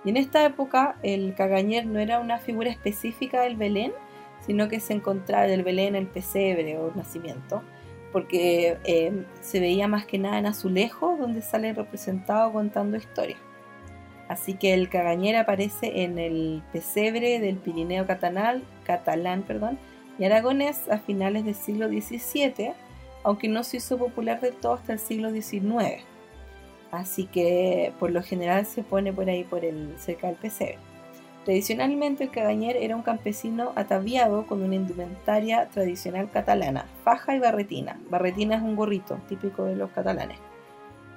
Y 0.05 0.11
en 0.11 0.19
esta 0.19 0.45
época 0.45 0.97
el 1.03 1.35
cagañer 1.35 1.87
no 1.87 1.99
era 1.99 2.21
una 2.21 2.39
figura 2.39 2.71
específica 2.71 3.41
del 3.41 3.57
Belén, 3.57 3.93
sino 4.47 4.69
que 4.69 4.81
se 4.81 4.95
encontraba 4.95 5.47
del 5.47 5.63
Belén 5.63 5.97
el 5.97 6.07
pesebre 6.07 6.79
o 6.79 6.89
el 6.89 6.97
nacimiento, 6.97 7.63
porque 8.13 8.79
eh, 8.85 9.25
se 9.41 9.61
veía 9.61 9.89
más 9.89 10.07
que 10.07 10.19
nada 10.19 10.39
en 10.39 10.47
azulejos 10.47 11.19
donde 11.19 11.43
sale 11.43 11.73
representado 11.73 12.53
contando 12.53 12.97
historias. 12.97 13.39
Así 14.29 14.55
que 14.55 14.75
el 14.75 14.89
cagañer 14.89 15.37
aparece 15.37 16.03
en 16.03 16.19
el 16.19 16.63
pesebre 16.73 17.39
del 17.39 17.57
Pirineo 17.57 18.07
catalán, 18.07 18.65
catalán 18.85 19.43
perdón, 19.43 19.79
y 20.19 20.25
aragonés 20.25 20.89
a 20.89 20.99
finales 20.99 21.45
del 21.45 21.55
siglo 21.55 21.89
XVII, 21.89 22.73
aunque 23.23 23.49
no 23.49 23.63
se 23.63 23.79
hizo 23.79 23.99
popular 23.99 24.41
del 24.41 24.55
todo 24.55 24.75
hasta 24.75 24.93
el 24.95 24.99
siglo 24.99 25.31
XIX. 25.31 26.03
Así 26.91 27.27
que 27.27 27.93
por 27.99 28.11
lo 28.11 28.23
general 28.23 28.67
se 28.67 28.83
pone 28.83 29.13
por 29.13 29.29
ahí 29.29 29.45
por 29.45 29.65
el 29.65 29.95
cerca 29.99 30.29
del 30.29 30.37
pesebre. 30.37 30.79
Tradicionalmente 31.47 32.25
el 32.25 32.31
cagañer 32.33 32.77
era 32.77 32.97
un 32.97 33.03
campesino 33.03 33.71
ataviado 33.77 34.47
con 34.49 34.65
una 34.65 34.75
indumentaria 34.75 35.69
tradicional 35.69 36.29
catalana, 36.29 36.87
faja 37.05 37.37
y 37.37 37.39
barretina. 37.39 38.01
Barretina 38.11 38.57
es 38.57 38.63
un 38.63 38.75
gorrito 38.75 39.21
típico 39.29 39.65
de 39.65 39.77
los 39.77 39.89
catalanes. 39.93 40.39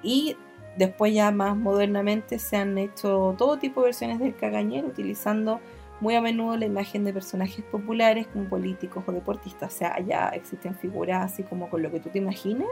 Y 0.03 0.37
después 0.77 1.15
ya 1.15 1.31
más 1.31 1.57
modernamente 1.57 2.37
se 2.37 2.57
han 2.57 2.77
hecho 2.77 3.33
todo 3.39 3.57
tipo 3.57 3.81
de 3.81 3.85
versiones 3.85 4.19
del 4.19 4.35
cagañer 4.35 4.85
utilizando 4.85 5.61
muy 5.99 6.13
a 6.13 6.21
menudo 6.21 6.57
la 6.57 6.67
imagen 6.67 7.03
de 7.05 7.11
personajes 7.11 7.65
populares 7.65 8.27
como 8.27 8.47
políticos 8.47 9.03
o 9.07 9.11
deportistas. 9.11 9.73
O 9.73 9.77
sea, 9.79 9.99
ya 9.99 10.29
existen 10.29 10.75
figuras 10.75 11.33
así 11.33 11.41
como 11.41 11.71
con 11.71 11.81
lo 11.81 11.89
que 11.89 12.01
tú 12.01 12.09
te 12.09 12.19
imagines, 12.19 12.69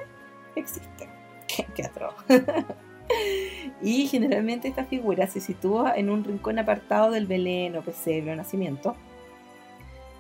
existen. 0.55 1.09
Qué, 1.47 1.65
qué 1.73 1.85
atroz. 1.85 2.13
y 3.81 4.07
generalmente 4.07 4.67
esta 4.67 4.85
figura 4.85 5.27
se 5.27 5.39
sitúa 5.39 5.93
en 5.95 6.09
un 6.09 6.23
rincón 6.23 6.59
apartado 6.59 7.11
del 7.11 7.27
Belén 7.27 7.75
o 7.75 7.81
pesebre 7.81 8.33
o 8.33 8.35
nacimiento 8.35 8.95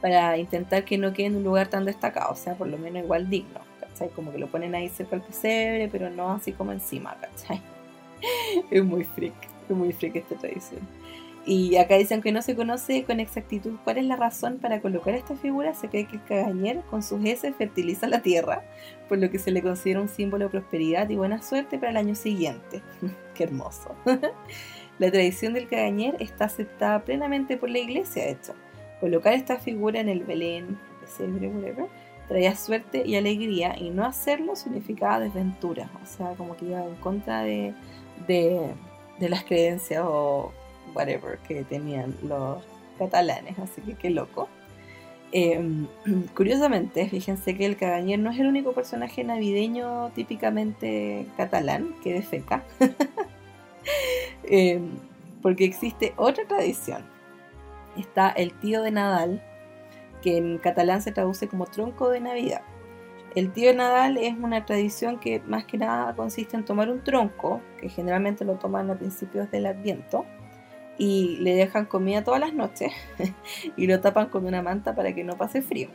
para 0.01 0.37
intentar 0.37 0.85
que 0.85 0.97
no 0.97 1.13
quede 1.13 1.27
en 1.27 1.37
un 1.37 1.43
lugar 1.43 1.67
tan 1.67 1.85
destacado, 1.85 2.33
o 2.33 2.35
sea, 2.35 2.55
por 2.55 2.67
lo 2.67 2.77
menos 2.77 3.03
igual 3.03 3.29
digno, 3.29 3.59
¿cachai? 3.79 4.09
Como 4.09 4.31
que 4.31 4.37
lo 4.37 4.47
ponen 4.47 4.75
ahí 4.75 4.89
cerca 4.89 5.15
del 5.15 5.25
pesebre, 5.25 5.89
pero 5.91 6.09
no 6.09 6.31
así 6.31 6.51
como 6.51 6.71
encima, 6.71 7.17
¿cachai? 7.19 7.61
Es 8.71 8.83
muy 8.83 9.03
freak, 9.03 9.35
es 9.69 9.75
muy 9.75 9.93
freak 9.93 10.15
esta 10.15 10.35
tradición. 10.35 10.81
Y 11.47 11.77
acá 11.77 11.95
dicen 11.95 12.21
que 12.21 12.33
no 12.33 12.41
se 12.41 12.57
conoce 12.57 13.05
con 13.05 13.21
exactitud 13.21 13.77
cuál 13.85 13.99
es 13.99 14.05
la 14.05 14.17
razón 14.17 14.57
para 14.57 14.81
colocar 14.81 15.13
esta 15.13 15.33
figura. 15.37 15.73
Se 15.73 15.87
cree 15.87 16.05
que 16.05 16.17
el 16.17 16.23
cagañer 16.25 16.81
con 16.89 17.01
sus 17.01 17.23
heces 17.23 17.55
fertiliza 17.55 18.09
la 18.09 18.21
tierra, 18.21 18.65
por 19.07 19.17
lo 19.17 19.31
que 19.31 19.39
se 19.39 19.51
le 19.51 19.61
considera 19.61 20.01
un 20.01 20.09
símbolo 20.09 20.43
de 20.43 20.49
prosperidad 20.51 21.09
y 21.09 21.15
buena 21.15 21.41
suerte 21.41 21.79
para 21.79 21.91
el 21.91 21.97
año 21.97 22.15
siguiente. 22.15 22.81
Qué 23.33 23.45
hermoso. 23.45 23.95
la 24.99 25.09
tradición 25.09 25.53
del 25.53 25.69
cagañer 25.69 26.17
está 26.19 26.45
aceptada 26.45 27.05
plenamente 27.05 27.55
por 27.55 27.69
la 27.69 27.79
iglesia, 27.79 28.25
de 28.25 28.31
hecho. 28.31 28.53
Colocar 28.99 29.31
esta 29.31 29.57
figura 29.57 30.01
en 30.01 30.09
el 30.09 30.25
Belén, 30.25 30.77
pesebre, 30.99 31.47
whatever, 31.47 31.85
traía 32.27 32.57
suerte 32.57 33.03
y 33.05 33.15
alegría, 33.15 33.73
y 33.79 33.89
no 33.89 34.03
hacerlo 34.05 34.57
significaba 34.57 35.21
desventura. 35.21 35.89
O 36.03 36.05
sea, 36.05 36.31
como 36.31 36.57
que 36.57 36.65
iba 36.65 36.83
en 36.83 36.95
contra 36.95 37.43
de, 37.43 37.73
de, 38.27 38.73
de 39.17 39.29
las 39.29 39.45
creencias 39.45 40.03
o 40.05 40.51
whatever 40.97 41.37
que 41.47 41.63
tenían 41.63 42.15
los 42.23 42.63
catalanes, 42.97 43.57
así 43.59 43.81
que 43.81 43.93
qué 43.93 44.09
loco. 44.09 44.49
Em, 45.31 45.87
curiosamente, 46.35 47.07
fíjense 47.09 47.55
que 47.55 47.65
el 47.65 47.77
cagañer 47.77 48.19
no 48.19 48.31
es 48.31 48.39
el 48.39 48.47
único 48.47 48.73
personaje 48.73 49.23
navideño 49.23 50.11
típicamente 50.15 51.27
catalán 51.37 51.95
que 52.03 52.13
defeca, 52.13 52.63
em, 54.43 54.89
porque 55.41 55.65
existe 55.65 56.13
otra 56.17 56.45
tradición. 56.47 57.03
Está 57.97 58.29
el 58.29 58.53
tío 58.53 58.81
de 58.83 58.91
Nadal, 58.91 59.43
que 60.21 60.37
en 60.37 60.57
catalán 60.57 61.01
se 61.01 61.11
traduce 61.11 61.47
como 61.47 61.65
tronco 61.65 62.09
de 62.09 62.19
Navidad. 62.19 62.61
El 63.35 63.51
tío 63.51 63.69
de 63.69 63.75
Nadal 63.75 64.17
es 64.17 64.35
una 64.35 64.65
tradición 64.65 65.19
que 65.19 65.41
más 65.41 65.65
que 65.65 65.77
nada 65.77 66.15
consiste 66.15 66.55
en 66.55 66.65
tomar 66.65 66.89
un 66.89 67.03
tronco, 67.03 67.61
que 67.79 67.89
generalmente 67.89 68.45
lo 68.45 68.55
toman 68.55 68.89
a 68.89 68.97
principios 68.97 69.51
del 69.51 69.67
Adviento, 69.67 70.25
y 70.97 71.37
le 71.37 71.55
dejan 71.55 71.85
comida 71.85 72.23
todas 72.23 72.39
las 72.39 72.53
noches 72.53 72.91
y 73.77 73.87
lo 73.87 73.99
tapan 73.99 74.27
con 74.27 74.45
una 74.45 74.61
manta 74.61 74.95
para 74.95 75.13
que 75.13 75.23
no 75.23 75.37
pase 75.37 75.61
frío. 75.61 75.89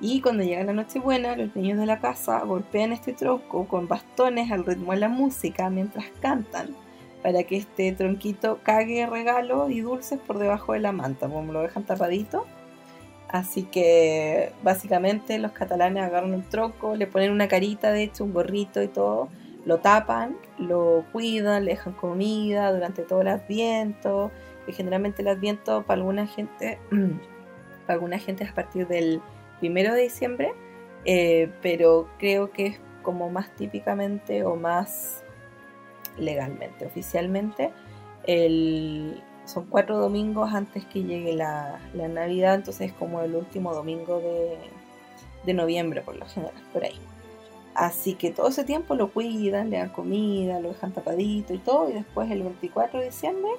Y 0.00 0.20
cuando 0.20 0.42
llega 0.42 0.64
la 0.64 0.72
noche 0.72 0.98
buena, 0.98 1.36
los 1.36 1.54
niños 1.54 1.78
de 1.78 1.86
la 1.86 2.00
casa 2.00 2.40
golpean 2.40 2.92
este 2.92 3.12
tronco 3.12 3.68
con 3.68 3.86
bastones 3.86 4.50
al 4.50 4.66
ritmo 4.66 4.92
de 4.92 4.98
la 4.98 5.08
música 5.08 5.70
mientras 5.70 6.06
cantan, 6.20 6.74
para 7.22 7.44
que 7.44 7.56
este 7.56 7.92
tronquito 7.92 8.58
cague 8.64 9.06
regalos 9.06 9.70
y 9.70 9.80
dulces 9.80 10.18
por 10.18 10.38
debajo 10.38 10.72
de 10.72 10.80
la 10.80 10.90
manta, 10.90 11.28
como 11.28 11.52
lo 11.52 11.62
dejan 11.62 11.84
tapadito. 11.84 12.46
Así 13.28 13.62
que 13.62 14.52
básicamente 14.64 15.38
los 15.38 15.52
catalanes 15.52 16.02
agarran 16.02 16.34
un 16.34 16.42
tronco, 16.42 16.96
le 16.96 17.06
ponen 17.06 17.30
una 17.30 17.46
carita, 17.46 17.92
de 17.92 18.02
hecho, 18.02 18.24
un 18.24 18.32
gorrito 18.32 18.82
y 18.82 18.88
todo, 18.88 19.28
lo 19.64 19.78
tapan, 19.78 20.36
lo 20.58 21.04
cuidan, 21.12 21.64
le 21.64 21.72
dejan 21.72 21.92
comida 21.92 22.72
durante 22.72 23.02
todo 23.02 23.20
el 23.22 23.28
adviento, 23.28 24.30
que 24.66 24.72
generalmente 24.72 25.22
el 25.22 25.28
adviento 25.28 25.82
para 25.84 26.00
alguna 26.00 26.26
gente, 26.26 26.78
para 27.86 27.94
alguna 27.94 28.18
gente 28.18 28.44
es 28.44 28.50
a 28.50 28.54
partir 28.54 28.86
del 28.88 29.20
primero 29.60 29.94
de 29.94 30.02
diciembre, 30.02 30.52
eh, 31.04 31.50
pero 31.62 32.08
creo 32.18 32.50
que 32.50 32.66
es 32.66 32.80
como 33.02 33.30
más 33.30 33.50
típicamente 33.56 34.44
o 34.44 34.56
más 34.56 35.22
legalmente, 36.18 36.86
oficialmente, 36.86 37.72
son 39.44 39.66
cuatro 39.66 39.98
domingos 39.98 40.52
antes 40.54 40.84
que 40.86 41.02
llegue 41.02 41.34
la, 41.34 41.80
Navidad, 41.94 42.54
entonces 42.54 42.90
es 42.90 42.96
como 42.96 43.22
el 43.22 43.34
último 43.34 43.74
domingo 43.74 44.20
de, 45.44 45.54
noviembre 45.54 46.02
por 46.02 46.16
lo 46.16 46.26
general, 46.26 46.54
por 46.72 46.84
ahí. 46.84 46.98
Así 47.74 48.14
que 48.14 48.30
todo 48.30 48.48
ese 48.48 48.64
tiempo 48.64 48.94
lo 48.94 49.10
cuidan, 49.10 49.70
le 49.70 49.78
dan 49.78 49.88
comida, 49.88 50.60
lo 50.60 50.68
dejan 50.68 50.92
tapadito 50.92 51.54
y 51.54 51.58
todo, 51.58 51.88
y 51.88 51.94
después 51.94 52.30
el 52.30 52.42
24 52.42 53.00
de 53.00 53.06
diciembre 53.06 53.50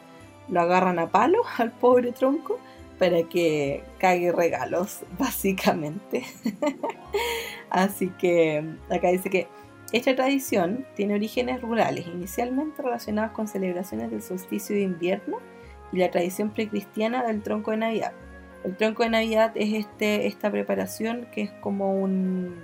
lo 0.50 0.62
agarran 0.62 1.00
a 1.00 1.10
palo 1.10 1.42
al 1.58 1.72
pobre 1.72 2.12
tronco 2.12 2.60
para 3.00 3.24
que 3.24 3.84
cague 3.98 4.32
regalos, 4.32 5.02
básicamente. 5.20 6.24
Así 7.70 8.10
que 8.20 8.64
acá 8.90 9.10
dice 9.10 9.30
que 9.30 9.48
esta 9.92 10.16
tradición 10.16 10.86
tiene 10.96 11.16
orígenes 11.16 11.62
rurales, 11.62 12.08
inicialmente 12.08 12.82
relacionados 12.82 13.32
con 13.32 13.48
celebraciones 13.48 14.10
del 14.10 14.22
solsticio 14.22 14.76
de 14.76 14.82
invierno 14.82 15.38
y 15.92 15.98
la 15.98 16.10
tradición 16.10 16.50
precristiana 16.50 17.24
del 17.24 17.44
tronco 17.44 17.72
de 17.72 17.78
Navidad. 17.78 18.14
El 18.64 18.76
tronco 18.78 19.04
de 19.04 19.10
Navidad 19.10 19.52
es 19.56 19.74
este, 19.74 20.26
esta 20.26 20.50
preparación 20.50 21.28
que 21.32 21.42
es 21.44 21.52
como 21.62 21.94
un. 21.94 22.56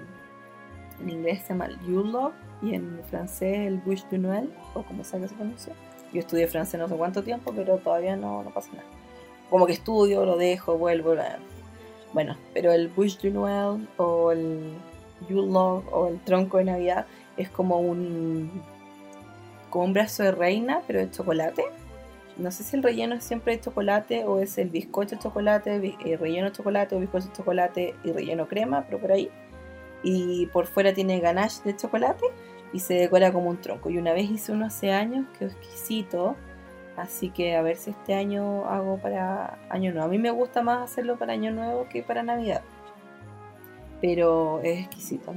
En 1.02 1.10
inglés 1.10 1.42
se 1.42 1.50
llama 1.50 1.70
Yule 1.88 2.12
log 2.12 2.32
y 2.62 2.76
en 2.76 3.02
francés 3.10 3.68
el 3.68 3.82
Bûche 3.84 4.08
de 4.10 4.18
Noël, 4.18 4.50
o 4.74 4.84
como 4.84 5.04
sea 5.04 5.20
que 5.20 5.28
se 5.28 5.36
pronuncia. 5.36 5.74
Yo 6.14 6.20
estudié 6.20 6.48
francés 6.48 6.80
no 6.80 6.88
sé 6.88 6.96
cuánto 6.96 7.24
tiempo, 7.24 7.54
pero 7.56 7.78
todavía 7.78 8.16
no, 8.16 8.44
no 8.44 8.50
pasa 8.50 8.72
nada. 8.72 8.86
Como 9.50 9.66
que 9.66 9.74
estudio, 9.74 10.26
lo 10.26 10.38
dejo, 10.38 10.78
vuelvo. 10.78 11.16
Bueno, 12.14 12.36
pero 12.54 12.72
el 12.72 12.94
Bûche 12.94 13.22
de 13.22 13.32
Noël 13.32 13.88
o 13.98 14.32
el 14.32 14.74
Yule 15.30 15.52
log 15.52 15.84
o 15.92 16.08
el 16.08 16.20
tronco 16.22 16.58
de 16.58 16.66
Navidad 16.66 17.06
es 17.38 17.50
como 17.50 17.80
un. 17.80 18.62
como 19.70 19.86
un 19.86 19.94
brazo 19.94 20.24
de 20.24 20.32
reina, 20.32 20.82
pero 20.88 21.00
de 21.00 21.10
chocolate 21.10 21.64
no 22.40 22.52
sé 22.52 22.64
si 22.64 22.76
el 22.78 22.84
relleno 22.84 23.16
es 23.16 23.24
siempre 23.24 23.58
de 23.58 23.62
chocolate 23.62 24.24
o 24.24 24.40
es 24.40 24.58
el 24.58 24.70
bizcocho 24.70 25.16
de 25.16 25.22
chocolate, 25.22 25.96
eh, 26.06 26.18
relleno 26.18 26.48
de 26.48 26.54
chocolate 26.54 26.96
o 26.96 27.00
bizcocho 27.00 27.28
de 27.28 27.34
chocolate 27.34 27.96
y 28.04 28.12
relleno 28.12 28.48
crema, 28.48 28.86
pero 28.86 29.00
por 29.00 29.12
ahí. 29.12 29.30
Y 30.04 30.46
por 30.48 30.68
fuera 30.68 30.94
tiene 30.94 31.20
ganache 31.20 31.62
de 31.64 31.76
chocolate 31.76 32.26
y 32.72 32.80
se 32.80 32.94
decora 32.94 33.32
como 33.32 33.50
un 33.50 33.60
tronco. 33.60 33.90
Y 33.90 33.98
una 33.98 34.14
vez 34.14 34.30
hice 34.30 34.52
uno 34.52 34.66
hace 34.66 34.92
años, 34.92 35.26
que 35.38 35.46
exquisito. 35.46 36.36
Así 36.96 37.30
que 37.30 37.56
a 37.56 37.62
ver 37.62 37.78
si 37.78 37.92
este 37.92 38.14
año 38.14 38.66
hago 38.66 38.98
para 38.98 39.58
Año 39.70 39.92
Nuevo. 39.92 40.08
A 40.08 40.10
mí 40.10 40.18
me 40.18 40.32
gusta 40.32 40.62
más 40.62 40.92
hacerlo 40.92 41.18
para 41.18 41.34
Año 41.34 41.52
Nuevo 41.52 41.88
que 41.90 42.04
para 42.04 42.24
Navidad. 42.24 42.62
Pero 44.02 44.62
es 44.64 44.86
exquisito. 44.86 45.34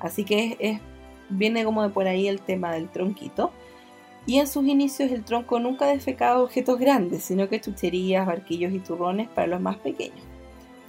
Así 0.00 0.24
que 0.24 0.56
es, 0.58 0.80
viene 1.28 1.64
como 1.64 1.82
de 1.82 1.90
por 1.90 2.06
ahí 2.06 2.28
el 2.28 2.40
tema 2.40 2.72
del 2.72 2.88
tronquito 2.88 3.52
y 4.26 4.38
en 4.38 4.46
sus 4.46 4.64
inicios 4.64 5.10
el 5.10 5.24
tronco 5.24 5.60
nunca 5.60 5.86
defecaba 5.86 6.42
objetos 6.42 6.78
grandes, 6.78 7.24
sino 7.24 7.48
que 7.48 7.60
chucherías, 7.60 8.26
barquillos 8.26 8.72
y 8.72 8.78
turrones 8.78 9.28
para 9.28 9.46
los 9.46 9.60
más 9.60 9.76
pequeños. 9.76 10.24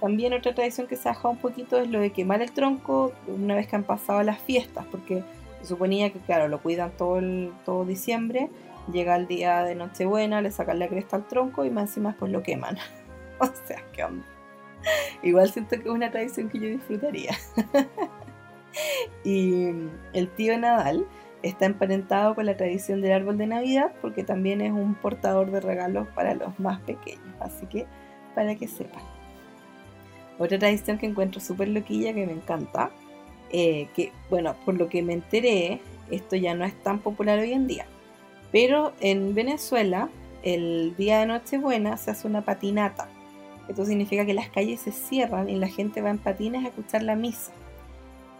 También 0.00 0.34
otra 0.34 0.54
tradición 0.54 0.86
que 0.86 0.96
se 0.96 1.08
ha 1.08 1.16
un 1.24 1.38
poquito 1.38 1.78
es 1.78 1.88
lo 1.88 2.00
de 2.00 2.10
quemar 2.10 2.42
el 2.42 2.52
tronco 2.52 3.12
una 3.26 3.54
vez 3.54 3.66
que 3.66 3.76
han 3.76 3.84
pasado 3.84 4.22
las 4.22 4.38
fiestas, 4.40 4.84
porque 4.90 5.22
se 5.60 5.68
suponía 5.68 6.10
que, 6.12 6.18
claro, 6.20 6.48
lo 6.48 6.60
cuidan 6.60 6.90
todo, 6.96 7.18
el, 7.18 7.52
todo 7.64 7.84
diciembre, 7.84 8.50
llega 8.92 9.16
el 9.16 9.26
día 9.26 9.64
de 9.64 9.74
Nochebuena, 9.74 10.42
le 10.42 10.50
sacan 10.50 10.78
la 10.78 10.88
cresta 10.88 11.16
al 11.16 11.26
tronco 11.26 11.64
y 11.64 11.70
más 11.70 11.88
encima 11.90 12.14
pues 12.18 12.30
lo 12.30 12.42
queman. 12.42 12.76
o 13.40 13.46
sea, 13.66 13.82
¿qué 13.92 14.04
onda? 14.04 14.26
Igual 15.22 15.50
siento 15.50 15.76
que 15.76 15.88
es 15.88 15.94
una 15.94 16.10
tradición 16.10 16.48
que 16.48 16.58
yo 16.58 16.68
disfrutaría. 16.68 17.34
y 19.24 19.70
el 20.12 20.28
tío 20.36 20.56
Nadal 20.58 21.06
Está 21.46 21.66
emparentado 21.66 22.34
con 22.34 22.46
la 22.46 22.56
tradición 22.56 23.00
del 23.00 23.12
árbol 23.12 23.38
de 23.38 23.46
Navidad 23.46 23.92
porque 24.00 24.24
también 24.24 24.60
es 24.60 24.72
un 24.72 24.96
portador 24.96 25.50
de 25.52 25.60
regalos 25.60 26.08
para 26.08 26.34
los 26.34 26.58
más 26.58 26.80
pequeños. 26.80 27.22
Así 27.38 27.66
que 27.66 27.86
para 28.34 28.56
que 28.56 28.66
sepan. 28.66 29.02
Otra 30.38 30.58
tradición 30.58 30.98
que 30.98 31.06
encuentro 31.06 31.40
súper 31.40 31.68
loquilla 31.68 32.12
que 32.12 32.26
me 32.26 32.32
encanta, 32.32 32.90
eh, 33.50 33.88
que 33.94 34.12
bueno, 34.28 34.54
por 34.64 34.76
lo 34.76 34.88
que 34.88 35.02
me 35.02 35.14
enteré, 35.14 35.80
esto 36.10 36.36
ya 36.36 36.54
no 36.54 36.64
es 36.64 36.74
tan 36.82 36.98
popular 36.98 37.38
hoy 37.38 37.52
en 37.52 37.66
día. 37.66 37.86
Pero 38.52 38.92
en 39.00 39.34
Venezuela, 39.34 40.08
el 40.42 40.94
día 40.96 41.20
de 41.20 41.26
Nochebuena 41.26 41.96
se 41.96 42.10
hace 42.10 42.26
una 42.26 42.42
patinata. 42.42 43.08
Esto 43.68 43.84
significa 43.84 44.24
que 44.24 44.34
las 44.34 44.48
calles 44.48 44.80
se 44.80 44.92
cierran 44.92 45.48
y 45.48 45.56
la 45.56 45.68
gente 45.68 46.00
va 46.00 46.10
en 46.10 46.18
patines 46.18 46.64
a 46.64 46.68
escuchar 46.68 47.02
la 47.02 47.16
misa. 47.16 47.52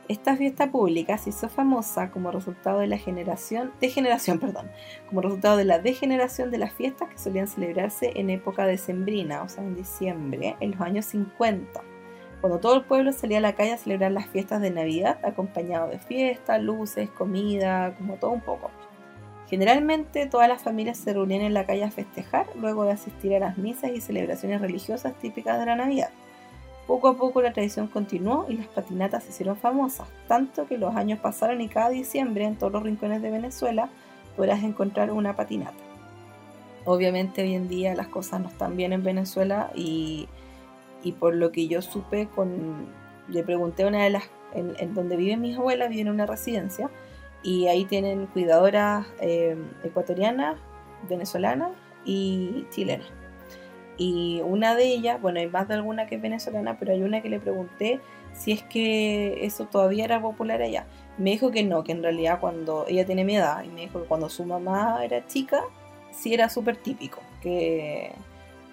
Esta 0.09 0.37
fiesta 0.37 0.71
pública 0.71 1.19
se 1.19 1.31
hizo 1.31 1.49
famosa 1.49 2.13
como 2.13 2.31
resultado 2.31 2.79
de 2.79 2.87
la 2.87 2.97
generación, 2.97 3.73
degeneración, 3.81 4.39
perdón, 4.41 4.71
como 5.09 5.21
resultado 5.21 5.57
de 5.57 5.65
la 5.65 5.81
degeneración 5.81 6.53
de 6.53 6.59
las 6.59 6.73
fiestas 6.73 7.09
que 7.09 7.19
solían 7.19 7.49
celebrarse 7.49 8.13
en 8.15 8.31
época 8.31 8.67
decembrina, 8.67 9.43
o 9.43 9.49
sea, 9.49 9.65
en 9.65 9.75
diciembre, 9.75 10.57
en 10.61 10.73
los 10.73 10.81
años 10.81 11.07
50, 11.07 11.81
cuando 12.41 12.61
todo 12.61 12.77
el 12.77 12.85
pueblo 12.85 13.13
salía 13.13 13.39
a 13.39 13.41
la 13.41 13.55
calle 13.55 13.73
a 13.73 13.79
celebrar 13.79 14.13
las 14.13 14.29
fiestas 14.29 14.61
de 14.61 14.71
Navidad, 14.71 15.19
acompañado 15.25 15.89
de 15.89 15.99
fiestas, 15.99 16.63
luces, 16.63 17.11
comida, 17.11 17.97
como 17.97 18.15
todo 18.15 18.31
un 18.31 18.43
poco. 18.43 18.71
Generalmente 19.49 20.27
todas 20.27 20.49
las 20.49 20.63
familias 20.63 20.99
se 20.99 21.13
reunían 21.13 21.43
en 21.43 21.55
la 21.55 21.67
calle 21.67 21.85
a 21.85 21.91
festejar 21.91 22.47
luego 22.57 22.85
de 22.85 22.93
asistir 22.93 23.35
a 23.35 23.41
las 23.41 23.59
misas 23.59 23.91
y 23.93 24.01
celebraciones 24.01 24.61
religiosas 24.61 25.15
típicas 25.15 25.59
de 25.59 25.67
la 25.67 25.77
Navidad. 25.77 26.11
Poco 26.87 27.09
a 27.09 27.17
poco 27.17 27.43
la 27.43 27.53
tradición 27.53 27.89
continuó 27.89 28.47
y 28.49 28.57
las 28.57 28.69
patinatas 28.69 29.25
se 29.25 29.31
hicieron 29.31 29.57
famosas, 29.57 30.09
tanto 30.29 30.67
que 30.67 30.79
los 30.79 30.95
años 30.95 31.19
pasaron 31.19 31.61
y 31.61 31.69
cada 31.69 31.89
diciembre 31.89 32.45
en 32.45 32.57
todos 32.57 32.73
los 32.73 32.83
rincones 32.85 33.23
de 33.23 33.31
Venezuela 33.31 33.89
podrás 34.37 34.63
encontrar 34.63 35.11
una 35.11 35.35
patinata. 35.35 35.75
Obviamente 36.85 37.43
hoy 37.43 37.55
en 37.55 37.69
día 37.69 37.97
las 37.97 38.07
cosas 38.07 38.41
no 38.41 38.49
están 38.49 38.77
bien 38.77 38.93
en 38.93 39.03
Venezuela 39.03 39.73
y, 39.75 40.29
por 41.19 41.35
lo 41.35 41.51
que 41.51 41.67
yo 41.67 41.83
supe, 41.83 42.29
le 43.29 43.43
pregunté 43.43 43.83
a 43.83 43.89
una 43.89 44.05
de 44.05 44.11
las, 44.11 44.25
en, 44.55 44.95
donde 44.95 45.17
viven 45.17 45.41
mis 45.41 45.57
abuelas, 45.57 45.89
viven 45.89 46.07
en 46.07 46.13
una 46.13 46.27
residencia 46.27 46.89
y 47.43 47.67
ahí 47.67 47.85
tienen 47.85 48.27
cuidadoras 48.27 49.07
eh, 49.21 49.57
ecuatorianas, 49.83 50.57
venezolanas 51.09 51.73
y 52.05 52.67
chilenas. 52.71 53.09
Y 53.99 54.41
una 54.45 54.75
de 54.75 54.85
ellas, 54.85 55.21
bueno, 55.21 55.41
hay 55.41 55.47
más 55.47 55.69
de 55.69 55.75
alguna 55.75 56.07
que 56.07 56.17
es 56.17 56.23
venezolana, 56.23 56.79
pero 56.79 56.93
hay 56.93 57.03
una 57.03 57.23
que 57.23 57.29
le 57.29 57.41
pregunté 57.41 58.01
si 58.35 58.53
es 58.53 58.63
que 58.63 59.45
eso 59.45 59.65
todavía 59.67 60.05
era 60.05 60.21
popular 60.21 60.61
allá. 60.61 60.87
Me 61.17 61.31
dijo 61.31 61.51
que 61.51 61.63
no, 61.63 61.83
que 61.83 61.93
en 61.93 62.03
realidad 62.03 62.39
cuando 62.41 62.85
ella 62.89 63.07
tiene 63.07 63.25
mi 63.25 63.37
edad, 63.37 63.65
y 63.65 63.69
me 63.69 63.83
dijo 63.83 64.03
que 64.03 64.09
cuando 64.09 64.29
su 64.29 64.45
mamá 64.45 65.03
era 65.03 65.27
chica, 65.27 65.63
sí 66.11 66.35
era 66.35 66.49
súper 66.51 66.77
típico, 66.77 67.21
que, 67.41 68.13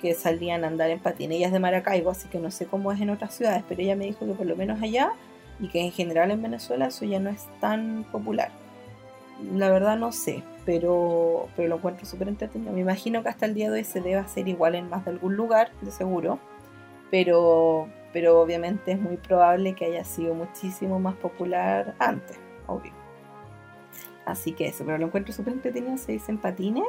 que 0.02 0.14
salían 0.14 0.66
a 0.66 0.68
andar 0.68 0.90
en 0.90 1.00
patín. 1.00 1.32
Ella 1.32 1.50
de 1.50 1.60
Maracaibo, 1.60 2.10
así 2.10 2.28
que 2.28 2.40
no 2.40 2.52
sé 2.52 2.66
cómo 2.66 2.92
es 2.92 3.00
en 3.00 3.10
otras 3.10 3.34
ciudades, 3.34 3.64
pero 3.68 3.82
ella 3.82 3.96
me 3.96 4.06
dijo 4.06 4.26
que 4.26 4.34
por 4.34 4.46
lo 4.46 4.58
menos 4.58 4.82
allá, 4.82 5.14
y 5.60 5.70
que 5.70 5.80
en 5.80 5.92
general 5.92 6.32
en 6.32 6.42
Venezuela 6.42 6.88
eso 6.88 7.06
ya 7.06 7.20
no 7.20 7.30
es 7.30 7.48
tan 7.62 8.06
popular. 8.12 8.52
La 9.52 9.70
verdad 9.70 9.98
no 9.98 10.12
sé, 10.12 10.44
pero, 10.66 11.50
pero 11.56 11.68
lo 11.70 11.76
encuentro 11.76 12.06
súper 12.06 12.30
entretenido. 12.30 12.72
Me 12.72 12.82
imagino 12.82 13.24
que 13.24 13.30
hasta 13.30 13.46
el 13.46 13.54
día 13.54 13.70
de 13.70 13.80
hoy 13.80 13.84
se 13.84 14.00
debe 14.00 14.16
hacer 14.16 14.48
igual 14.48 14.76
en 14.76 14.90
más 14.90 15.06
de 15.06 15.12
algún 15.12 15.36
lugar, 15.36 15.72
de 15.82 15.92
seguro, 15.92 16.40
pero, 17.12 17.88
pero 18.14 18.40
obviamente 18.40 18.94
es 18.94 19.00
muy 19.00 19.18
probable 19.18 19.74
que 19.76 19.86
haya 19.86 20.04
sido 20.04 20.34
muchísimo 20.34 21.00
más 21.00 21.16
popular 21.16 21.94
antes, 22.00 22.40
obvio. 22.68 22.94
Así 24.26 24.54
que 24.54 24.68
eso, 24.68 24.86
pero 24.86 24.98
lo 24.98 25.08
encuentro 25.08 25.34
súper 25.34 25.54
entretenido, 25.54 25.98
se 25.98 26.14
dice 26.14 26.32
en 26.32 26.38
patines, 26.38 26.88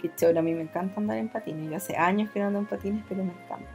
que 0.00 0.14
chévere, 0.14 0.38
a 0.38 0.42
mí 0.42 0.54
me 0.54 0.62
encanta 0.62 1.00
andar 1.00 1.18
en 1.18 1.28
patines, 1.28 1.68
yo 1.68 1.76
hace 1.76 1.96
años 1.96 2.30
que 2.30 2.38
no 2.38 2.46
ando 2.46 2.60
en 2.60 2.66
patines, 2.66 3.04
pero 3.08 3.24
me 3.24 3.32
encanta. 3.32 3.68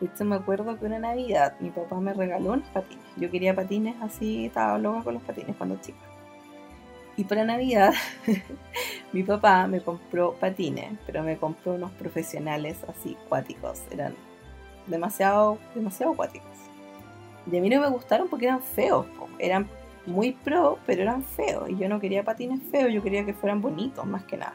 De 0.00 0.06
hecho 0.08 0.24
me 0.24 0.34
acuerdo 0.34 0.76
que 0.78 0.84
una 0.84 0.98
Navidad 0.98 1.54
mi 1.60 1.70
papá 1.70 2.00
me 2.00 2.12
regaló 2.12 2.54
unos 2.54 2.68
patines, 2.70 3.04
yo 3.16 3.30
quería 3.30 3.54
patines 3.54 3.94
así, 4.02 4.46
estaba 4.46 4.76
loca 4.78 5.04
con 5.04 5.14
los 5.14 5.22
patines 5.22 5.54
cuando 5.56 5.76
chica 5.76 6.11
y 7.16 7.24
para 7.24 7.44
Navidad, 7.44 7.92
mi 9.12 9.22
papá 9.22 9.66
me 9.66 9.80
compró 9.80 10.34
patines, 10.34 10.92
pero 11.06 11.22
me 11.22 11.36
compró 11.36 11.74
unos 11.74 11.90
profesionales 11.92 12.78
así 12.88 13.16
cuáticos. 13.28 13.82
Eran 13.90 14.14
demasiado, 14.86 15.58
demasiado 15.74 16.14
cuáticos. 16.14 16.48
Y 17.50 17.56
a 17.56 17.60
mí 17.60 17.68
no 17.68 17.80
me 17.80 17.88
gustaron 17.88 18.28
porque 18.28 18.46
eran 18.46 18.62
feos. 18.62 19.06
Eran 19.38 19.68
muy 20.06 20.32
pro, 20.32 20.78
pero 20.86 21.02
eran 21.02 21.22
feos. 21.22 21.68
Y 21.68 21.76
yo 21.76 21.88
no 21.88 22.00
quería 22.00 22.24
patines 22.24 22.60
feos, 22.70 22.92
yo 22.92 23.02
quería 23.02 23.24
que 23.24 23.34
fueran 23.34 23.60
bonitos 23.60 24.06
más 24.06 24.24
que 24.24 24.36
nada. 24.38 24.54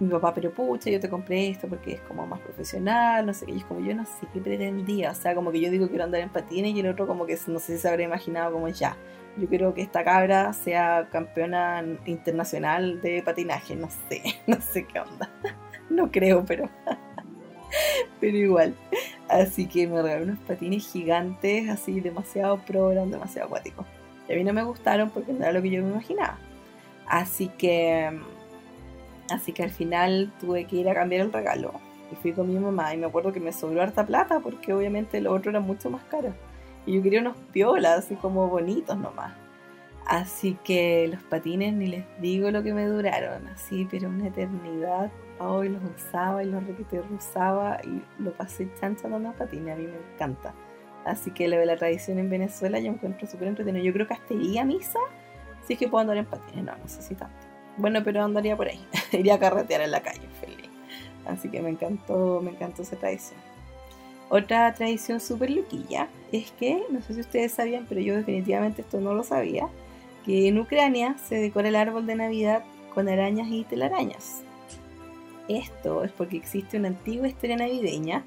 mi 0.00 0.08
papá, 0.10 0.34
pero 0.34 0.52
pucha, 0.52 0.90
yo 0.90 0.98
te 0.98 1.08
compré 1.08 1.48
esto 1.48 1.68
porque 1.68 1.92
es 1.92 2.00
como 2.02 2.26
más 2.26 2.40
profesional, 2.40 3.24
no 3.26 3.32
sé 3.32 3.46
qué, 3.46 3.52
y 3.52 3.58
es 3.58 3.64
como 3.64 3.80
yo 3.80 3.94
no 3.94 4.04
sé 4.04 4.26
qué 4.32 4.40
pretendía, 4.40 5.12
o 5.12 5.14
sea, 5.14 5.36
como 5.36 5.52
que 5.52 5.60
yo 5.60 5.70
digo 5.70 5.88
quiero 5.88 6.04
andar 6.04 6.20
en 6.20 6.30
patines 6.30 6.74
y 6.74 6.80
el 6.80 6.88
otro 6.88 7.06
como 7.06 7.26
que 7.26 7.38
no 7.46 7.60
sé 7.60 7.76
si 7.76 7.78
se 7.78 7.88
habría 7.88 8.06
imaginado 8.06 8.52
como 8.52 8.68
ya, 8.68 8.96
yo 9.36 9.48
quiero 9.48 9.74
que 9.74 9.82
esta 9.82 10.04
cabra 10.04 10.52
sea 10.52 11.08
campeona 11.10 11.84
internacional 12.06 13.00
de 13.00 13.22
patinaje, 13.22 13.76
no 13.76 13.88
sé, 14.08 14.22
no 14.46 14.60
sé 14.60 14.86
qué 14.86 15.00
onda, 15.00 15.30
no 15.90 16.10
creo, 16.10 16.44
pero, 16.44 16.68
pero 18.20 18.36
igual, 18.36 18.74
así 19.28 19.66
que 19.66 19.86
me 19.86 20.02
regaló 20.02 20.24
unos 20.24 20.38
patines 20.40 20.90
gigantes, 20.90 21.68
así 21.68 22.00
demasiado 22.00 22.58
pro, 22.58 22.92
eran 22.92 23.10
demasiado 23.10 23.46
acuáticos, 23.46 23.86
y 24.28 24.32
a 24.32 24.36
mí 24.36 24.44
no 24.44 24.52
me 24.52 24.62
gustaron 24.62 25.10
porque 25.10 25.32
no 25.32 25.40
era 25.40 25.52
lo 25.52 25.62
que 25.62 25.70
yo 25.70 25.82
me 25.82 25.90
imaginaba, 25.90 26.38
así 27.06 27.48
que 27.48 28.10
Así 29.30 29.52
que 29.52 29.62
al 29.62 29.70
final 29.70 30.32
tuve 30.40 30.66
que 30.66 30.76
ir 30.76 30.88
a 30.88 30.94
cambiar 30.94 31.22
el 31.22 31.32
regalo. 31.32 31.72
Y 32.12 32.16
fui 32.16 32.32
con 32.32 32.52
mi 32.52 32.58
mamá 32.58 32.94
y 32.94 32.98
me 32.98 33.06
acuerdo 33.06 33.32
que 33.32 33.40
me 33.40 33.52
sobró 33.52 33.82
harta 33.82 34.06
plata 34.06 34.40
porque 34.40 34.72
obviamente 34.72 35.20
lo 35.20 35.32
otro 35.32 35.50
era 35.50 35.60
mucho 35.60 35.90
más 35.90 36.04
caro. 36.04 36.34
Y 36.86 36.94
yo 36.94 37.02
quería 37.02 37.20
unos 37.20 37.36
piolas, 37.52 38.04
así 38.04 38.14
como 38.16 38.48
bonitos 38.48 38.96
nomás. 38.96 39.32
Así 40.06 40.58
que 40.64 41.08
los 41.08 41.22
patines 41.22 41.72
ni 41.72 41.86
les 41.86 42.04
digo 42.20 42.50
lo 42.50 42.62
que 42.62 42.74
me 42.74 42.84
duraron, 42.84 43.46
así, 43.48 43.88
pero 43.90 44.08
una 44.08 44.28
eternidad. 44.28 45.10
Hoy 45.38 45.70
los 45.70 45.82
usaba 45.96 46.42
y 46.42 46.46
los 46.46 46.64
requete 46.64 47.02
usaba 47.10 47.78
y 47.82 48.02
lo 48.22 48.32
pasé 48.32 48.68
chancha 48.80 49.08
los 49.08 49.34
patines, 49.34 49.74
a 49.74 49.78
mí 49.78 49.86
me 49.86 49.96
encanta. 50.14 50.54
Así 51.04 51.30
que 51.30 51.48
lo 51.48 51.56
de 51.56 51.66
la 51.66 51.76
tradición 51.76 52.18
en 52.18 52.30
Venezuela 52.30 52.78
yo 52.78 52.88
encuentro 52.92 53.26
súper 53.26 53.48
entretenido. 53.48 53.84
Yo 53.84 53.92
creo 53.92 54.06
que 54.06 54.14
hasta 54.14 54.34
iría 54.34 54.62
a 54.62 54.64
misa 54.64 55.00
si 55.66 55.72
es 55.74 55.78
que 55.78 55.88
puedo 55.88 56.02
andar 56.02 56.18
en 56.18 56.26
patines, 56.26 56.64
no, 56.64 56.76
no 56.76 56.88
sé 56.88 57.02
si 57.02 57.14
tanto. 57.14 57.34
Bueno, 57.76 58.02
pero 58.04 58.22
andaría 58.22 58.56
por 58.56 58.68
ahí. 58.68 58.84
Iría 59.12 59.34
a 59.34 59.38
carretear 59.38 59.80
en 59.80 59.90
la 59.90 60.02
calle, 60.02 60.28
feliz. 60.40 60.70
Así 61.26 61.48
que 61.48 61.60
me 61.60 61.70
encantó, 61.70 62.40
me 62.42 62.50
encantó 62.50 62.82
esa 62.82 62.96
tradición. 62.96 63.40
Otra 64.28 64.72
tradición 64.74 65.20
súper 65.20 65.50
loquilla 65.50 66.08
es 66.36 66.50
que, 66.52 66.82
no 66.90 67.00
sé 67.02 67.14
si 67.14 67.20
ustedes 67.20 67.52
sabían, 67.52 67.86
pero 67.88 68.00
yo 68.00 68.16
definitivamente 68.16 68.82
esto 68.82 69.00
no 69.00 69.14
lo 69.14 69.22
sabía, 69.22 69.68
que 70.24 70.48
en 70.48 70.58
Ucrania 70.58 71.16
se 71.28 71.36
decora 71.36 71.68
el 71.68 71.76
árbol 71.76 72.06
de 72.06 72.16
Navidad 72.16 72.64
con 72.94 73.08
arañas 73.08 73.48
y 73.50 73.64
telarañas. 73.64 74.42
Esto 75.48 76.04
es 76.04 76.12
porque 76.12 76.36
existe 76.36 76.78
una 76.78 76.88
antigua 76.88 77.28
historia 77.28 77.56
navideña 77.56 78.24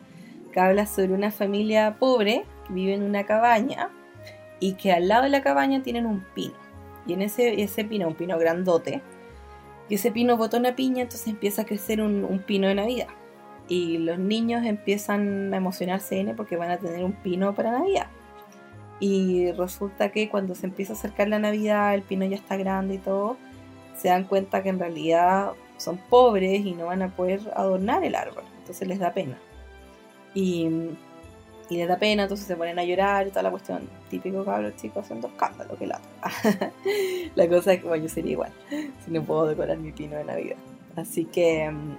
que 0.54 0.60
habla 0.60 0.86
sobre 0.86 1.14
una 1.14 1.32
familia 1.32 1.98
pobre 1.98 2.46
que 2.68 2.74
vive 2.74 2.94
en 2.94 3.04
una 3.04 3.26
cabaña 3.26 3.90
y 4.60 4.74
que 4.74 4.92
al 4.92 5.08
lado 5.08 5.24
de 5.24 5.30
la 5.30 5.42
cabaña 5.42 5.82
tienen 5.82 6.06
un 6.06 6.24
pino. 6.36 6.56
Y 7.08 7.14
en 7.14 7.22
ese, 7.22 7.62
ese 7.62 7.86
pino, 7.86 8.08
un 8.08 8.16
pino 8.16 8.38
grandote, 8.38 9.02
y 9.90 9.96
ese 9.96 10.12
pino 10.12 10.36
botó 10.38 10.58
una 10.58 10.76
piña, 10.76 11.04
entonces 11.04 11.28
empieza 11.28 11.62
a 11.62 11.66
crecer 11.66 12.02
un, 12.02 12.44
pino 12.46 12.68
de 12.68 12.76
Navidad. 12.76 13.08
Y 13.68 13.98
los 13.98 14.18
niños 14.18 14.66
empiezan 14.66 15.54
a 15.54 15.58
emocionarse 15.58 16.20
N 16.20 16.34
porque 16.36 16.56
van 16.56 16.72
a 16.72 16.78
tener 16.78 17.04
un 17.04 17.14
pino 17.14 17.54
para 17.54 17.72
Navidad. 17.72 18.08
Y 19.00 19.52
resulta 19.52 20.10
que 20.10 20.30
cuando 20.30 20.56
se 20.56 20.66
empieza 20.66 20.94
a 20.94 20.96
acercar 20.96 21.28
la 21.28 21.40
Navidad, 21.40 21.94
el 21.94 22.02
pino 22.02 22.26
ya 22.26 22.38
está 22.38 22.58
grande 22.58 22.96
y 22.96 22.98
todo, 22.98 23.38
se 23.96 24.08
dan 24.08 24.24
cuenta 24.24 24.64
que 24.64 24.70
en 24.70 24.80
realidad 24.80 25.52
son 25.78 25.98
pobres 25.98 26.66
y 26.66 26.74
no 26.74 26.88
van 26.88 27.02
a 27.02 27.16
poder 27.16 27.42
adornar 27.56 28.04
el 28.04 28.16
árbol. 28.16 28.44
Entonces 28.60 28.88
les 28.88 29.00
da 29.00 29.14
pena. 29.14 29.38
Y 30.34 30.90
y 31.70 31.78
les 31.78 31.88
da 31.88 31.98
pena, 31.98 32.24
entonces 32.24 32.48
se 32.48 32.56
ponen 32.56 32.80
a 32.80 32.84
llorar 32.84 33.28
y 33.28 33.30
toda 33.30 33.44
la 33.44 33.52
cuestión. 33.52 33.90
Típico 34.10 34.46
cabros 34.46 34.76
chicos 34.78 35.04
haciendo 35.04 35.28
escándalo, 35.28 35.76
que 35.78 35.88
lata. 35.88 36.08
la 37.36 37.48
cosa 37.50 37.74
es 37.74 37.82
que 37.82 37.88
bueno, 37.88 38.04
yo 38.04 38.10
sería 38.10 38.32
igual, 38.32 38.52
si 38.70 39.12
no 39.12 39.22
puedo 39.24 39.48
decorar 39.48 39.78
mi 39.78 39.92
pino 39.92 40.16
de 40.16 40.24
Navidad. 40.24 40.56
Así 40.96 41.26
que, 41.26 41.70
mm, 41.70 41.98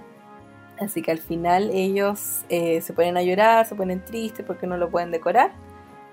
así 0.79 1.01
que 1.01 1.11
al 1.11 1.19
final 1.19 1.69
ellos 1.71 2.41
eh, 2.49 2.81
se 2.81 2.93
ponen 2.93 3.17
a 3.17 3.21
llorar, 3.21 3.65
se 3.65 3.75
ponen 3.75 4.03
tristes 4.03 4.45
porque 4.45 4.67
no 4.67 4.77
lo 4.77 4.89
pueden 4.89 5.11
decorar. 5.11 5.51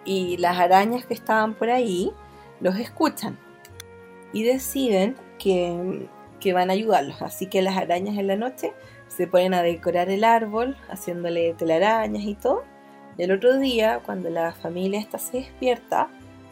Y 0.04 0.36
las 0.36 0.58
arañas 0.58 1.06
que 1.06 1.14
estaban 1.14 1.54
por 1.54 1.70
ahí 1.70 2.12
los 2.60 2.76
escuchan 2.78 3.38
y 4.32 4.44
deciden 4.44 5.16
que, 5.38 6.08
que 6.40 6.52
van 6.52 6.70
a 6.70 6.74
ayudarlos. 6.74 7.20
Así 7.22 7.46
que 7.46 7.62
las 7.62 7.76
arañas 7.76 8.16
en 8.18 8.26
la 8.26 8.36
noche 8.36 8.72
se 9.08 9.26
ponen 9.26 9.54
a 9.54 9.62
decorar 9.62 10.10
el 10.10 10.24
árbol, 10.24 10.76
haciéndole 10.88 11.54
telarañas 11.54 12.24
y 12.24 12.34
todo 12.34 12.64
y 13.18 13.22
el 13.22 13.32
otro 13.32 13.58
día, 13.58 14.00
cuando 14.04 14.28
la 14.28 14.52
familia 14.52 15.00
está 15.00 15.18
se 15.18 15.38
despierta, 15.38 16.08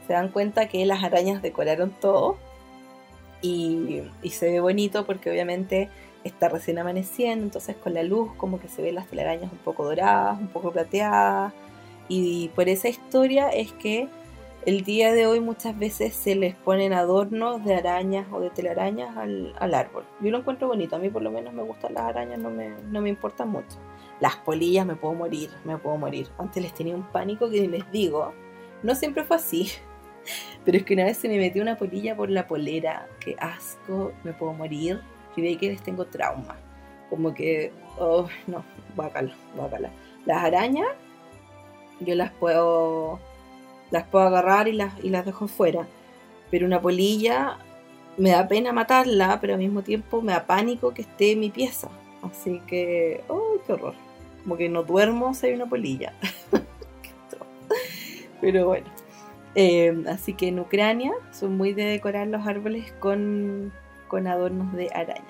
se 0.07 0.15
dan 0.15 0.29
cuenta 0.31 0.69
que 0.69 0.85
las 0.87 1.03
arañas 1.05 1.43
decoraron 1.43 1.91
todo 1.91 2.37
y, 3.43 4.03
se 4.31 4.51
ve 4.51 4.61
bonito 4.61 5.05
porque 5.05 5.31
obviamente 5.31 5.91
está 6.25 6.49
recién 6.49 6.79
amaneciendo, 6.79 7.45
entonces 7.45 7.77
con 7.77 7.95
la 7.95 8.03
luz 8.03 8.33
como 8.37 8.59
que 8.59 8.69
se 8.69 8.83
ven 8.83 8.95
las 8.95 9.07
telarañas 9.07 9.53
un 9.53 9.59
poco 9.59 9.85
doradas, 9.85 10.41
un 10.41 10.49
poco 10.49 10.73
plateadas 10.73 11.53
y 12.09 12.49
por 12.49 12.69
esa 12.69 12.89
historia 12.89 13.49
es 13.51 13.73
que 13.73 14.09
el 14.67 14.83
día 14.83 15.13
de 15.13 15.27
hoy 15.27 15.41
muchas 15.41 15.79
veces 15.79 16.15
se 16.15 16.35
les 16.35 16.55
ponen 16.55 16.95
adornos 16.95 17.65
de 17.65 17.75
arañas 17.75 18.27
o 18.33 18.41
de 18.41 18.51
telarañas 18.51 19.17
al, 19.17 19.75
árbol. 19.75 20.05
Yo 20.21 20.31
lo 20.31 20.39
encuentro 20.39 20.69
bonito, 20.69 20.97
a 20.97 20.99
mí 20.99 21.11
por 21.11 21.23
lo 21.23 21.31
menos 21.31 21.53
me 21.53 21.63
gustan 21.63 21.95
las 21.95 22.05
arañas, 22.05 22.39
no 22.39 22.51
me, 22.51 22.71
no 22.91 23.03
me 23.03 23.11
importan 23.11 23.51
mucho. 23.51 23.77
Las 24.21 24.37
polillas 24.37 24.87
me 24.87 24.97
puedo 24.97 25.15
morir, 25.15 25.51
me 25.65 25.77
puedo 25.77 25.99
morir. 25.99 26.29
Antes 26.39 26.63
les 26.63 26.73
tenía 26.73 26.95
un 26.95 27.05
pánico 27.11 27.51
que 27.51 27.69
les 27.69 27.91
digo. 27.91 28.33
No 28.83 28.95
siempre 28.95 29.25
fue 29.25 29.37
así. 29.37 29.71
Pero 30.65 30.79
es 30.79 30.85
que 30.85 30.95
una 30.95 31.05
vez 31.05 31.19
se 31.19 31.29
me 31.29 31.37
metió 31.37 31.61
una 31.61 31.77
polilla 31.77 32.17
por 32.17 32.31
la 32.31 32.47
polera. 32.47 33.07
Qué 33.21 33.37
asco, 33.39 34.13
me 34.23 34.33
puedo 34.33 34.55
morir. 34.55 35.03
Y 35.37 35.43
de 35.43 35.57
que 35.57 35.71
les 35.71 35.83
tengo 35.83 36.05
trauma. 36.07 36.57
Como 37.11 37.35
que, 37.35 37.73
oh, 37.99 38.29
no, 38.47 38.65
guácala, 38.97 39.35
guácala. 39.57 39.91
Las 40.27 40.45
arañas, 40.45 40.89
yo 42.01 42.15
las 42.15 42.33
puedo, 42.33 43.19
las 43.91 44.05
puedo 44.05 44.27
agarrar 44.27 44.69
y 44.69 44.73
las, 44.73 44.93
y 45.03 45.11
las 45.11 45.25
dejo 45.27 45.49
fuera. 45.49 45.87
Pero 46.51 46.67
una 46.67 46.81
polilla, 46.81 47.59
me 48.17 48.31
da 48.31 48.47
pena 48.47 48.73
matarla, 48.73 49.39
pero 49.41 49.55
al 49.55 49.59
mismo 49.59 49.83
tiempo 49.83 50.23
me 50.23 50.33
da 50.33 50.47
pánico 50.47 50.95
que 50.95 51.03
esté 51.03 51.33
en 51.33 51.41
mi 51.41 51.51
pieza. 51.51 51.89
Así 52.23 52.61
que, 52.67 53.23
oh, 53.29 53.59
qué 53.67 53.73
horror 53.73 53.95
como 54.45 54.57
que 54.59 54.69
no 54.69 54.83
duermo 54.83 55.35
si 55.35 55.47
hay 55.47 55.55
una 55.55 55.67
polilla. 55.67 56.13
Pero 58.41 58.67
bueno. 58.67 58.87
Eh, 59.57 60.05
así 60.09 60.35
que 60.35 60.49
en 60.49 60.59
Ucrania 60.59 61.13
son 61.33 61.57
muy 61.57 61.73
de 61.73 61.85
decorar 61.85 62.27
los 62.27 62.47
árboles 62.47 62.93
con, 63.01 63.73
adornos 64.27 64.73
de 64.73 64.91
araña. 64.95 65.25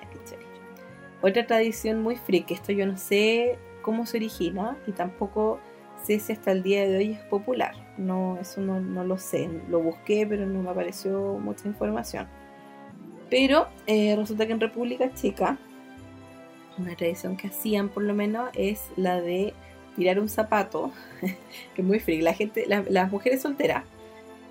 Otra 1.21 1.47
tradición 1.47 2.03
muy 2.03 2.17
freak, 2.17 2.51
esto 2.51 2.71
yo 2.71 2.85
no 2.85 2.97
sé 2.97 3.57
cómo 3.81 4.05
se 4.05 4.17
origina 4.17 4.77
y 4.85 4.91
tampoco 4.91 5.59
sé 6.03 6.19
si 6.19 6.33
hasta 6.33 6.51
el 6.51 6.61
día 6.61 6.87
de 6.87 6.97
hoy 6.97 7.11
es 7.13 7.19
popular. 7.21 7.73
No, 7.97 8.37
eso 8.39 8.61
no, 8.61 8.79
no 8.79 9.03
lo 9.03 9.17
sé. 9.17 9.49
Lo 9.69 9.79
busqué, 9.79 10.27
pero 10.27 10.45
no 10.45 10.61
me 10.61 10.69
apareció 10.69 11.39
mucha 11.39 11.67
información. 11.67 12.27
Pero 13.29 13.67
eh, 13.87 14.15
resulta 14.15 14.45
que 14.45 14.53
en 14.53 14.59
República 14.59 15.11
Checa 15.13 15.57
una 16.77 16.95
tradición 16.95 17.37
que 17.37 17.47
hacían 17.47 17.89
por 17.89 18.03
lo 18.03 18.13
menos 18.13 18.49
es 18.53 18.81
la 18.95 19.21
de 19.21 19.53
tirar 19.95 20.19
un 20.19 20.29
zapato, 20.29 20.91
que 21.21 21.81
es 21.81 21.87
muy 21.87 21.99
frío. 21.99 22.23
La 22.23 22.33
gente, 22.33 22.65
las 22.67 23.11
mujeres 23.11 23.41
solteras 23.41 23.83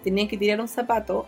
tenían 0.03 0.29
que 0.29 0.39
tirar 0.39 0.61
un 0.61 0.69
zapato 0.69 1.27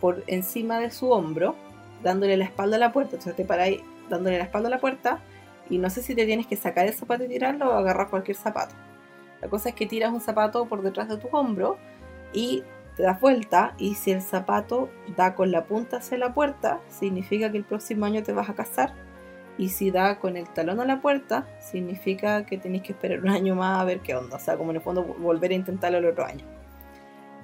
por 0.00 0.22
encima 0.26 0.78
de 0.80 0.90
su 0.90 1.10
hombro, 1.10 1.54
dándole 2.02 2.36
la 2.36 2.44
espalda 2.44 2.76
a 2.76 2.80
la 2.80 2.92
puerta. 2.92 3.16
Entonces 3.16 3.36
te 3.36 3.44
paráis 3.44 3.80
dándole 4.08 4.38
la 4.38 4.44
espalda 4.44 4.68
a 4.68 4.70
la 4.70 4.80
puerta 4.80 5.20
y 5.70 5.78
no 5.78 5.90
sé 5.90 6.02
si 6.02 6.14
te 6.14 6.24
tienes 6.26 6.46
que 6.46 6.56
sacar 6.56 6.86
el 6.86 6.94
zapato 6.94 7.24
y 7.24 7.28
tirarlo 7.28 7.68
o 7.68 7.72
agarrar 7.72 8.08
cualquier 8.08 8.36
zapato. 8.36 8.74
La 9.40 9.48
cosa 9.48 9.68
es 9.68 9.74
que 9.74 9.86
tiras 9.86 10.12
un 10.12 10.20
zapato 10.20 10.66
por 10.66 10.82
detrás 10.82 11.08
de 11.08 11.16
tu 11.16 11.28
hombro 11.30 11.78
y 12.32 12.62
te 12.96 13.04
das 13.04 13.20
vuelta 13.20 13.74
y 13.78 13.94
si 13.94 14.10
el 14.10 14.22
zapato 14.22 14.88
da 15.16 15.34
con 15.34 15.52
la 15.52 15.64
punta 15.64 15.98
hacia 15.98 16.18
la 16.18 16.34
puerta, 16.34 16.80
significa 16.88 17.50
que 17.50 17.58
el 17.58 17.64
próximo 17.64 18.06
año 18.06 18.22
te 18.22 18.32
vas 18.32 18.48
a 18.48 18.54
casar 18.54 18.92
y 19.56 19.68
si 19.70 19.90
da 19.90 20.18
con 20.18 20.36
el 20.36 20.48
talón 20.48 20.80
a 20.80 20.84
la 20.84 21.00
puerta, 21.00 21.46
significa 21.60 22.46
que 22.46 22.58
tenéis 22.58 22.84
que 22.84 22.92
esperar 22.92 23.20
un 23.20 23.28
año 23.28 23.54
más 23.56 23.80
a 23.80 23.84
ver 23.84 24.00
qué 24.00 24.14
onda. 24.14 24.36
O 24.36 24.40
sea, 24.40 24.56
como 24.56 24.70
en 24.70 24.76
el 24.76 24.82
fondo 24.82 25.02
volver 25.02 25.50
a 25.50 25.54
intentarlo 25.54 25.98
el 25.98 26.06
otro 26.06 26.24
año. 26.24 26.44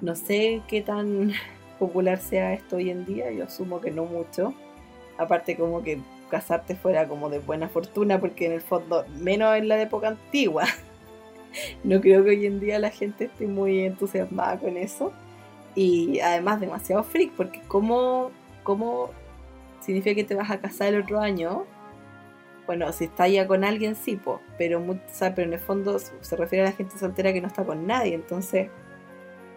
No 0.01 0.15
sé 0.15 0.61
qué 0.67 0.81
tan 0.81 1.33
popular 1.79 2.19
sea 2.19 2.53
esto 2.53 2.77
hoy 2.77 2.89
en 2.89 3.05
día, 3.05 3.31
yo 3.31 3.45
asumo 3.45 3.81
que 3.81 3.91
no 3.91 4.05
mucho. 4.05 4.53
Aparte 5.17 5.55
como 5.55 5.83
que 5.83 5.99
casarte 6.29 6.75
fuera 6.75 7.07
como 7.07 7.29
de 7.29 7.39
buena 7.39 7.69
fortuna, 7.69 8.19
porque 8.19 8.47
en 8.47 8.53
el 8.53 8.61
fondo, 8.61 9.05
menos 9.19 9.55
en 9.55 9.67
la 9.67 9.81
época 9.81 10.09
antigua, 10.09 10.65
no 11.83 12.01
creo 12.01 12.23
que 12.23 12.31
hoy 12.31 12.45
en 12.45 12.59
día 12.59 12.79
la 12.79 12.89
gente 12.89 13.25
esté 13.25 13.47
muy 13.47 13.85
entusiasmada 13.85 14.59
con 14.59 14.77
eso. 14.77 15.13
Y 15.75 16.19
además 16.21 16.61
demasiado 16.61 17.03
freak, 17.03 17.33
porque 17.33 17.61
como, 17.67 18.31
como 18.63 19.09
significa 19.81 20.15
que 20.15 20.23
te 20.23 20.35
vas 20.35 20.49
a 20.49 20.59
casar 20.59 20.93
el 20.93 21.01
otro 21.01 21.19
año, 21.19 21.65
bueno, 22.65 22.91
si 22.93 23.05
está 23.05 23.27
ya 23.27 23.45
con 23.45 23.63
alguien, 23.63 23.95
sí, 23.95 24.19
pero, 24.57 24.81
pero 25.19 25.43
en 25.43 25.53
el 25.53 25.59
fondo 25.59 25.99
se 25.99 26.35
refiere 26.35 26.65
a 26.65 26.69
la 26.69 26.75
gente 26.75 26.97
soltera 26.97 27.33
que 27.33 27.41
no 27.41 27.47
está 27.47 27.63
con 27.63 27.85
nadie. 27.85 28.15
Entonces, 28.15 28.69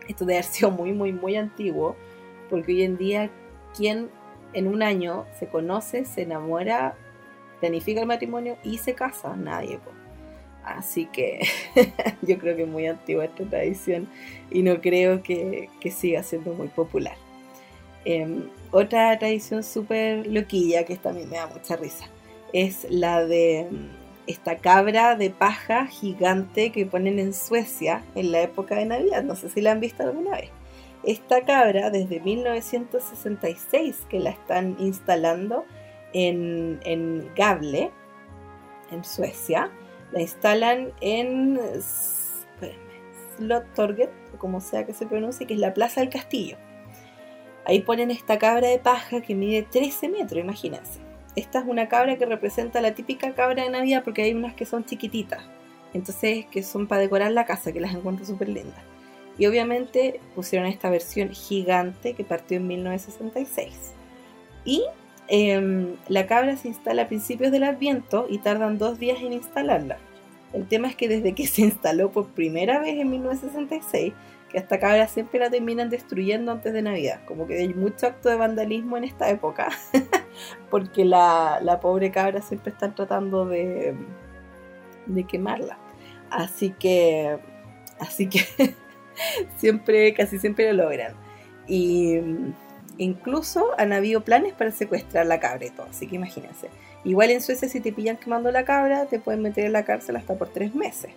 esto 0.08 0.24
debe 0.24 0.38
haber 0.38 0.44
sido 0.44 0.70
muy, 0.70 0.92
muy, 0.92 1.12
muy 1.12 1.36
antiguo, 1.36 1.96
porque 2.48 2.72
hoy 2.72 2.82
en 2.82 2.96
día, 2.96 3.30
quien 3.76 4.10
en 4.52 4.66
un 4.66 4.82
año 4.82 5.26
se 5.38 5.46
conoce, 5.48 6.04
se 6.04 6.22
enamora 6.22 6.96
planifica 7.60 8.00
el 8.00 8.06
matrimonio 8.06 8.56
y 8.62 8.78
se 8.78 8.94
casa, 8.94 9.36
nadie. 9.36 9.78
Así 10.64 11.06
que 11.06 11.40
yo 12.22 12.38
creo 12.38 12.56
que 12.56 12.62
es 12.62 12.68
muy 12.68 12.86
antigua 12.86 13.24
esta 13.24 13.44
tradición 13.44 14.08
y 14.50 14.62
no 14.62 14.80
creo 14.80 15.22
que, 15.22 15.68
siga 15.90 16.22
siendo 16.22 16.52
muy 16.52 16.68
popular. 16.68 17.16
Em, 18.04 18.48
otra 18.70 19.18
tradición 19.18 19.62
súper 19.62 20.26
loquilla 20.26 20.84
que 20.84 20.96
también 20.96 21.28
me 21.28 21.36
da 21.36 21.46
mucha 21.46 21.76
risa 21.76 22.06
es 22.52 22.86
la 22.90 23.24
de 23.24 23.60
em, 23.60 23.88
esta 24.26 24.58
cabra 24.58 25.16
de 25.16 25.30
paja 25.30 25.86
gigante 25.86 26.70
que 26.70 26.86
ponen 26.86 27.18
en 27.18 27.32
Suecia 27.32 28.04
en 28.14 28.30
la 28.30 28.42
época 28.42 28.76
de 28.76 28.84
Navidad. 28.84 29.22
No 29.24 29.36
sé 29.36 29.48
si 29.48 29.60
la 29.62 29.72
han 29.72 29.80
visto 29.80 30.02
alguna 30.02 30.32
vez. 30.32 30.50
Esta 31.04 31.44
cabra 31.44 31.90
desde 31.90 32.20
1966 32.20 34.06
que 34.08 34.20
la 34.20 34.30
están 34.30 34.76
instalando 34.78 35.64
en, 36.12 36.80
en 36.84 37.30
Gable, 37.34 37.90
en 38.90 39.04
Suecia. 39.04 39.70
La 40.12 40.20
instalan 40.22 40.92
en 41.00 41.60
Slottorget, 43.36 44.10
como 44.38 44.60
sea 44.60 44.86
que 44.86 44.94
se 44.94 45.06
pronuncie, 45.06 45.46
que 45.46 45.54
es 45.54 45.60
la 45.60 45.74
Plaza 45.74 46.00
del 46.00 46.10
Castillo. 46.10 46.56
Ahí 47.64 47.80
ponen 47.80 48.10
esta 48.10 48.38
cabra 48.38 48.68
de 48.68 48.78
paja 48.78 49.20
que 49.20 49.34
mide 49.34 49.62
13 49.62 50.08
metros, 50.08 50.42
imagínense. 50.42 51.00
Esta 51.36 51.58
es 51.60 51.66
una 51.66 51.88
cabra 51.88 52.16
que 52.16 52.24
representa 52.26 52.80
la 52.80 52.94
típica 52.94 53.34
cabra 53.34 53.62
de 53.62 53.70
Navidad 53.70 54.02
porque 54.02 54.22
hay 54.22 54.32
unas 54.32 54.54
que 54.54 54.64
son 54.64 54.84
chiquititas. 54.84 55.44
Entonces, 55.92 56.46
que 56.46 56.62
son 56.62 56.86
para 56.86 57.02
decorar 57.02 57.30
la 57.32 57.44
casa, 57.44 57.72
que 57.72 57.80
las 57.80 57.94
encuentro 57.94 58.24
súper 58.24 58.48
lindas. 58.48 58.82
Y 59.38 59.46
obviamente 59.46 60.20
pusieron 60.34 60.66
esta 60.66 60.90
versión 60.90 61.30
gigante 61.30 62.14
que 62.14 62.24
partió 62.24 62.56
en 62.56 62.66
1966. 62.66 63.92
Y 64.64 64.82
Em, 65.28 65.96
la 66.08 66.26
cabra 66.26 66.56
se 66.56 66.68
instala 66.68 67.02
a 67.02 67.08
principios 67.08 67.52
del 67.52 67.64
Adviento 67.64 68.26
y 68.30 68.38
tardan 68.38 68.78
dos 68.78 68.98
días 68.98 69.18
en 69.20 69.34
instalarla. 69.34 69.98
El 70.54 70.66
tema 70.66 70.88
es 70.88 70.96
que 70.96 71.06
desde 71.06 71.34
que 71.34 71.46
se 71.46 71.62
instaló 71.62 72.10
por 72.10 72.28
primera 72.28 72.80
vez 72.80 72.98
en 72.98 73.10
1966, 73.10 74.14
que 74.50 74.56
esta 74.56 74.80
cabra 74.80 75.06
siempre 75.06 75.38
la 75.38 75.50
terminan 75.50 75.90
destruyendo 75.90 76.50
antes 76.50 76.72
de 76.72 76.80
Navidad. 76.80 77.20
Como 77.26 77.46
que 77.46 77.58
hay 77.58 77.74
mucho 77.74 78.06
acto 78.06 78.30
de 78.30 78.36
vandalismo 78.36 78.96
en 78.96 79.04
esta 79.04 79.28
época, 79.28 79.68
porque 80.70 81.04
la, 81.04 81.78
pobre 81.82 82.10
cabra 82.10 82.40
siempre 82.40 82.72
están 82.72 82.94
tratando 82.94 83.44
de, 83.44 83.94
de 85.04 85.24
quemarla. 85.24 85.78
Así 86.30 86.70
que, 86.70 87.38
así 88.00 88.28
que 88.28 88.40
siempre, 89.56 90.14
casi 90.14 90.38
siempre 90.38 90.72
lo 90.72 90.84
logran. 90.84 91.14
Y 91.66 92.20
Incluso 92.98 93.68
han 93.78 93.92
habido 93.92 94.22
planes 94.22 94.52
para 94.54 94.72
secuestrar 94.72 95.24
la 95.24 95.38
cabra 95.38 95.66
y 95.66 95.70
todo, 95.70 95.86
así 95.88 96.08
que 96.08 96.16
imagínense. 96.16 96.68
Igual 97.04 97.30
en 97.30 97.40
Suecia 97.40 97.68
si 97.68 97.80
te 97.80 97.92
pillan 97.92 98.16
quemando 98.16 98.50
la 98.50 98.64
cabra 98.64 99.06
te 99.06 99.20
pueden 99.20 99.40
meter 99.40 99.66
en 99.66 99.72
la 99.72 99.84
cárcel 99.84 100.16
hasta 100.16 100.34
por 100.34 100.48
tres 100.48 100.74
meses. 100.74 101.12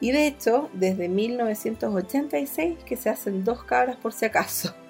Y 0.00 0.10
de 0.10 0.26
hecho, 0.26 0.68
desde 0.72 1.08
1986 1.08 2.78
que 2.84 2.96
se 2.96 3.10
hacen 3.10 3.44
dos 3.44 3.62
cabras 3.62 3.96
por 3.96 4.12
si 4.12 4.26
acaso. 4.26 4.74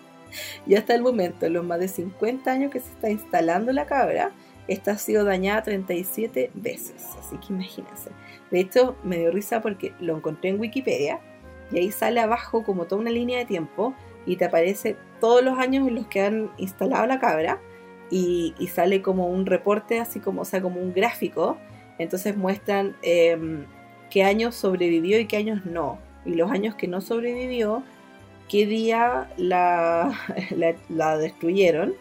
Y 0.66 0.74
hasta 0.74 0.96
el 0.96 1.02
momento, 1.02 1.46
en 1.46 1.52
los 1.52 1.64
más 1.64 1.78
de 1.78 1.86
50 1.86 2.50
años 2.50 2.72
que 2.72 2.80
se 2.80 2.90
está 2.90 3.08
instalando 3.08 3.70
la 3.70 3.86
cabra, 3.86 4.32
esta 4.66 4.90
ha 4.92 4.98
sido 4.98 5.24
dañada 5.24 5.62
37 5.62 6.50
veces. 6.54 7.06
Así 7.20 7.36
que 7.36 7.52
imagínense. 7.52 8.10
De 8.50 8.58
hecho, 8.58 8.96
me 9.04 9.18
dio 9.18 9.30
risa 9.30 9.62
porque 9.62 9.92
lo 10.00 10.16
encontré 10.16 10.50
en 10.50 10.58
Wikipedia 10.58 11.20
y 11.74 11.78
ahí 11.78 11.90
sale 11.90 12.20
abajo 12.20 12.62
como 12.62 12.84
toda 12.86 13.00
una 13.00 13.10
línea 13.10 13.38
de 13.38 13.46
tiempo 13.46 13.94
y 14.26 14.36
te 14.36 14.44
aparece 14.44 14.96
todos 15.20 15.42
los 15.42 15.58
años 15.58 15.88
en 15.88 15.96
los 15.96 16.06
que 16.06 16.22
han 16.22 16.50
instalado 16.56 17.04
la 17.06 17.18
cabra 17.18 17.60
y, 18.10 18.54
sale 18.72 19.02
como 19.02 19.26
un 19.26 19.44
reporte, 19.44 19.98
así 19.98 20.20
como, 20.20 20.42
o 20.42 20.44
sea, 20.44 20.62
como 20.62 20.80
un 20.80 20.92
gráfico. 20.92 21.56
Entonces 21.98 22.36
muestran 22.36 22.94
em, 23.02 23.64
qué 24.08 24.22
años 24.22 24.54
sobrevivió 24.54 25.18
y 25.18 25.26
qué 25.26 25.36
años 25.36 25.66
no. 25.66 25.98
Y 26.24 26.34
los 26.34 26.50
años 26.50 26.76
que 26.76 26.86
no 26.86 27.00
sobrevivió, 27.00 27.82
qué 28.48 28.66
día 28.66 29.28
la, 29.36 30.16
la, 30.88 31.18
destruyeron 31.18 31.94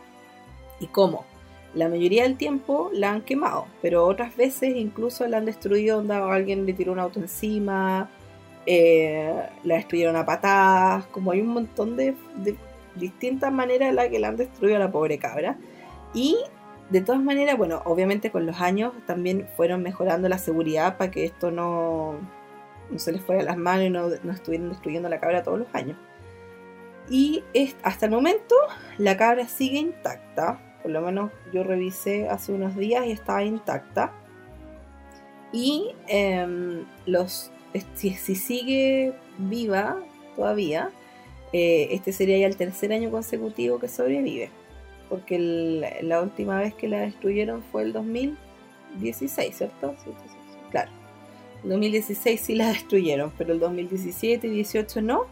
y 0.80 0.86
cómo. 0.86 1.26
La 1.74 1.90
mayoría 1.90 2.24
del 2.24 2.38
tiempo 2.38 2.92
la 2.94 3.12
han 3.12 3.22
quemado, 3.22 3.66
pero 3.82 4.06
otras 4.06 4.36
veces 4.38 4.76
incluso 4.76 5.28
la 5.28 5.38
han 5.38 5.46
destruido, 5.46 5.98
donde 5.98 6.14
alguien 6.14 6.68
le 6.68 6.74
tiró 6.74 6.92
un 6.92 7.00
auto 7.00 7.20
encima, 7.20 8.12
eh, 8.66 9.50
la 9.64 9.76
destruyeron 9.76 10.16
a 10.16 10.26
patadas, 10.26 11.06
como 11.08 11.32
hay 11.32 11.42
un 11.42 11.48
montón 11.48 11.96
de, 11.96 12.16
distintas 12.96 13.52
maneras 13.52 13.90
en 13.90 13.96
las 13.96 14.10
que 14.10 14.20
la 14.20 14.28
han 14.30 14.38
destruido 14.38 14.78
a 14.78 14.80
la 14.80 14.92
pobre 14.92 15.18
cabra. 15.18 15.58
Y 16.14 16.38
de 16.90 17.02
todas 17.02 17.22
maneras, 17.22 17.58
bueno, 17.58 17.82
obviamente 17.86 18.32
con 18.32 18.46
los 18.46 18.62
años 18.62 18.94
también 19.08 19.48
fueron 19.56 19.82
mejorando 19.82 20.30
la 20.30 20.38
seguridad 20.38 20.98
para 20.98 21.10
que 21.10 21.26
esto 21.26 21.50
no, 21.50 22.16
no 22.90 23.00
se 23.00 23.12
les 23.12 23.22
fuera 23.22 23.42
a 23.42 23.46
las 23.46 23.58
manos 23.58 23.86
y 23.86 23.90
no, 23.90 24.10
no 24.24 24.32
estuvieran 24.32 24.70
destruyendo 24.70 25.10
la 25.10 25.20
cabra 25.20 25.44
todos 25.44 25.60
los 25.60 25.74
años. 25.74 25.98
Y 27.10 27.44
hasta 27.84 28.06
el 28.06 28.12
momento 28.12 28.56
la 28.98 29.18
cabra 29.18 29.48
sigue 29.48 29.78
intacta, 29.78 30.60
por 30.82 30.92
lo 30.92 31.02
menos 31.02 31.32
yo 31.52 31.64
revisé 31.64 32.30
hace 32.30 32.54
unos 32.54 32.76
días 32.76 33.06
y 33.06 33.12
estaba 33.12 33.44
intacta. 33.44 34.12
Y 35.52 35.96
em, 36.08 36.86
los 37.06 37.52
si, 37.96 38.36
sigue 38.36 39.14
viva 39.38 40.00
todavía, 40.36 40.92
eh, 41.52 41.90
este 41.92 42.12
sería 42.12 42.38
ya 42.38 42.48
el 42.48 42.56
tercer 42.56 42.94
año 42.94 43.12
consecutivo 43.12 43.80
que 43.80 43.88
sobrevive. 43.88 44.50
Porque 45.10 45.38
la 46.02 46.22
última 46.22 46.60
vez 46.60 46.74
que 46.74 46.88
la 46.88 47.02
destruyeron 47.02 47.62
fue 47.72 47.84
el 47.84 47.94
2016, 47.94 49.56
¿cierto? 49.56 49.96
claro. 50.72 50.92
El 51.64 51.70
2016 51.70 52.42
sí 52.42 52.56
la 52.56 52.70
destruyeron, 52.70 53.32
pero 53.38 53.54
el 53.54 53.60
2017 53.60 54.48
y 54.48 54.50
18 54.50 55.02
no. 55.02 55.26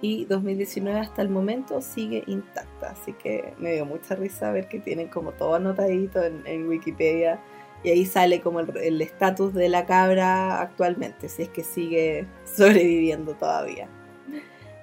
Y 0.00 0.26
2019 0.26 0.98
hasta 0.98 1.22
el 1.22 1.30
momento 1.30 1.80
sigue 1.80 2.22
intacta. 2.26 2.90
Así 2.90 3.12
que 3.14 3.54
me 3.58 3.72
dio 3.72 3.86
mucha 3.86 4.14
risa 4.14 4.52
ver 4.52 4.68
que 4.68 4.78
tienen 4.78 5.08
como 5.08 5.32
todo 5.32 5.54
anotadito 5.54 6.22
en 6.22 6.68
Wikipedia 6.68 7.40
y 7.84 7.90
ahí 7.90 8.06
sale 8.06 8.40
como 8.40 8.60
el 8.60 9.00
estatus 9.02 9.52
de 9.52 9.68
la 9.68 9.84
cabra 9.84 10.60
actualmente, 10.62 11.28
si 11.28 11.42
es 11.42 11.48
que 11.50 11.62
sigue 11.62 12.26
sobreviviendo 12.44 13.34
todavía. 13.34 13.88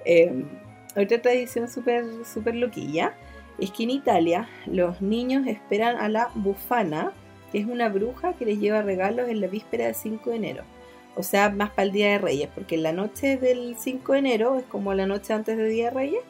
Em, 0.05 0.47
otra 0.95 1.21
tradición 1.21 1.67
súper 1.67 2.05
super 2.25 2.55
loquilla 2.55 3.13
es 3.59 3.71
que 3.71 3.83
en 3.83 3.89
Italia 3.89 4.49
los 4.67 5.01
niños 5.01 5.47
esperan 5.47 5.97
a 5.97 6.09
la 6.09 6.29
bufana, 6.35 7.11
que 7.51 7.59
es 7.59 7.65
una 7.65 7.89
bruja 7.89 8.33
que 8.33 8.45
les 8.45 8.59
lleva 8.59 8.81
regalos 8.81 9.29
en 9.29 9.41
la 9.41 9.47
víspera 9.47 9.85
del 9.85 9.95
5 9.95 10.29
de 10.29 10.35
enero. 10.35 10.63
O 11.15 11.23
sea, 11.23 11.49
más 11.49 11.71
para 11.71 11.83
el 11.83 11.91
Día 11.91 12.11
de 12.11 12.17
Reyes, 12.19 12.49
porque 12.53 12.77
la 12.77 12.93
noche 12.93 13.37
del 13.37 13.75
5 13.77 14.13
de 14.13 14.19
enero 14.19 14.57
es 14.57 14.63
como 14.65 14.93
la 14.93 15.05
noche 15.05 15.33
antes 15.33 15.57
del 15.57 15.69
Día 15.69 15.85
de 15.85 15.91
Reyes. 15.91 16.21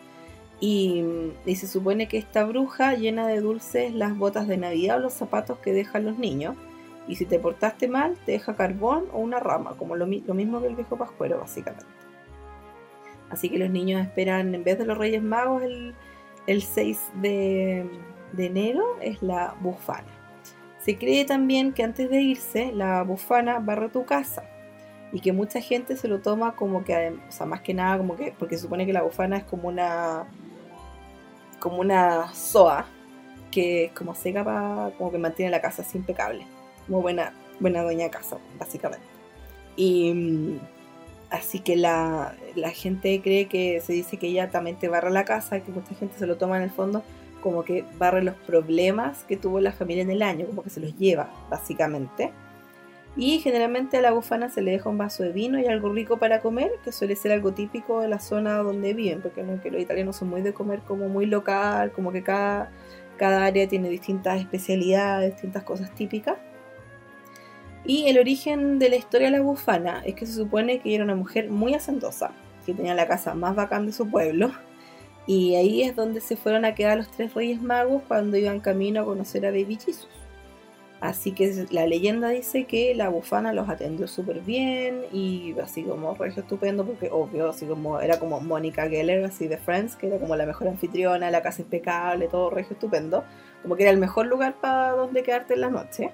Y, 0.62 1.04
y, 1.46 1.56
se 1.56 1.68
supone 1.68 2.08
que 2.08 2.18
esta 2.18 2.46
bruja 2.46 2.94
llena 2.94 3.28
de 3.28 3.42
dulces 3.42 3.94
las 3.94 4.16
botas 4.16 4.48
de 4.48 4.58
Navidad 4.58 4.98
o 4.98 5.00
los 5.02 5.14
zapatos 5.14 5.58
que 5.58 5.74
dejan 5.74 6.06
los 6.06 6.20
niños. 6.20 6.56
Y 7.08 7.16
si 7.16 7.26
te 7.26 7.40
portaste 7.40 7.88
mal, 7.88 8.16
te 8.26 8.34
deja 8.34 8.56
carbón 8.56 9.06
o 9.12 9.18
una 9.20 9.40
rama, 9.40 9.76
como 9.76 9.96
lo, 9.96 10.06
mismo 10.06 10.62
que 10.62 10.68
el 10.68 10.76
viejo 10.76 10.98
pascuero, 10.98 11.40
básicamente. 11.40 11.86
Así 13.32 13.50
que 13.50 13.58
los 13.58 13.72
niños 13.72 14.02
esperan, 14.02 14.54
en 14.54 14.64
vez 14.64 14.78
de 14.78 14.86
los 14.86 14.98
Reyes 14.98 15.24
Magos, 15.24 15.64
el, 15.64 16.62
6 16.62 17.00
de, 17.16 17.90
de 18.34 18.46
enero 18.46 18.84
es 19.02 19.22
la 19.24 19.56
bufana. 19.62 20.08
Se 20.78 20.96
cree 20.96 21.26
también 21.26 21.74
que 21.74 21.84
antes 21.84 22.10
de 22.10 22.22
irse, 22.22 22.72
la 22.72 23.04
bufana 23.04 23.60
barra 23.60 23.90
tu 23.90 24.06
casa 24.06 24.44
y 25.14 25.20
que 25.20 25.34
mucha 25.34 25.62
gente 25.62 25.98
se 25.98 26.08
lo 26.08 26.20
toma 26.22 26.56
como 26.56 26.84
que, 26.84 27.14
o 27.28 27.32
sea, 27.32 27.46
más 27.46 27.62
que 27.62 27.74
nada 27.74 27.98
como 27.98 28.16
que, 28.16 28.34
porque 28.38 28.56
se 28.56 28.64
supone 28.64 28.86
que 28.86 28.94
la 28.94 29.02
bufana 29.02 29.38
es 29.38 29.44
como 29.44 29.68
una, 29.68 30.26
como 31.62 31.78
una 31.80 32.34
soa 32.34 32.86
que 33.52 33.86
es 33.86 33.92
como 33.94 34.16
seca 34.16 34.44
para, 34.44 34.92
como 34.98 35.12
que 35.12 35.18
mantiene 35.18 35.52
la 35.52 35.62
casa 35.62 35.84
así 35.84 35.98
impecable 35.98 36.46
como 36.88 37.02
buena, 37.02 37.34
buena 37.60 37.84
dueña 37.84 38.06
de 38.06 38.10
casa, 38.10 38.38
básicamente. 38.60 39.06
Y 39.76 40.14
mm, 40.14 40.60
así 41.30 41.60
que 41.60 41.78
la, 41.78 42.36
gente 42.74 43.22
cree 43.22 43.48
que 43.48 43.82
se 43.82 43.94
dice 43.94 44.18
que 44.18 44.28
ella 44.28 44.50
también 44.50 44.78
te 44.78 44.90
barra 44.90 45.10
la 45.10 45.26
casa, 45.26 45.62
que 45.62 45.72
mucha 45.72 45.96
gente 45.96 46.18
se 46.18 46.28
lo 46.28 46.38
toma 46.38 46.58
en 46.58 46.64
el 46.64 46.72
fondo 46.72 47.04
como 47.42 47.64
que 47.64 47.84
barre 47.98 48.22
los 48.24 48.36
problemas 48.36 49.24
que 49.24 49.36
tuvo 49.36 49.60
la 49.60 49.72
familia 49.72 50.04
en 50.04 50.12
el 50.12 50.22
año, 50.22 50.46
como 50.46 50.62
que 50.62 50.70
se 50.70 50.80
los 50.80 50.96
lleva, 50.98 51.32
básicamente. 51.50 52.32
Y 53.18 53.40
generalmente 53.40 53.98
a 53.98 54.02
la 54.02 54.12
bufana 54.12 54.50
se 54.50 54.62
le 54.62 54.72
deja 54.72 54.90
un 54.90 54.98
vaso 54.98 55.24
de 55.24 55.32
vino 55.34 55.60
y 55.60 55.66
algo 55.66 55.92
rico 55.92 56.18
para 56.18 56.42
comer, 56.42 56.72
que 56.84 56.94
suele 56.94 57.16
ser 57.16 57.34
algo 57.34 57.54
típico 57.54 58.00
de 58.00 58.08
la 58.08 58.20
zona 58.20 58.58
donde 58.58 58.94
viven, 58.94 59.22
porque 59.22 59.44
los 59.44 59.82
italianos 59.82 60.16
son 60.16 60.30
muy 60.30 60.42
de 60.42 60.54
comer 60.54 60.80
como 60.80 61.10
muy 61.10 61.26
local, 61.26 61.92
como 61.92 62.14
que 62.14 62.24
cada, 62.24 62.72
cada 63.18 63.46
área 63.46 63.68
tiene 63.68 63.90
distintas 63.90 64.40
especialidades, 64.40 65.34
distintas 65.34 65.64
cosas 65.64 65.94
típicas. 65.94 66.38
Y 67.84 68.08
el 68.08 68.18
origen 68.18 68.80
de 68.80 68.90
la 68.90 68.96
historia 68.96 69.30
de 69.30 69.38
la 69.38 69.44
bufana 69.44 70.04
es 70.06 70.16
que 70.16 70.26
se 70.26 70.34
supone 70.34 70.80
que 70.80 70.96
era 70.96 71.04
una 71.04 71.16
mujer 71.16 71.50
muy 71.50 71.74
hacendosa, 71.74 72.32
que 72.66 72.74
tenía 72.74 72.96
la 72.96 73.08
casa 73.08 73.34
más 73.34 73.56
bacán 73.56 73.86
de 73.88 73.92
su 73.92 74.10
pueblo. 74.10 74.52
Y 75.28 75.56
ahí 75.56 75.82
es 75.84 75.96
donde 75.96 76.22
se 76.22 76.38
fueron 76.38 76.64
a 76.64 76.76
quedar 76.76 76.98
los 76.98 77.10
tres 77.10 77.34
reyes 77.34 77.62
magos 77.62 78.04
cuando 78.08 78.38
iban 78.38 78.60
camino 78.60 79.02
a 79.02 79.06
conocer 79.06 79.46
a 79.46 79.52
Baby 79.52 79.78
Jesus. 79.84 80.08
Así 81.02 81.32
que 81.32 81.66
la 81.72 81.88
leyenda 81.88 82.30
dice 82.30 82.66
que 82.66 82.94
la 82.94 83.10
bufana 83.10 83.54
los 83.54 83.68
atendió 83.70 84.08
súper 84.08 84.42
bien 84.42 85.02
y 85.12 85.56
así 85.60 85.82
como 85.82 86.14
regio 86.14 86.44
estupendo, 86.44 86.86
porque 86.86 87.10
obvio, 87.12 87.50
así 87.50 87.66
como 87.66 88.00
era 88.00 88.20
como 88.20 88.40
Mónica 88.40 88.88
Geller, 88.88 89.26
así 89.26 89.48
de 89.48 89.58
Friends, 89.58 89.96
que 89.96 90.08
era 90.08 90.20
como 90.20 90.36
la 90.36 90.46
mejor 90.46 90.68
anfitriona, 90.68 91.32
la 91.32 91.42
casa 91.42 91.64
impecable, 91.64 92.28
todo 92.28 92.52
regio 92.52 92.74
estupendo, 92.74 93.24
como 93.64 93.76
que 93.76 93.82
era 93.82 93.92
el 93.92 93.98
mejor 93.98 94.28
lugar 94.28 94.58
para 94.62 94.92
donde 94.92 95.24
quedarte 95.24 95.56
en 95.56 95.62
la 95.62 95.72
noche. 95.72 96.12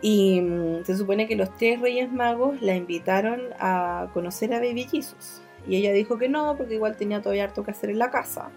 Y 0.00 0.40
mm, 0.40 0.84
se 0.84 0.96
supone 0.96 1.28
que 1.28 1.36
los 1.36 1.54
tres 1.58 1.78
reyes 1.78 2.10
magos 2.10 2.62
la 2.62 2.74
invitaron 2.74 3.42
a 3.60 4.08
conocer 4.14 4.54
a 4.54 4.60
Baby 4.60 4.84
Jesus. 4.84 5.42
Y 5.68 5.76
ella 5.76 5.92
dijo 5.92 6.16
que 6.16 6.30
no, 6.30 6.56
porque 6.56 6.74
igual 6.74 6.96
tenía 6.96 7.20
todavía 7.20 7.44
harto 7.44 7.64
que 7.64 7.72
hacer 7.72 7.90
en 7.90 7.98
la 7.98 8.10
casa 8.10 8.50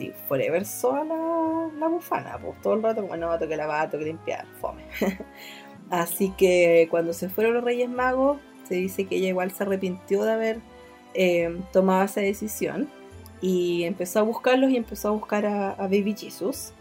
sí, 0.00 0.12
forever 0.28 0.64
sola 0.64 1.70
la, 1.78 1.88
bufana, 1.88 2.38
pues 2.38 2.60
todo 2.62 2.74
el 2.74 2.82
rato 2.82 3.02
como 3.02 3.16
no, 3.16 3.38
tengo 3.38 3.50
que 3.50 3.56
lavar, 3.56 3.90
tengo 3.90 4.04
limpiar, 4.04 4.46
fome. 4.60 4.84
Así 5.90 6.30
que 6.30 6.88
cuando 6.90 7.12
se 7.12 7.28
fueron 7.28 7.54
los 7.54 7.64
Reyes 7.64 7.90
Magos, 7.90 8.38
se 8.66 8.76
dice 8.76 9.06
que 9.06 9.16
ella 9.16 9.28
igual 9.28 9.50
se 9.50 9.64
arrepintió 9.64 10.24
de 10.24 10.32
haber 10.32 10.60
eh, 11.14 11.60
tomado 11.72 12.04
esa 12.04 12.20
decisión 12.20 12.88
y 13.42 13.84
empezó 13.84 14.20
a 14.20 14.22
buscarlos 14.22 14.70
y 14.70 14.76
empezó 14.76 15.08
a 15.08 15.10
buscar 15.10 15.44
a, 15.46 15.74
Baby 15.76 16.14
Jesus 16.16 16.72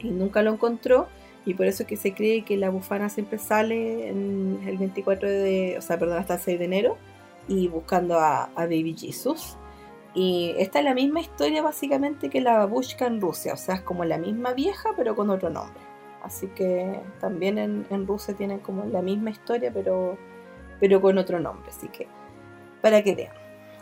y 0.00 0.10
nunca 0.10 0.42
lo 0.42 0.52
encontró 0.52 1.08
y 1.46 1.54
por 1.54 1.66
eso 1.66 1.84
es 1.84 1.88
que 1.88 1.96
se 1.96 2.12
cree 2.12 2.42
que 2.42 2.56
la 2.56 2.68
bufana 2.68 3.08
siempre 3.08 3.38
sale 3.38 4.10
el 4.10 4.76
24 4.78 5.30
de, 5.30 5.76
o 5.78 5.82
sea, 5.82 5.98
perdón, 5.98 6.18
hasta 6.18 6.34
el 6.34 6.40
6 6.40 6.58
de 6.58 6.64
enero 6.64 6.98
y 7.48 7.68
buscando 7.68 8.18
a 8.18 8.50
Baby 8.56 8.94
Jesus. 8.98 9.56
Y 10.14 10.54
esta 10.58 10.80
es 10.80 10.84
la 10.84 10.94
misma 10.94 11.20
historia 11.20 11.62
básicamente 11.62 12.30
que 12.30 12.40
la 12.40 12.58
babushka 12.58 13.06
en 13.06 13.20
Rusia, 13.20 13.52
o 13.54 13.56
sea, 13.56 13.76
es 13.76 13.82
como 13.82 14.04
la 14.04 14.18
misma 14.18 14.52
vieja 14.54 14.90
pero 14.96 15.14
con 15.14 15.30
otro 15.30 15.50
nombre. 15.50 15.80
Así 16.22 16.48
que 16.48 17.00
también 17.20 17.58
en, 17.58 18.06
Rusia 18.06 18.34
tienen 18.34 18.58
como 18.58 18.84
la 18.84 19.02
misma 19.02 19.30
historia 19.30 19.70
pero, 19.72 20.18
pero 20.80 21.00
con 21.00 21.16
otro 21.18 21.38
nombre, 21.38 21.70
así 21.70 21.88
que 21.88 22.08
para 22.82 23.02
que 23.02 23.14
vean. 23.14 23.34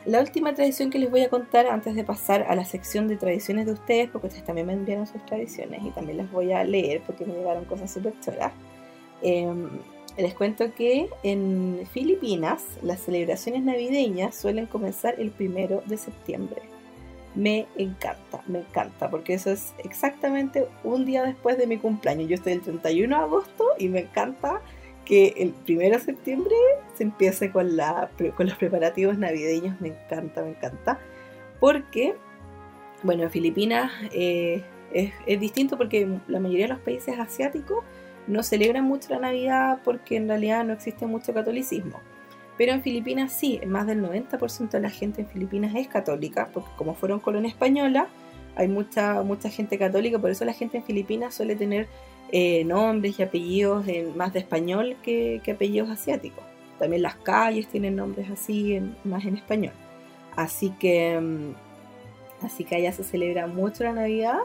La 0.05 0.21
última 0.21 0.55
tradición 0.55 0.91
que 0.91 0.99
les 0.99 1.11
voy 1.11 1.23
a 1.23 1.29
contar 1.29 1.67
antes 1.67 1.95
de 1.95 2.05
pasar 2.05 2.47
a 2.49 2.55
la 2.55 2.65
sección 2.65 3.09
de 3.09 3.17
tradiciones 3.17 3.67
de 3.67 3.73
ustedes, 3.73 4.09
porque 4.09 4.29
ustedes 4.29 4.47
también 4.47 4.67
me 4.67 4.73
enviaron 4.73 5.07
sus 5.07 5.25
tradiciones 5.27 5.83
y 5.85 5.91
también 5.91 6.19
las 6.19 6.31
voy 6.31 6.53
a 6.53 6.63
leer 6.65 7.03
porque 7.07 7.27
me 7.27 7.35
llegaron 7.35 7.65
cosas 7.65 7.91
súper 7.93 8.15
choras. 8.21 8.53
Em, 9.23 9.69
les 10.19 10.35
cuento 10.35 10.75
que 10.75 11.09
en 11.23 11.87
Filipinas 11.93 12.65
las 12.83 13.01
celebraciones 13.01 13.63
navideñas 13.63 14.35
suelen 14.35 14.67
comenzar 14.67 15.15
el 15.19 15.31
primero 15.31 15.83
de 15.87 15.97
septiembre. 15.97 16.63
Me 17.37 17.67
encanta, 17.77 18.43
me 18.49 18.61
encanta, 18.61 19.09
porque 19.11 19.35
eso 19.35 19.53
es 19.53 19.75
exactamente 19.79 20.67
un 20.83 21.05
día 21.05 21.23
después 21.23 21.57
de 21.57 21.69
mi 21.69 21.79
cumpleaños. 21.79 22.29
Yo 22.29 22.35
estoy 22.35 22.55
el 22.55 22.63
31 22.63 23.17
de 23.17 23.23
agosto 23.23 23.65
y 23.79 23.89
me 23.89 24.01
encanta 24.01 24.61
que 25.05 25.35
el 25.37 25.51
primero 25.53 25.97
de 25.97 26.05
septiembre 26.05 26.55
se 26.97 27.05
empiece 27.05 27.53
con, 27.53 27.77
la, 27.77 28.11
con 28.37 28.47
los 28.47 28.57
preparativos 28.57 29.19
navideños. 29.19 29.81
Me 29.81 29.89
encanta, 29.89 30.43
me 30.43 30.51
encanta. 30.51 30.99
Porque, 31.61 32.17
bueno, 33.05 33.23
en 33.23 33.31
Filipinas 33.31 33.93
eh, 34.13 34.65
es, 34.93 35.13
es 35.27 35.39
distinto 35.39 35.79
porque 35.79 36.09
la 36.27 36.41
mayoría 36.41 36.67
de 36.67 36.73
los 36.73 36.83
países 36.83 37.17
asiáticos 37.21 37.85
no 38.29 38.43
celebran 38.43 38.85
mucho 38.85 39.11
la 39.11 39.21
Navidad 39.21 39.81
porque 39.85 40.17
en 40.17 40.29
realidad 40.29 40.65
no 40.65 40.75
existe 40.75 41.07
mucho 41.07 41.35
catolicismo. 41.35 42.01
Pero 42.57 42.73
en 42.73 42.83
Filipinas 42.83 43.33
sí, 43.33 43.61
más 43.67 43.87
del 43.87 44.03
90% 44.03 44.71
de 44.71 44.81
la 44.81 44.91
gente 44.91 45.23
en 45.23 45.29
Filipinas 45.29 45.75
es 45.75 45.89
católica, 45.89 46.51
porque 46.53 46.71
como 46.77 46.95
fueron 46.95 47.21
colonia 47.21 47.49
española, 47.49 48.09
hay 48.57 48.69
mucha, 48.69 49.23
mucha 49.23 49.49
gente 49.49 49.79
católica, 49.79 50.19
por 50.19 50.31
eso 50.31 50.45
la 50.45 50.53
gente 50.53 50.79
en 50.79 50.83
Filipinas 50.85 51.35
suele 51.35 51.55
tener 51.55 51.87
eh, 52.33 52.65
nombres 52.65 53.19
y 53.19 53.23
apellidos 53.23 53.87
más 54.17 54.33
de 54.33 54.41
español 54.41 54.97
que, 55.03 55.41
apellidos 55.51 55.89
asiáticos. 55.89 56.45
También 56.79 57.03
las 57.03 57.15
calles 57.17 57.69
tienen 57.69 57.97
nombres 57.97 58.29
así, 58.31 58.81
más 59.05 59.25
en 59.25 59.37
español. 59.37 59.73
Así 60.37 60.71
que, 60.79 61.19
mm, 61.19 62.45
así 62.45 62.65
que 62.65 62.77
allá 62.77 62.93
se 62.93 63.05
celebra 63.05 63.47
mucho 63.47 63.85
la 63.85 63.93
Navidad 63.93 64.39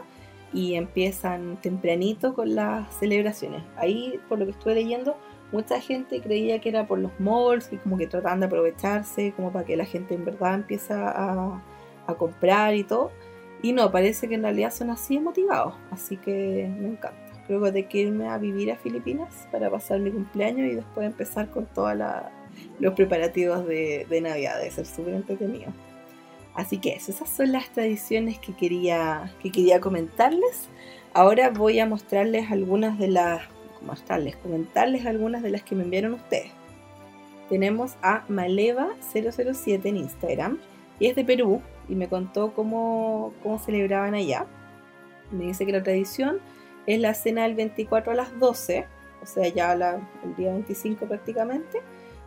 y 0.54 0.76
empiezan 0.76 1.60
tempranito 1.60 2.32
con 2.32 2.54
las 2.54 2.94
celebraciones. 2.94 3.62
Ahí, 3.76 4.20
por 4.28 4.38
lo 4.38 4.46
que 4.46 4.52
estuve 4.52 4.76
leyendo, 4.76 5.16
mucha 5.50 5.80
gente 5.80 6.20
creía 6.20 6.60
que 6.60 6.68
era 6.68 6.86
por 6.86 7.00
los 7.00 7.10
malls 7.18 7.72
y 7.72 7.76
como 7.78 7.98
que 7.98 8.06
trataban 8.06 8.40
de 8.40 8.46
aprovecharse, 8.46 9.32
como 9.36 9.52
para 9.52 9.66
que 9.66 9.76
la 9.76 9.84
gente 9.84 10.14
en 10.14 10.24
verdad 10.24 10.54
empiece 10.54 10.94
a, 10.94 11.60
comprar 12.16 12.74
y 12.74 12.84
todo. 12.84 13.10
Y 13.62 13.72
no, 13.72 13.90
parece 13.90 14.28
que 14.28 14.36
en 14.36 14.42
realidad 14.42 14.72
son 14.72 14.90
así 14.90 15.18
motivados, 15.18 15.74
así 15.90 16.16
que 16.18 16.70
me 16.78 16.88
encanta. 16.88 17.18
Creo 17.46 17.60
que 17.62 17.72
tengo 17.72 17.88
que 17.88 17.98
irme 17.98 18.28
a 18.28 18.38
vivir 18.38 18.70
a 18.70 18.76
Filipinas 18.76 19.48
para 19.50 19.70
pasar 19.70 20.00
mi 20.00 20.10
cumpleaños 20.10 20.70
y 20.70 20.76
después 20.76 21.06
empezar 21.06 21.50
con 21.50 21.66
todos 21.66 21.94
los 22.78 22.94
preparativos 22.94 23.66
de, 23.66 24.06
de 24.08 24.20
Navidad. 24.20 24.58
Debe 24.58 24.70
ser 24.70 24.86
súper 24.86 25.14
entretenido. 25.14 25.72
Así 26.54 26.78
que 26.78 26.94
eso, 26.94 27.10
esas 27.10 27.28
son 27.28 27.52
las 27.52 27.70
tradiciones 27.70 28.38
que 28.38 28.54
quería, 28.54 29.32
que 29.42 29.50
quería 29.50 29.80
comentarles. 29.80 30.68
Ahora 31.12 31.50
voy 31.50 31.80
a 31.80 31.86
mostrarles 31.86 32.50
algunas 32.50 32.98
de 32.98 33.08
las, 33.08 33.42
mostrarles, 33.82 34.36
comentarles 34.36 35.06
algunas 35.06 35.42
de 35.42 35.50
las 35.50 35.62
que 35.62 35.74
me 35.74 35.82
enviaron 35.82 36.14
ustedes. 36.14 36.52
Tenemos 37.48 37.96
a 38.02 38.26
Maleva007 38.28 39.84
en 39.84 39.96
Instagram 39.96 40.58
y 40.98 41.06
es 41.06 41.16
de 41.16 41.24
Perú 41.24 41.60
y 41.88 41.94
me 41.94 42.08
contó 42.08 42.54
cómo, 42.54 43.32
cómo 43.42 43.58
celebraban 43.58 44.14
allá. 44.14 44.46
Me 45.30 45.46
dice 45.46 45.66
que 45.66 45.72
la 45.72 45.82
tradición 45.82 46.40
es 46.86 47.00
la 47.00 47.14
cena 47.14 47.42
del 47.42 47.54
24 47.54 48.12
a 48.12 48.14
las 48.14 48.38
12, 48.38 48.86
o 49.22 49.26
sea, 49.26 49.48
ya 49.48 49.72
el 49.72 50.36
día 50.36 50.52
25 50.52 51.06
prácticamente, 51.06 51.80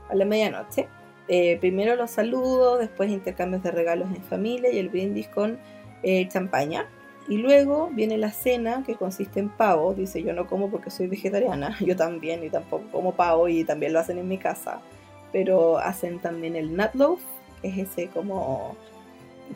a 0.09 0.15
la 0.15 0.25
medianoche. 0.25 0.88
Eh, 1.28 1.57
primero 1.59 1.95
los 1.95 2.11
saludos, 2.11 2.80
después 2.80 3.09
intercambios 3.09 3.63
de 3.63 3.71
regalos 3.71 4.07
en 4.15 4.23
familia 4.23 4.71
y 4.71 4.80
el 4.80 4.89
brindis 4.89 5.28
con 5.28 5.57
eh, 6.03 6.28
champaña. 6.30 6.88
Y 7.28 7.38
luego 7.38 7.89
viene 7.91 8.17
la 8.17 8.32
cena 8.32 8.84
que 8.86 8.95
consiste 8.95 9.39
en 9.41 9.49
pavo. 9.49 9.93
Dice, 9.93 10.23
yo 10.23 10.34
no 10.34 10.47
como 10.47 10.69
porque 10.71 10.89
soy 10.89 11.07
vegetariana. 11.07 11.75
Yo 11.86 11.95
también 11.95 12.43
y 12.43 12.49
tampoco 12.49 12.86
como 12.91 13.15
pavo 13.15 13.49
y 13.49 13.65
también 13.65 13.91
lo 13.91 13.99
hacen 13.99 14.17
en 14.17 14.28
mi 14.28 14.38
casa. 14.38 14.82
Pero 15.34 15.78
hacen 15.78 16.19
también 16.19 16.55
el 16.55 16.75
nut 16.75 16.93
loaf, 16.93 17.19
que 17.61 17.67
es 17.67 17.78
ese 17.80 18.07
como, 18.07 18.78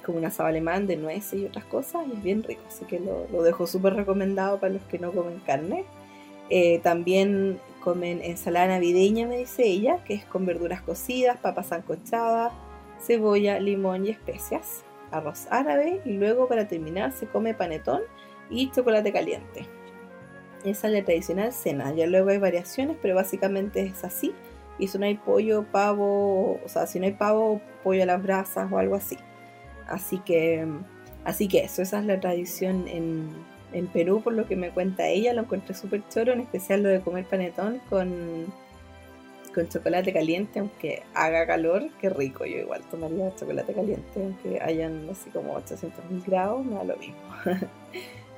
como 0.06 0.18
un 0.18 0.26
asado 0.26 0.50
alemán 0.50 0.86
de 0.86 0.98
nueces 0.98 1.40
y 1.40 1.46
otras 1.46 1.64
cosas. 1.64 2.06
Y 2.10 2.12
es 2.12 2.24
bien 2.24 2.44
rico, 2.44 2.62
así 2.68 2.84
que 2.84 3.00
lo, 3.00 3.26
lo 3.32 3.42
dejo 3.42 3.66
súper 3.66 3.94
recomendado 3.94 4.60
para 4.60 4.74
los 4.74 4.84
que 4.84 5.00
no 5.00 5.14
comen 5.14 5.40
carne. 5.46 5.86
Eh, 6.50 6.80
también 6.80 7.62
comen 7.82 8.22
ensalada 8.24 8.68
navideña, 8.68 9.28
me 9.28 9.38
dice 9.38 9.64
ella, 9.64 10.04
que 10.06 10.14
es 10.14 10.26
con 10.26 10.46
verduras 10.46 10.82
cocidas, 10.82 11.38
papas 11.38 11.68
sancochadas, 11.68 12.54
cebolla, 13.02 13.60
limón 13.60 14.06
y 14.06 14.12
especias, 14.12 14.86
arroz 15.12 15.48
árabe 15.50 16.02
y 16.06 16.14
luego 16.14 16.48
para 16.48 16.68
terminar 16.68 17.12
se 17.12 17.28
come 17.28 17.54
panetón 17.54 18.02
y 18.50 18.72
chocolate 18.72 19.12
caliente. 19.12 19.68
Esa 20.64 20.88
es 20.88 20.94
la 20.94 21.04
tradicional 21.04 21.52
cena, 21.52 21.92
ya 21.94 22.06
luego 22.08 22.30
hay 22.30 22.38
variaciones, 22.38 22.96
pero 23.02 23.16
básicamente 23.16 23.82
es 23.82 24.04
así. 24.04 24.34
Y 24.78 24.88
si 24.88 24.98
no 24.98 25.06
hay 25.06 25.16
pollo, 25.16 25.66
pavo, 25.72 26.60
o 26.64 26.68
sea, 26.68 26.88
si 26.88 27.00
no 27.00 27.06
hay 27.06 27.14
pavo, 27.14 27.62
pollo 27.84 28.04
a 28.04 28.06
las 28.06 28.22
brasas 28.22 28.72
o 28.72 28.78
algo 28.78 28.96
así. 28.96 29.18
Así 29.88 30.20
que, 30.20 30.66
así 31.24 31.48
que 31.48 31.64
eso, 31.64 31.82
esa 31.82 32.00
es 32.00 32.06
la 32.06 32.20
tradición 32.20 32.88
en, 32.88 33.30
en 33.74 33.88
Perú, 33.88 34.22
por 34.22 34.34
lo 34.34 34.48
que 34.48 34.56
me 34.56 34.70
cuenta 34.72 35.08
ella, 35.08 35.34
lo 35.34 35.42
encontré 35.42 35.74
súper 35.74 36.04
choro, 36.10 36.34
en 36.34 36.42
especial 36.42 36.84
lo 36.84 36.90
de 36.90 37.02
comer 37.02 37.26
panetón 37.26 37.82
con, 37.90 38.46
con 39.54 39.68
chocolate 39.70 40.14
caliente, 40.14 40.60
aunque 40.60 41.02
haga 41.14 41.48
calor, 41.48 41.90
qué 42.00 42.10
rico. 42.10 42.46
Yo 42.46 42.58
igual 42.58 42.82
tomaría 42.90 43.36
chocolate 43.36 43.74
caliente, 43.74 44.10
aunque 44.16 44.60
hayan 44.62 45.08
así 45.10 45.30
como 45.30 45.54
800 45.54 46.04
mil 46.10 46.24
grados, 46.26 46.66
me 46.66 46.76
da 46.76 46.84
lo 46.84 46.98
mismo. 46.98 47.22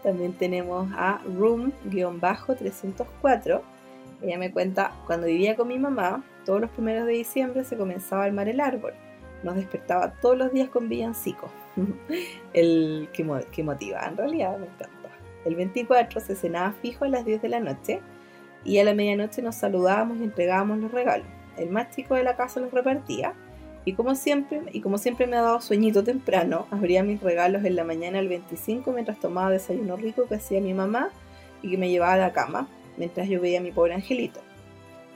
También 0.04 0.34
tenemos 0.34 0.92
a 0.96 1.22
Room-304. 1.26 3.62
Ella 4.22 4.38
me 4.38 4.52
cuenta, 4.52 4.94
cuando 5.06 5.28
vivía 5.28 5.56
con 5.56 5.68
mi 5.68 5.80
mamá, 5.80 6.24
todos 6.46 6.62
los 6.62 6.70
primeros 6.72 7.06
de 7.08 7.14
diciembre 7.14 7.64
se 7.64 7.78
comenzaba 7.78 8.24
a 8.24 8.26
armar 8.26 8.50
el 8.50 8.60
árbol. 8.60 8.94
Nos 9.44 9.56
despertaba 9.56 10.14
todos 10.22 10.38
los 10.38 10.54
días 10.54 10.70
con 10.70 10.90
villancicos. 10.90 11.50
el 12.54 13.10
que, 13.14 13.26
que 13.52 13.64
motiva, 13.64 14.06
en 14.06 14.18
realidad 14.18 14.58
me 14.58 14.68
encanta. 14.68 15.03
El 15.46 15.56
24 15.56 16.20
se 16.20 16.36
cenaba 16.36 16.74
fijo 16.82 17.06
a 17.06 17.10
las 17.10 17.26
10 17.26 17.42
de 17.42 17.50
la 17.50 17.60
noche 17.60 18.02
y 18.64 18.80
a 18.80 18.84
la 18.84 18.94
medianoche 18.94 19.42
nos 19.42 19.56
saludábamos 19.56 20.18
y 20.20 20.24
entregábamos 20.24 20.80
los 20.80 20.92
regalos. 20.92 21.28
El 21.58 21.70
más 21.70 21.88
de 21.96 22.24
la 22.24 22.36
casa 22.36 22.60
los 22.60 22.72
repartía 22.72 23.34
y 23.86 23.94
como 23.94 24.16
siempre, 24.16 24.62
y 24.72 24.82
como 24.82 24.98
siempre 24.98 25.28
me 25.28 25.36
ha 25.36 25.42
dado 25.42 25.60
sueñito 25.60 26.04
temprano, 26.04 26.68
abría 26.72 27.04
mis 27.04 27.22
regalos 27.22 27.66
en 27.66 27.76
la 27.76 27.84
mañana 27.84 28.20
del 28.20 28.30
25 28.30 28.92
mientras 28.92 29.20
tomaba 29.20 29.52
desayuno 29.52 29.98
rico 29.98 30.26
que 30.28 30.36
hacía 30.36 30.62
mi 30.62 30.74
mamá 30.74 31.10
y 31.62 31.72
que 31.72 31.78
me 31.78 31.90
llevaba 31.90 32.14
a 32.14 32.18
la 32.18 32.34
cama 32.34 32.68
mientras 32.98 33.28
yo 33.28 33.42
veía 33.42 33.60
a 33.60 33.64
mi 33.64 33.72
pobre 33.72 33.94
angelito. 33.94 34.40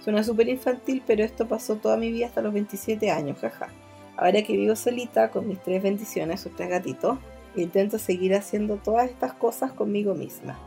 Suena 0.04 0.24
súper 0.24 0.50
infantil, 0.50 1.02
pero 1.08 1.24
esto 1.24 1.48
pasó 1.48 1.78
toda 1.78 1.98
mi 1.98 2.12
vida 2.12 2.28
hasta 2.28 2.42
los 2.42 2.54
27 2.54 3.10
años, 3.10 3.40
jaja. 3.40 3.70
Ahora 4.18 4.42
que 4.42 4.58
vivo 4.58 4.76
solita 4.76 5.30
con 5.30 5.48
mis 5.48 5.62
tres 5.62 5.82
bendiciones, 5.82 6.42
sus 6.42 6.56
tres 6.56 6.70
gatitos, 6.70 7.18
intento 7.62 7.98
seguir 8.00 8.36
haciendo 8.36 8.78
todas 8.78 9.10
estas 9.10 9.34
cosas 9.34 9.72
conmigo 9.72 10.14
misma. 10.16 10.58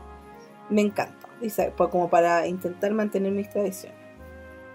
Me 0.69 0.81
encanta, 0.81 1.27
como 1.89 2.09
para 2.09 2.47
intentar 2.47 2.93
mantener 2.93 3.31
mis 3.31 3.49
tradiciones. 3.49 3.97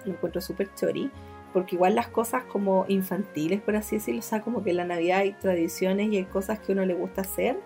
Lo 0.05 0.13
encuentro 0.13 0.41
súper 0.41 0.73
chori, 0.75 1.11
porque 1.53 1.77
igual 1.77 1.95
las 1.95 2.09
cosas 2.09 2.45
como 2.45 2.85
infantiles, 2.89 3.61
por 3.61 3.77
así 3.77 3.97
decirlo, 3.97 4.21
o 4.21 4.23
sea, 4.23 4.43
como 4.43 4.63
que 4.63 4.71
en 4.71 4.77
la 4.77 4.85
Navidad 4.85 5.21
hay 5.21 5.33
tradiciones 5.33 6.13
y 6.13 6.19
hay 6.19 6.25
cosas 6.25 6.59
que 6.59 6.73
uno 6.73 6.85
le 6.85 6.95
gusta 6.95 7.23
hacer 7.23 7.59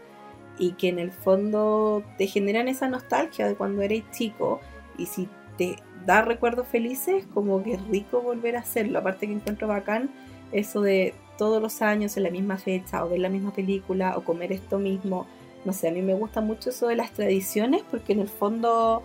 y 0.59 0.73
que 0.73 0.89
en 0.89 0.99
el 0.99 1.11
fondo 1.11 2.05
te 2.19 2.27
generan 2.27 2.69
esa 2.69 2.89
nostalgia 2.89 3.49
de 3.49 3.57
cuando 3.57 3.83
eres 3.83 4.05
chico 4.11 4.61
y 4.97 5.07
si 5.07 5.29
te 5.57 5.77
da 6.07 6.23
recuerdos 6.23 6.67
felices, 6.69 7.27
como 7.35 7.63
que 7.63 7.75
es 7.75 7.87
rico 7.89 8.21
volver 8.21 8.57
a 8.57 8.61
hacerlo. 8.61 8.99
Aparte 8.99 9.27
que 9.27 9.33
encuentro 9.33 9.69
bacán 9.69 10.11
eso 10.53 10.81
de 10.83 11.15
todos 11.41 11.63
los 11.63 11.81
años 11.81 12.19
en 12.19 12.25
la 12.25 12.31
misma 12.31 12.59
fecha 12.59 13.03
o 13.03 13.09
ver 13.09 13.21
la 13.21 13.31
misma 13.31 13.51
película 13.51 14.15
o 14.15 14.25
comer 14.25 14.53
esto 14.53 14.79
mismo. 14.79 15.27
No 15.65 15.73
sé, 15.73 15.89
a 15.89 15.91
mí 15.91 16.03
me 16.03 16.13
gusta 16.13 16.43
mucho 16.43 16.69
eso 16.69 16.87
de 16.89 16.97
las 16.97 17.13
tradiciones 17.13 17.83
porque 17.91 18.13
en 18.13 18.21
el 18.21 18.29
fondo, 18.29 19.03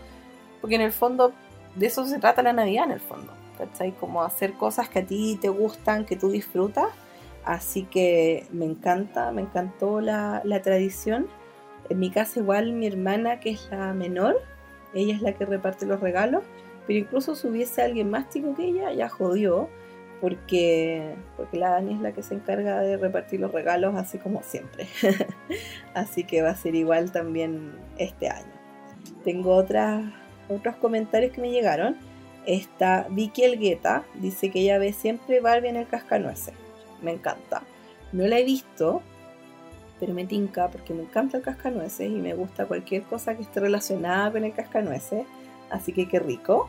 porque 0.59 0.75
en 0.75 0.81
el 0.81 0.91
fondo 0.91 1.31
de 1.75 1.85
eso 1.85 2.05
se 2.05 2.19
trata 2.19 2.43
la 2.43 2.51
Navidad 2.51 2.87
en 2.87 2.91
el 2.91 2.99
fondo. 2.99 3.31
¿Cachai? 3.57 3.93
Como 3.93 4.21
hacer 4.21 4.51
cosas 4.55 4.89
que 4.89 4.99
a 4.99 5.05
ti 5.05 5.39
te 5.39 5.47
gustan, 5.47 6.03
que 6.03 6.17
tú 6.17 6.29
disfrutas. 6.29 6.89
Así 7.45 7.83
que 7.83 8.45
me 8.51 8.65
encanta, 8.65 9.31
me 9.31 9.43
encantó 9.43 10.01
la, 10.01 10.41
la 10.43 10.61
tradición. 10.61 11.27
En 11.87 11.99
mi 11.99 12.11
casa 12.11 12.41
igual 12.41 12.73
mi 12.73 12.85
hermana, 12.85 13.39
que 13.39 13.51
es 13.51 13.69
la 13.71 13.93
menor, 13.93 14.41
ella 14.93 15.15
es 15.15 15.21
la 15.21 15.31
que 15.31 15.45
reparte 15.45 15.85
los 15.85 16.01
regalos, 16.01 16.43
pero 16.85 16.99
incluso 16.99 17.33
si 17.33 17.47
hubiese 17.47 17.81
alguien 17.81 18.09
más 18.09 18.27
chico 18.27 18.53
que 18.55 18.65
ella, 18.65 18.91
ya 18.91 19.07
jodió 19.07 19.69
porque, 20.25 21.13
porque 21.37 21.59
la 21.59 21.69
Dani 21.69 21.93
es 21.93 22.01
la 22.01 22.11
que 22.11 22.23
se 22.23 22.33
encarga 22.33 22.79
de 22.79 22.97
repartir 22.97 23.39
los 23.39 23.51
regalos 23.51 23.93
así 23.93 24.17
como 24.17 24.41
siempre. 24.41 24.87
así 25.93 26.23
que 26.23 26.41
va 26.41 26.49
a 26.49 26.55
ser 26.55 26.73
igual 26.73 27.11
también 27.11 27.73
este 27.99 28.27
año. 28.27 28.51
Tengo 29.23 29.53
otras, 29.53 30.03
otros 30.49 30.77
comentarios 30.77 31.31
que 31.31 31.41
me 31.41 31.51
llegaron. 31.51 31.97
Está 32.47 33.05
Vicky 33.11 33.43
Elgueta, 33.43 34.03
dice 34.15 34.49
que 34.49 34.61
ella 34.61 34.79
ve 34.79 34.93
siempre 34.93 35.41
Barbie 35.41 35.69
en 35.69 35.75
el 35.75 35.87
cascanueces. 35.87 36.55
Me 37.03 37.11
encanta. 37.11 37.61
No 38.11 38.25
la 38.25 38.39
he 38.39 38.43
visto, 38.43 39.03
pero 39.99 40.15
me 40.15 40.25
tinca 40.25 40.69
porque 40.69 40.95
me 40.95 41.03
encanta 41.03 41.37
el 41.37 41.43
cascanueces 41.43 42.09
y 42.09 42.15
me 42.15 42.33
gusta 42.33 42.65
cualquier 42.65 43.03
cosa 43.03 43.35
que 43.35 43.43
esté 43.43 43.59
relacionada 43.59 44.31
con 44.31 44.43
el 44.43 44.53
cascanueces. 44.53 45.27
Así 45.69 45.93
que 45.93 46.09
qué 46.09 46.17
rico. 46.17 46.67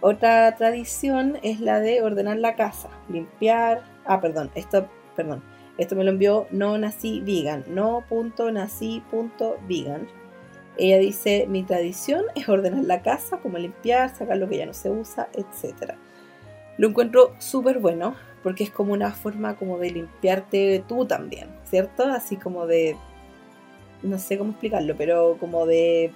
Otra 0.00 0.54
tradición 0.56 1.38
es 1.42 1.60
la 1.60 1.80
de 1.80 2.02
ordenar 2.02 2.36
la 2.38 2.54
casa, 2.54 2.90
limpiar. 3.08 3.82
Ah, 4.04 4.20
perdón, 4.20 4.50
esto, 4.54 4.88
perdón. 5.14 5.42
Esto 5.78 5.94
me 5.94 6.04
lo 6.04 6.10
envió 6.10 6.46
no 6.50 6.78
nací 6.78 7.20
vegan, 7.20 7.64
no 7.68 8.04
punto 8.08 8.50
nací 8.50 9.02
punto 9.10 9.58
vegan. 9.68 10.06
Ella 10.78 10.98
dice, 10.98 11.46
mi 11.48 11.62
tradición 11.62 12.24
es 12.34 12.48
ordenar 12.48 12.84
la 12.84 13.02
casa, 13.02 13.38
como 13.38 13.58
limpiar, 13.58 14.14
sacar 14.14 14.36
lo 14.36 14.48
que 14.48 14.58
ya 14.58 14.66
no 14.66 14.74
se 14.74 14.90
usa, 14.90 15.28
etc. 15.32 15.94
Lo 16.76 16.88
encuentro 16.88 17.34
súper 17.38 17.78
bueno 17.78 18.14
porque 18.42 18.64
es 18.64 18.70
como 18.70 18.92
una 18.92 19.10
forma 19.12 19.56
como 19.56 19.78
de 19.78 19.90
limpiarte 19.90 20.84
tú 20.86 21.06
también, 21.06 21.48
¿cierto? 21.64 22.04
Así 22.04 22.36
como 22.36 22.66
de, 22.66 22.96
no 24.02 24.18
sé 24.18 24.38
cómo 24.38 24.50
explicarlo, 24.50 24.94
pero 24.96 25.36
como 25.40 25.66
de, 25.66 26.12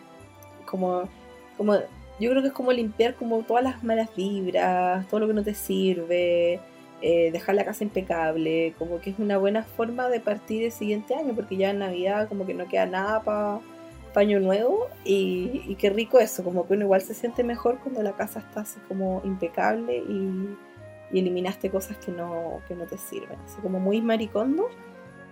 como, 0.67 1.09
como 1.57 1.75
yo 2.21 2.31
creo 2.31 2.43
que 2.43 2.49
es 2.49 2.55
como 2.55 2.73
limpiar 2.73 3.15
como 3.15 3.43
todas 3.43 3.65
las 3.65 3.83
malas 3.83 4.15
vibras, 4.15 5.09
todo 5.09 5.21
lo 5.21 5.27
que 5.27 5.33
no 5.33 5.43
te 5.43 5.55
sirve, 5.55 6.61
eh, 7.01 7.31
dejar 7.33 7.55
la 7.55 7.65
casa 7.65 7.83
impecable, 7.83 8.75
como 8.79 9.01
que 9.01 9.11
es 9.11 9.19
una 9.19 9.39
buena 9.39 9.63
forma 9.63 10.09
de 10.11 10.21
partir 10.21 10.65
el 10.65 10.73
siguiente 10.73 11.15
año, 11.15 11.35
porque 11.35 11.57
ya 11.57 11.71
en 11.71 11.79
Navidad 11.79 12.29
como 12.29 12.45
que 12.45 12.53
no 12.53 12.69
queda 12.69 12.85
nada 12.85 13.23
para 13.23 13.61
paño 14.13 14.39
nuevo 14.39 14.89
y, 15.05 15.75
qué 15.77 15.89
rico 15.89 16.19
eso, 16.19 16.45
como 16.45 16.67
que 16.67 16.75
uno 16.75 16.85
igual 16.85 17.01
se 17.01 17.15
siente 17.15 17.43
mejor 17.43 17.79
cuando 17.79 18.03
la 18.03 18.13
casa 18.13 18.41
está 18.41 18.61
así 18.61 18.79
como 18.87 19.23
impecable 19.25 19.97
y, 19.97 20.57
eliminaste 21.13 21.71
cosas 21.71 21.97
que 21.97 22.13
no, 22.13 22.61
que 22.69 22.75
no 22.77 22.85
te 22.85 22.97
sirven, 22.97 23.37
así 23.45 23.61
como 23.63 23.81
muy 23.81 24.01
maricondo, 24.01 24.69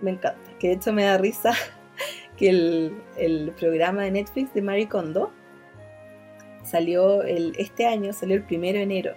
me 0.01 0.11
encanta, 0.11 0.51
que 0.59 0.69
de 0.69 0.73
hecho 0.73 0.91
me 0.91 1.03
da 1.03 1.17
risa 1.17 1.53
que 2.35 2.49
el, 2.49 3.01
el 3.15 3.53
programa 3.57 4.03
de 4.03 4.11
Netflix 4.11 4.53
de 4.53 4.61
Maricondo 4.61 5.31
salió 6.69 7.23
el, 7.23 7.53
este 7.57 7.85
año, 7.85 8.13
salió 8.13 8.35
el 8.35 8.43
primero 8.43 8.77
de 8.77 8.83
enero. 8.83 9.13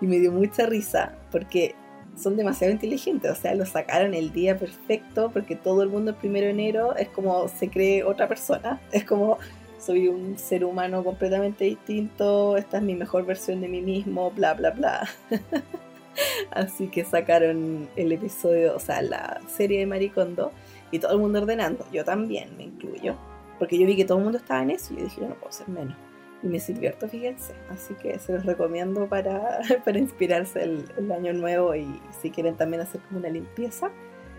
Y 0.00 0.06
me 0.06 0.18
dio 0.18 0.32
mucha 0.32 0.66
risa 0.66 1.16
porque 1.30 1.74
son 2.16 2.36
demasiado 2.36 2.72
inteligentes, 2.72 3.30
o 3.30 3.34
sea, 3.34 3.54
lo 3.54 3.66
sacaron 3.66 4.14
el 4.14 4.32
día 4.32 4.58
perfecto 4.58 5.30
porque 5.32 5.54
todo 5.54 5.82
el 5.82 5.90
mundo 5.90 6.12
el 6.12 6.16
primero 6.16 6.46
de 6.46 6.52
enero 6.52 6.96
es 6.96 7.08
como 7.08 7.46
se 7.48 7.68
cree 7.68 8.04
otra 8.04 8.26
persona, 8.26 8.80
es 8.92 9.04
como 9.04 9.38
soy 9.78 10.08
un 10.08 10.38
ser 10.38 10.64
humano 10.64 11.04
completamente 11.04 11.64
distinto, 11.64 12.56
esta 12.56 12.78
es 12.78 12.82
mi 12.82 12.94
mejor 12.94 13.26
versión 13.26 13.60
de 13.60 13.68
mí 13.68 13.82
mismo, 13.82 14.30
bla, 14.30 14.54
bla, 14.54 14.70
bla. 14.70 15.08
Así 16.50 16.88
que 16.88 17.04
sacaron 17.04 17.88
el 17.94 18.10
episodio, 18.10 18.74
o 18.74 18.80
sea, 18.80 19.02
la 19.02 19.40
serie 19.46 19.80
de 19.80 19.86
Maricondo 19.86 20.50
y 20.90 20.98
todo 20.98 21.12
el 21.12 21.18
mundo 21.18 21.40
ordenando, 21.40 21.84
yo 21.92 22.04
también 22.04 22.56
me 22.56 22.64
incluyo, 22.64 23.16
porque 23.58 23.78
yo 23.78 23.86
vi 23.86 23.96
que 23.96 24.06
todo 24.06 24.18
el 24.18 24.24
mundo 24.24 24.38
estaba 24.38 24.62
en 24.62 24.70
eso 24.70 24.94
y 24.94 24.96
yo 24.96 25.04
dije, 25.04 25.20
yo 25.20 25.28
no 25.28 25.34
puedo 25.34 25.52
ser 25.52 25.68
menos 25.68 26.05
y 26.42 26.48
me 26.48 26.60
sirvió 26.60 26.90
harto, 26.90 27.08
fíjense. 27.08 27.54
Así 27.70 27.94
que 27.94 28.18
se 28.18 28.32
los 28.32 28.44
recomiendo 28.44 29.06
para, 29.06 29.60
para 29.84 29.98
inspirarse 29.98 30.62
el, 30.62 31.12
año 31.12 31.32
nuevo 31.32 31.74
y 31.74 31.86
si 32.20 32.30
quieren 32.30 32.56
también 32.56 32.82
hacer 32.82 33.00
como 33.02 33.20
una 33.20 33.28
limpieza, 33.28 33.90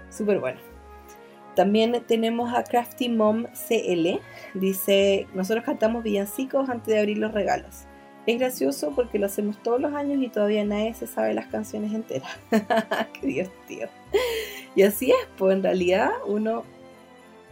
súper 0.09 0.39
bueno. 0.39 0.59
También 1.55 2.03
tenemos 2.05 2.53
a 2.53 2.63
Crafty 2.63 3.09
Mom 3.09 3.45
CL. 3.45 4.19
Dice, 4.53 5.25
nosotros 5.33 5.65
cantamos 5.65 6.03
villancicos 6.03 6.69
antes 6.69 6.93
de 6.93 6.99
abrir 6.99 7.17
los 7.17 7.33
regalos. 7.33 7.85
Es 8.27 8.37
gracioso 8.37 8.91
porque 8.93 9.17
lo 9.17 9.25
hacemos 9.25 9.57
todos 9.63 9.81
los 9.81 9.93
años 9.93 10.21
y 10.21 10.27
todavía 10.27 10.63
nadie 10.65 10.93
se 10.93 11.07
sabe 11.07 11.33
las 11.33 11.47
canciones 11.47 11.93
enteras. 11.93 12.29
Qué 13.13 13.25
divertido. 13.25 13.89
Y 14.75 14.83
así 14.83 15.09
es, 15.09 15.17
pues 15.37 15.55
en 15.55 15.63
realidad 15.63 16.11
uno 16.27 16.63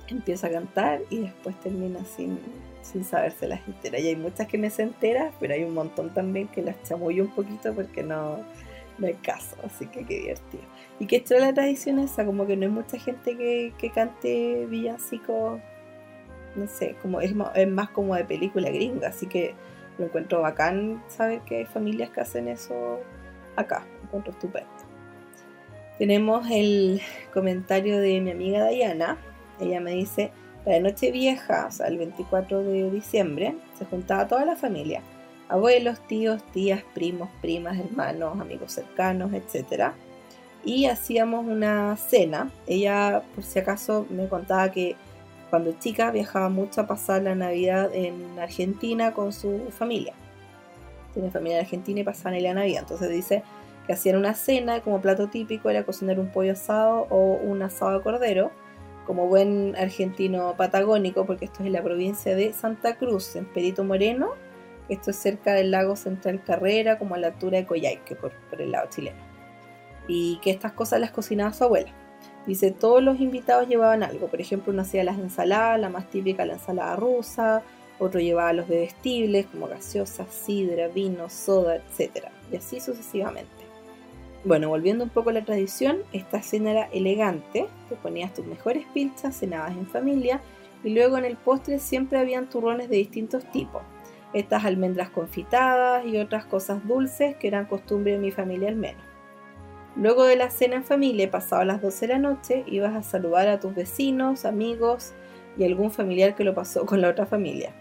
empieza 0.07 0.47
a 0.47 0.51
cantar 0.51 1.01
y 1.09 1.19
después 1.21 1.59
termina 1.61 1.99
sin, 2.05 2.37
sin 2.85 3.03
saberse 3.03 3.47
las 3.47 3.67
enteras. 3.67 4.01
Y 4.01 4.07
hay 4.07 4.15
muchas 4.15 4.47
que 4.47 4.57
me 4.57 4.69
se 4.69 4.83
enteras, 4.83 5.33
pero 5.39 5.53
hay 5.53 5.63
un 5.63 5.73
montón 5.73 6.13
también 6.13 6.47
que 6.47 6.61
las 6.61 6.81
chamullo 6.83 7.23
un 7.23 7.31
poquito 7.31 7.73
porque 7.73 8.03
no, 8.03 8.37
no 8.97 9.07
hay 9.07 9.15
caso, 9.15 9.55
así 9.63 9.87
que 9.87 10.05
qué 10.05 10.19
divertido. 10.19 10.63
Y 10.99 11.07
que 11.07 11.17
esto 11.17 11.37
la 11.39 11.53
tradición 11.53 11.99
esa, 11.99 12.25
como 12.25 12.45
que 12.45 12.55
no 12.55 12.63
hay 12.63 12.71
mucha 12.71 12.97
gente 12.97 13.35
que, 13.35 13.73
que 13.77 13.89
cante 13.89 14.65
villancicos, 14.67 15.59
no 16.55 16.67
sé, 16.67 16.95
como 17.01 17.19
es 17.19 17.35
más, 17.35 17.55
es 17.55 17.67
más 17.67 17.89
como 17.89 18.15
de 18.15 18.23
película 18.23 18.69
gringa, 18.69 19.09
así 19.09 19.27
que 19.27 19.55
lo 19.97 20.05
encuentro 20.05 20.41
bacán 20.41 21.03
saber 21.07 21.41
que 21.41 21.57
hay 21.57 21.65
familias 21.65 22.09
que 22.11 22.21
hacen 22.21 22.47
eso 22.47 22.99
acá, 23.55 23.85
lo 23.97 24.03
encuentro 24.05 24.31
estupendo. 24.31 24.69
Tenemos 25.97 26.45
el 26.51 27.01
comentario 27.33 27.99
de 27.99 28.19
mi 28.21 28.31
amiga 28.31 28.67
Diana, 28.67 29.17
ella 29.59 29.79
me 29.79 29.91
dice, 29.91 30.31
la 30.65 30.79
noche 30.79 31.11
vieja, 31.11 31.67
o 31.67 31.71
sea, 31.71 31.87
el 31.87 31.97
24 31.97 32.63
de 32.63 32.89
diciembre, 32.89 33.55
se 33.77 33.85
juntaba 33.85 34.27
toda 34.27 34.45
la 34.45 34.55
familia, 34.55 35.01
abuelos, 35.47 35.99
tíos, 36.07 36.43
tías, 36.51 36.83
primos, 36.93 37.29
primas, 37.41 37.77
hermanos, 37.77 38.39
amigos 38.39 38.71
cercanos, 38.71 39.31
etc. 39.33 39.91
Y 40.63 40.85
hacíamos 40.85 41.45
una 41.45 41.95
cena. 41.97 42.49
Ella, 42.65 43.21
por 43.35 43.43
si 43.43 43.59
acaso, 43.59 44.07
me 44.09 44.27
contaba 44.27 44.71
que 44.71 44.95
cuando 45.51 45.73
chica 45.73 46.09
viajaba 46.09 46.49
mucho 46.49 46.81
a 46.81 46.87
pasar 46.87 47.21
la 47.21 47.35
Navidad 47.35 47.91
en 47.93 48.39
Argentina 48.39 49.13
con 49.13 49.31
su 49.31 49.67
familia. 49.69 50.13
Tiene 51.13 51.29
familia 51.29 51.59
en 51.59 51.65
Argentina 51.65 51.99
y 51.99 52.03
pasaban 52.03 52.41
la 52.41 52.55
Navidad. 52.55 52.81
Entonces 52.81 53.09
dice 53.09 53.43
que 53.85 53.93
hacían 53.93 54.15
una 54.15 54.33
cena 54.33 54.81
como 54.81 54.99
plato 54.99 55.27
típico 55.27 55.69
era 55.69 55.83
cocinar 55.83 56.19
un 56.19 56.29
pollo 56.29 56.53
asado 56.53 57.05
o 57.11 57.35
un 57.35 57.61
asado 57.61 57.93
de 57.93 58.01
cordero 58.01 58.51
como 59.05 59.27
buen 59.27 59.75
argentino 59.77 60.55
patagónico, 60.57 61.25
porque 61.25 61.45
esto 61.45 61.61
es 61.61 61.67
en 61.67 61.73
la 61.73 61.83
provincia 61.83 62.35
de 62.35 62.53
Santa 62.53 62.97
Cruz, 62.97 63.35
en 63.35 63.45
Perito 63.45 63.83
Moreno. 63.83 64.31
Esto 64.89 65.11
es 65.11 65.17
cerca 65.17 65.53
del 65.53 65.71
lago 65.71 65.95
Central 65.95 66.43
Carrera, 66.43 66.99
como 66.99 67.15
a 67.15 67.17
la 67.17 67.27
altura 67.27 67.57
de 67.57 67.65
Coyhaique, 67.65 68.15
por, 68.15 68.31
por 68.49 68.61
el 68.61 68.71
lado 68.71 68.89
chileno. 68.89 69.17
Y 70.07 70.39
que 70.43 70.51
estas 70.51 70.73
cosas 70.73 70.99
las 70.99 71.11
cocinaba 71.11 71.53
su 71.53 71.63
abuela. 71.63 71.91
Dice, 72.45 72.71
todos 72.71 73.01
los 73.01 73.19
invitados 73.19 73.67
llevaban 73.67 74.03
algo. 74.03 74.27
Por 74.27 74.39
ejemplo, 74.39 74.71
uno 74.71 74.83
hacía 74.83 75.03
las 75.03 75.17
ensaladas, 75.17 75.79
la 75.79 75.89
más 75.89 76.09
típica 76.09 76.45
la 76.45 76.53
ensalada 76.53 76.95
rusa, 76.95 77.63
otro 77.97 78.19
llevaba 78.19 78.53
los 78.53 78.67
bebestibles 78.67 79.45
como 79.47 79.67
gaseosas, 79.67 80.27
sidra, 80.29 80.87
vino, 80.89 81.29
soda, 81.29 81.77
etc. 81.77 82.27
Y 82.51 82.57
así 82.57 82.79
sucesivamente. 82.79 83.64
Bueno, 84.45 84.69
volviendo 84.69 85.03
un 85.03 85.09
poco 85.09 85.31
a 85.31 85.33
la 85.33 85.43
tradición, 85.43 86.03
esta 86.13 86.43
cena 86.43 86.69
era 86.69 86.83
elegante, 86.93 87.65
te 87.89 87.95
ponías 87.95 88.31
tus 88.31 88.45
mejores 88.45 88.85
pilchas, 88.93 89.35
cenabas 89.35 89.71
en 89.71 89.87
familia 89.87 90.39
y 90.83 90.91
luego 90.91 91.17
en 91.17 91.25
el 91.25 91.35
postre 91.35 91.79
siempre 91.79 92.19
habían 92.19 92.47
turrones 92.47 92.87
de 92.87 92.97
distintos 92.97 93.43
tipos. 93.49 93.81
Estas 94.33 94.63
almendras 94.63 95.09
confitadas 95.09 96.05
y 96.05 96.19
otras 96.19 96.45
cosas 96.45 96.87
dulces 96.87 97.35
que 97.37 97.47
eran 97.47 97.65
costumbre 97.65 98.11
de 98.11 98.19
mi 98.19 98.29
familia 98.29 98.69
al 98.69 98.75
menos. 98.75 99.01
Luego 99.95 100.25
de 100.25 100.35
la 100.35 100.51
cena 100.51 100.75
en 100.75 100.83
familia, 100.83 101.31
pasado 101.31 101.63
las 101.63 101.81
12 101.81 102.05
de 102.05 102.13
la 102.13 102.19
noche, 102.19 102.63
ibas 102.67 102.95
a 102.95 103.01
saludar 103.01 103.47
a 103.47 103.59
tus 103.59 103.73
vecinos, 103.73 104.45
amigos 104.45 105.13
y 105.57 105.63
algún 105.63 105.89
familiar 105.89 106.35
que 106.35 106.43
lo 106.43 106.53
pasó 106.53 106.85
con 106.85 107.01
la 107.01 107.09
otra 107.09 107.25
familia. 107.25 107.73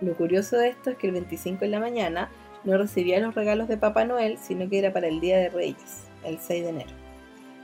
Lo 0.00 0.16
curioso 0.16 0.56
de 0.56 0.70
esto 0.70 0.90
es 0.90 0.96
que 0.96 1.06
el 1.06 1.12
25 1.12 1.64
en 1.64 1.70
la 1.70 1.78
mañana 1.78 2.30
no 2.64 2.78
recibía 2.78 3.20
los 3.20 3.34
regalos 3.34 3.68
de 3.68 3.76
Papá 3.76 4.04
Noel, 4.04 4.38
sino 4.38 4.68
que 4.68 4.78
era 4.78 4.92
para 4.92 5.08
el 5.08 5.20
Día 5.20 5.38
de 5.38 5.48
Reyes, 5.48 6.04
el 6.24 6.38
6 6.38 6.62
de 6.64 6.68
enero. 6.70 6.90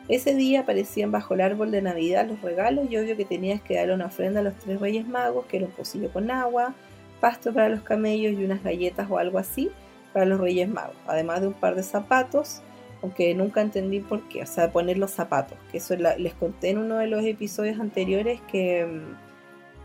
Ese 0.09 0.35
día 0.35 0.61
aparecían 0.61 1.11
bajo 1.11 1.35
el 1.35 1.41
árbol 1.41 1.71
de 1.71 1.81
Navidad 1.81 2.29
los 2.29 2.41
regalos 2.43 2.91
y 2.91 2.97
obvio 2.99 3.17
que 3.17 3.25
tenías 3.25 3.63
que 3.63 3.77
darle 3.77 3.95
una 3.95 4.07
ofrenda 4.07 4.41
a 4.41 4.43
los 4.43 4.55
tres 4.57 4.79
Reyes 4.79 5.07
Magos, 5.07 5.47
que 5.47 5.57
era 5.57 5.67
un 5.67 5.73
pocillo 5.73 6.13
con 6.13 6.31
agua, 6.31 6.75
pasto 7.21 7.55
para 7.55 7.71
los 7.71 7.81
camellos 7.81 8.39
y 8.39 8.45
unas 8.45 8.63
galletas 8.63 9.11
o 9.11 9.17
algo 9.17 9.39
así 9.39 9.71
para 10.13 10.27
los 10.27 10.39
Reyes 10.39 10.69
Magos, 10.69 10.97
además 11.07 11.41
de 11.41 11.49
un 11.49 11.55
par 11.55 11.75
de 11.75 11.83
zapatos, 11.83 12.61
aunque 13.03 13.35
nunca 13.35 13.63
entendí 13.63 14.01
por 14.01 14.29
qué, 14.29 14.43
o 14.43 14.47
sea, 14.47 14.71
poner 14.73 14.99
los 14.99 15.11
zapatos, 15.11 15.57
que 15.71 15.79
eso 15.79 15.97
les 15.97 16.35
conté 16.35 16.71
en 16.71 16.79
uno 16.79 16.99
de 16.99 17.07
los 17.07 17.25
episodios 17.25 17.81
anteriores 17.81 18.41
que 18.51 18.85
mm, 18.85 19.25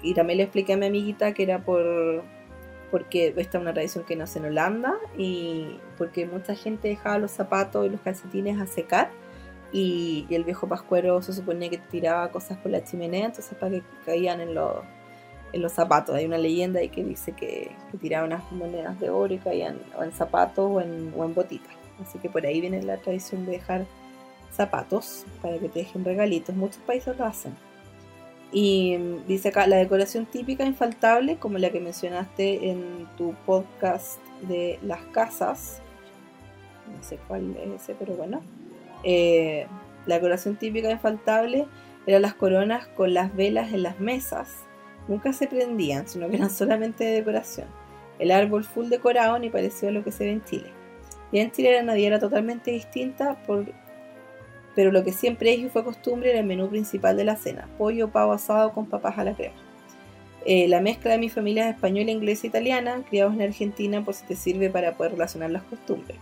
y 0.01 0.13
también 0.13 0.37
le 0.37 0.43
expliqué 0.43 0.73
a 0.73 0.77
mi 0.77 0.85
amiguita 0.85 1.33
que 1.33 1.43
era 1.43 1.59
por 1.59 2.23
porque 2.91 3.33
esta 3.37 3.57
es 3.57 3.61
una 3.61 3.73
tradición 3.73 4.03
que 4.03 4.15
nace 4.15 4.39
en 4.39 4.45
Holanda 4.45 4.95
y 5.17 5.77
porque 5.97 6.25
mucha 6.25 6.55
gente 6.55 6.87
dejaba 6.87 7.17
los 7.17 7.31
zapatos 7.31 7.85
y 7.85 7.89
los 7.89 8.01
calcetines 8.01 8.59
a 8.59 8.65
secar 8.65 9.11
y, 9.71 10.25
el 10.29 10.43
viejo 10.43 10.67
pascuero 10.67 11.21
se 11.21 11.33
suponía 11.33 11.69
que 11.69 11.77
tiraba 11.77 12.31
cosas 12.31 12.57
por 12.57 12.71
la 12.71 12.83
chimenea, 12.83 13.27
entonces 13.27 13.55
para 13.57 13.71
que 13.71 13.83
caían 14.05 14.41
en 14.41 14.55
los, 14.55 14.77
en 15.53 15.61
los 15.61 15.71
zapatos. 15.73 16.15
Hay 16.15 16.25
una 16.25 16.37
leyenda 16.37 16.79
ahí 16.79 16.89
que 16.89 17.03
dice 17.03 17.33
que, 17.33 17.71
que 17.91 17.97
tiraba 17.97 18.25
unas 18.25 18.51
monedas 18.51 18.99
de 18.99 19.09
oro 19.09 19.33
y 19.33 19.37
caían 19.37 19.79
o 19.97 20.03
en 20.03 20.11
zapatos 20.11 20.65
o 20.69 20.81
en, 20.81 21.13
o 21.15 21.23
en 21.23 21.33
botitas. 21.33 21.73
Así 22.01 22.17
que 22.19 22.29
por 22.29 22.45
ahí 22.45 22.61
viene 22.61 22.81
la 22.81 22.97
tradición 22.97 23.45
de 23.45 23.53
dejar 23.53 23.85
zapatos 24.51 25.25
para 25.41 25.59
que 25.59 25.69
te 25.69 25.79
dejen 25.79 26.03
regalitos. 26.03 26.55
Muchos 26.55 26.81
países 26.83 27.17
lo 27.17 27.25
hacen. 27.25 27.55
Y 28.51 28.97
dice 29.27 29.49
acá, 29.49 29.67
la 29.67 29.75
decoración 29.77 30.25
típica 30.25 30.65
infaltable, 30.65 31.37
como 31.37 31.57
la 31.59 31.69
que 31.69 31.79
mencionaste 31.79 32.69
en 32.69 33.07
tu 33.15 33.35
podcast 33.45 34.19
de 34.41 34.79
las 34.81 35.01
casas, 35.11 35.81
no 36.95 37.03
sé 37.03 37.19
cuál 37.27 37.55
es 37.57 37.83
ese, 37.83 37.95
pero 37.95 38.15
bueno, 38.15 38.41
eh, 39.03 39.67
la 40.05 40.15
decoración 40.15 40.55
típica 40.55 40.89
infaltable 40.89 41.67
eran 42.07 42.23
las 42.23 42.33
coronas 42.33 42.87
con 42.87 43.13
las 43.13 43.35
velas 43.35 43.71
en 43.73 43.83
las 43.83 43.99
mesas. 43.99 44.63
Nunca 45.07 45.33
se 45.33 45.47
prendían, 45.47 46.07
sino 46.07 46.27
que 46.29 46.37
eran 46.37 46.49
solamente 46.49 47.03
de 47.03 47.11
decoración. 47.11 47.67
El 48.17 48.31
árbol 48.31 48.63
full 48.63 48.87
decorado 48.87 49.37
ni 49.37 49.49
pareció 49.49 49.89
a 49.89 49.91
lo 49.91 50.03
que 50.03 50.11
se 50.11 50.25
ve 50.25 50.31
en 50.31 50.43
Chile. 50.43 50.71
Y 51.31 51.39
en 51.39 51.51
Chile 51.51 51.73
la 51.73 51.83
Navidad 51.83 52.07
era 52.07 52.19
totalmente 52.19 52.71
distinta, 52.71 53.35
por, 53.45 53.65
pero 54.79 54.93
lo 54.93 55.03
que 55.03 55.11
siempre 55.11 55.51
es 55.51 55.59
y 55.59 55.67
fue 55.67 55.83
costumbre 55.83 56.29
era 56.29 56.39
el 56.39 56.45
menú 56.45 56.69
principal 56.69 57.17
de 57.17 57.25
la 57.25 57.35
cena, 57.35 57.67
pollo, 57.77 58.11
pavo 58.11 58.31
asado 58.31 58.71
con 58.71 58.85
papas 58.85 59.17
a 59.17 59.25
la 59.25 59.33
crema. 59.33 59.57
Eh, 60.45 60.69
la 60.69 60.79
mezcla 60.79 61.11
de 61.11 61.17
mi 61.17 61.27
familia 61.27 61.67
es 61.67 61.75
española, 61.75 62.11
inglesa 62.11 62.47
e 62.47 62.47
italiana, 62.47 63.03
criados 63.09 63.33
en 63.33 63.41
Argentina 63.41 64.05
por 64.05 64.13
si 64.13 64.25
te 64.25 64.37
sirve 64.37 64.69
para 64.69 64.93
poder 64.93 65.11
relacionar 65.11 65.51
las 65.51 65.63
costumbres. 65.63 66.17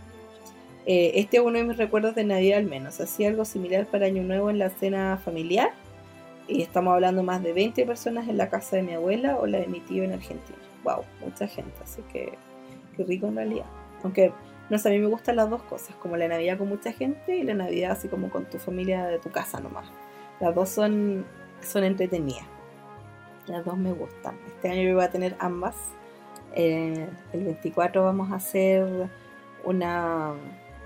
Eh, 0.87 1.11
este 1.13 1.37
es 1.37 1.43
uno 1.43 1.59
de 1.59 1.65
mis 1.65 1.77
recuerdos 1.77 2.15
de 2.15 2.23
Navidad 2.23 2.57
al 2.57 2.65
menos. 2.65 2.99
Hacía 2.99 3.27
algo 3.27 3.45
similar 3.45 3.85
para 3.85 4.07
Año 4.07 4.23
Nuevo 4.23 4.49
en 4.49 4.57
la 4.57 4.71
cena 4.71 5.21
familiar. 5.23 5.69
Y 6.47 6.63
estamos 6.63 6.95
hablando 6.95 7.21
más 7.21 7.43
de 7.43 7.53
20 7.53 7.85
personas 7.85 8.27
en 8.27 8.37
la 8.37 8.49
casa 8.49 8.77
de 8.77 8.81
mi 8.81 8.93
abuela 8.93 9.37
o 9.37 9.45
la 9.45 9.59
de 9.59 9.67
mi 9.67 9.81
tío 9.81 10.03
en 10.03 10.13
Argentina. 10.13 10.57
Wow, 10.83 11.03
mucha 11.23 11.47
gente. 11.47 11.75
Así 11.83 12.01
que 12.11 12.33
qué 12.95 13.03
rico 13.03 13.27
en 13.27 13.35
realidad. 13.35 13.67
Aunque 14.01 14.31
no 14.69 14.77
sé, 14.77 14.89
a 14.89 14.91
mí 14.91 14.99
me 14.99 15.07
gustan 15.07 15.37
las 15.37 15.49
dos 15.49 15.63
cosas, 15.63 15.95
como 15.95 16.17
la 16.17 16.27
Navidad 16.27 16.57
con 16.57 16.67
mucha 16.67 16.91
gente 16.91 17.37
y 17.37 17.43
la 17.43 17.53
Navidad 17.53 17.91
así 17.91 18.07
como 18.07 18.29
con 18.29 18.45
tu 18.45 18.57
familia 18.59 19.05
de 19.05 19.19
tu 19.19 19.29
casa 19.29 19.59
nomás. 19.59 19.87
Las 20.39 20.53
dos 20.53 20.69
son, 20.69 21.25
son 21.61 21.83
entretenidas. 21.83 22.45
Las 23.47 23.63
dos 23.63 23.77
me 23.77 23.93
gustan. 23.93 24.37
Este 24.47 24.69
año 24.69 24.83
yo 24.83 24.95
voy 24.95 25.05
a 25.05 25.09
tener 25.09 25.35
ambas. 25.39 25.75
Eh, 26.53 27.07
el 27.33 27.43
24 27.43 28.03
vamos 28.03 28.31
a 28.31 28.35
hacer 28.35 29.09
una 29.63 30.33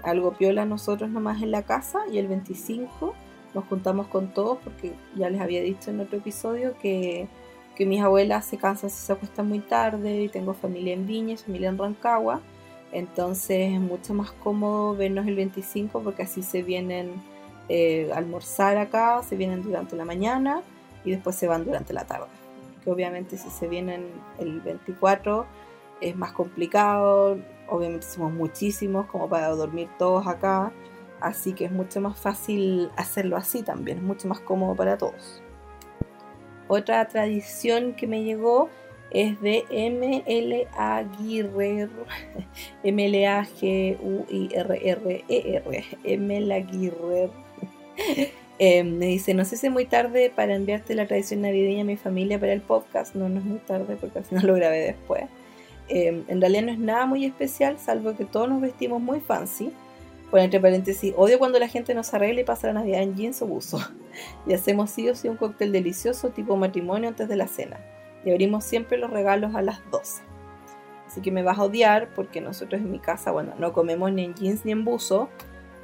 algo 0.03 0.34
piola 0.34 0.65
nosotros 0.65 1.09
nomás 1.09 1.41
en 1.41 1.51
la 1.51 1.63
casa 1.63 1.99
y 2.11 2.17
el 2.17 2.27
25 2.27 3.13
nos 3.53 3.65
juntamos 3.65 4.07
con 4.07 4.34
todos 4.34 4.57
porque 4.63 4.93
ya 5.15 5.29
les 5.29 5.41
había 5.41 5.61
dicho 5.61 5.91
en 5.91 5.99
otro 5.99 6.17
episodio 6.17 6.75
que, 6.82 7.27
que 7.75 7.86
mis 7.86 8.01
abuelas 8.01 8.45
se 8.45 8.57
cansan 8.57 8.89
si 8.89 8.97
se 8.97 9.13
acuestan 9.13 9.47
muy 9.47 9.59
tarde 9.59 10.23
y 10.23 10.29
tengo 10.29 10.53
familia 10.53 10.93
en 10.93 11.05
Viña, 11.05 11.38
familia 11.38 11.69
en 11.69 11.77
Rancagua. 11.77 12.41
Entonces 12.91 13.73
es 13.73 13.79
mucho 13.79 14.13
más 14.13 14.31
cómodo 14.31 14.95
vernos 14.95 15.27
el 15.27 15.35
25 15.35 16.01
porque 16.01 16.23
así 16.23 16.43
se 16.43 16.61
vienen 16.61 17.21
eh, 17.69 18.09
a 18.13 18.17
almorzar 18.17 18.77
acá, 18.77 19.21
se 19.23 19.35
vienen 19.37 19.63
durante 19.63 19.95
la 19.95 20.03
mañana 20.03 20.61
y 21.05 21.11
después 21.11 21.35
se 21.35 21.47
van 21.47 21.63
durante 21.63 21.93
la 21.93 22.05
tarde. 22.05 22.27
Que 22.83 22.91
obviamente 22.91 23.37
si 23.37 23.49
se 23.49 23.67
vienen 23.67 24.07
el 24.39 24.59
24 24.61 25.45
es 26.01 26.15
más 26.15 26.33
complicado, 26.33 27.37
obviamente 27.69 28.05
somos 28.07 28.33
muchísimos 28.33 29.05
como 29.05 29.29
para 29.29 29.49
dormir 29.49 29.87
todos 29.97 30.27
acá, 30.27 30.73
así 31.21 31.53
que 31.53 31.65
es 31.65 31.71
mucho 31.71 32.01
más 32.01 32.19
fácil 32.19 32.89
hacerlo 32.97 33.37
así 33.37 33.61
también, 33.63 33.99
es 33.99 34.03
mucho 34.03 34.27
más 34.27 34.39
cómodo 34.41 34.75
para 34.75 34.97
todos. 34.97 35.41
Otra 36.67 37.07
tradición 37.07 37.93
que 37.93 38.07
me 38.07 38.23
llegó 38.23 38.69
es 39.12 39.39
de 39.41 39.64
ML 39.70 40.68
Aguirre, 40.78 41.89
M 42.84 43.28
A 43.28 43.45
G 43.45 43.97
U 44.01 44.26
I 44.30 44.49
R 44.53 44.89
R 44.89 45.26
E 45.28 45.62
R, 45.66 45.86
M 46.03 46.53
Aguirre. 46.53 47.30
Em, 48.64 48.95
me 48.97 49.07
dice, 49.07 49.34
no 49.34 49.43
sé 49.43 49.57
si 49.57 49.68
es 49.68 49.74
muy 49.74 49.86
tarde 49.86 50.32
para 50.36 50.55
enviarte 50.55 50.93
la 50.93 51.07
tradición 51.07 51.41
navideña 51.41 51.82
a 51.82 51.84
mi 51.84 51.97
familia 51.97 52.39
para 52.39 52.53
el 52.53 52.62
podcast. 52.62 53.16
No, 53.16 53.28
no 53.28 53.39
es 53.39 53.45
muy 53.45 53.57
tarde 53.57 53.97
porque 53.99 54.20
al 54.20 54.26
final 54.26 54.45
lo 54.45 54.53
grabé 54.53 54.82
después. 54.82 55.24
Em, 55.89 56.24
en 56.28 56.39
realidad 56.39 56.64
no 56.64 56.72
es 56.72 56.80
nada 56.80 57.05
muy 57.05 57.26
especial, 57.26 57.80
salvo 57.80 58.16
que 58.16 58.24
todos 58.24 58.47
nos 58.47 58.62
vestimos 58.62 59.01
muy 59.01 59.20
fancy. 59.20 59.72
Por 60.30 60.39
entre 60.39 60.59
paréntesis, 60.59 61.14
odio 61.18 61.39
cuando 61.39 61.59
la 61.59 61.68
gente 61.68 61.93
nos 61.93 62.14
arregla 62.14 62.41
y 62.41 62.43
pasa 62.43 62.68
la 62.68 62.74
Navidad 62.74 63.01
en 63.01 63.16
jeans 63.16 63.41
o 63.41 63.47
buzo. 63.47 63.80
y 64.47 64.53
hacemos 64.53 64.91
sí 64.91 65.09
o 65.09 65.16
sí 65.16 65.28
un 65.28 65.38
cóctel 65.38 65.72
delicioso 65.72 66.30
tipo 66.30 66.55
matrimonio 66.55 67.09
antes 67.09 67.28
de 67.28 67.36
la 67.36 67.47
cena. 67.47 67.78
Y 68.26 68.32
abrimos 68.32 68.63
siempre 68.63 68.97
los 68.97 69.09
regalos 69.09 69.55
a 69.55 69.61
las 69.61 69.80
12. 69.91 70.24
Así 71.07 71.22
que 71.22 71.32
me 71.32 71.43
vas 71.43 71.59
a 71.59 71.63
odiar 71.63 72.09
porque 72.15 72.39
nosotros 72.39 72.82
en 72.82 72.91
mi 72.91 72.99
casa, 72.99 73.32
bueno, 73.32 73.53
no 73.57 73.74
comemos 73.74 74.11
ni 74.11 74.24
en 74.24 74.34
jeans 74.34 74.63
ni 74.63 74.72
en 74.72 74.86
buzo, 74.86 75.30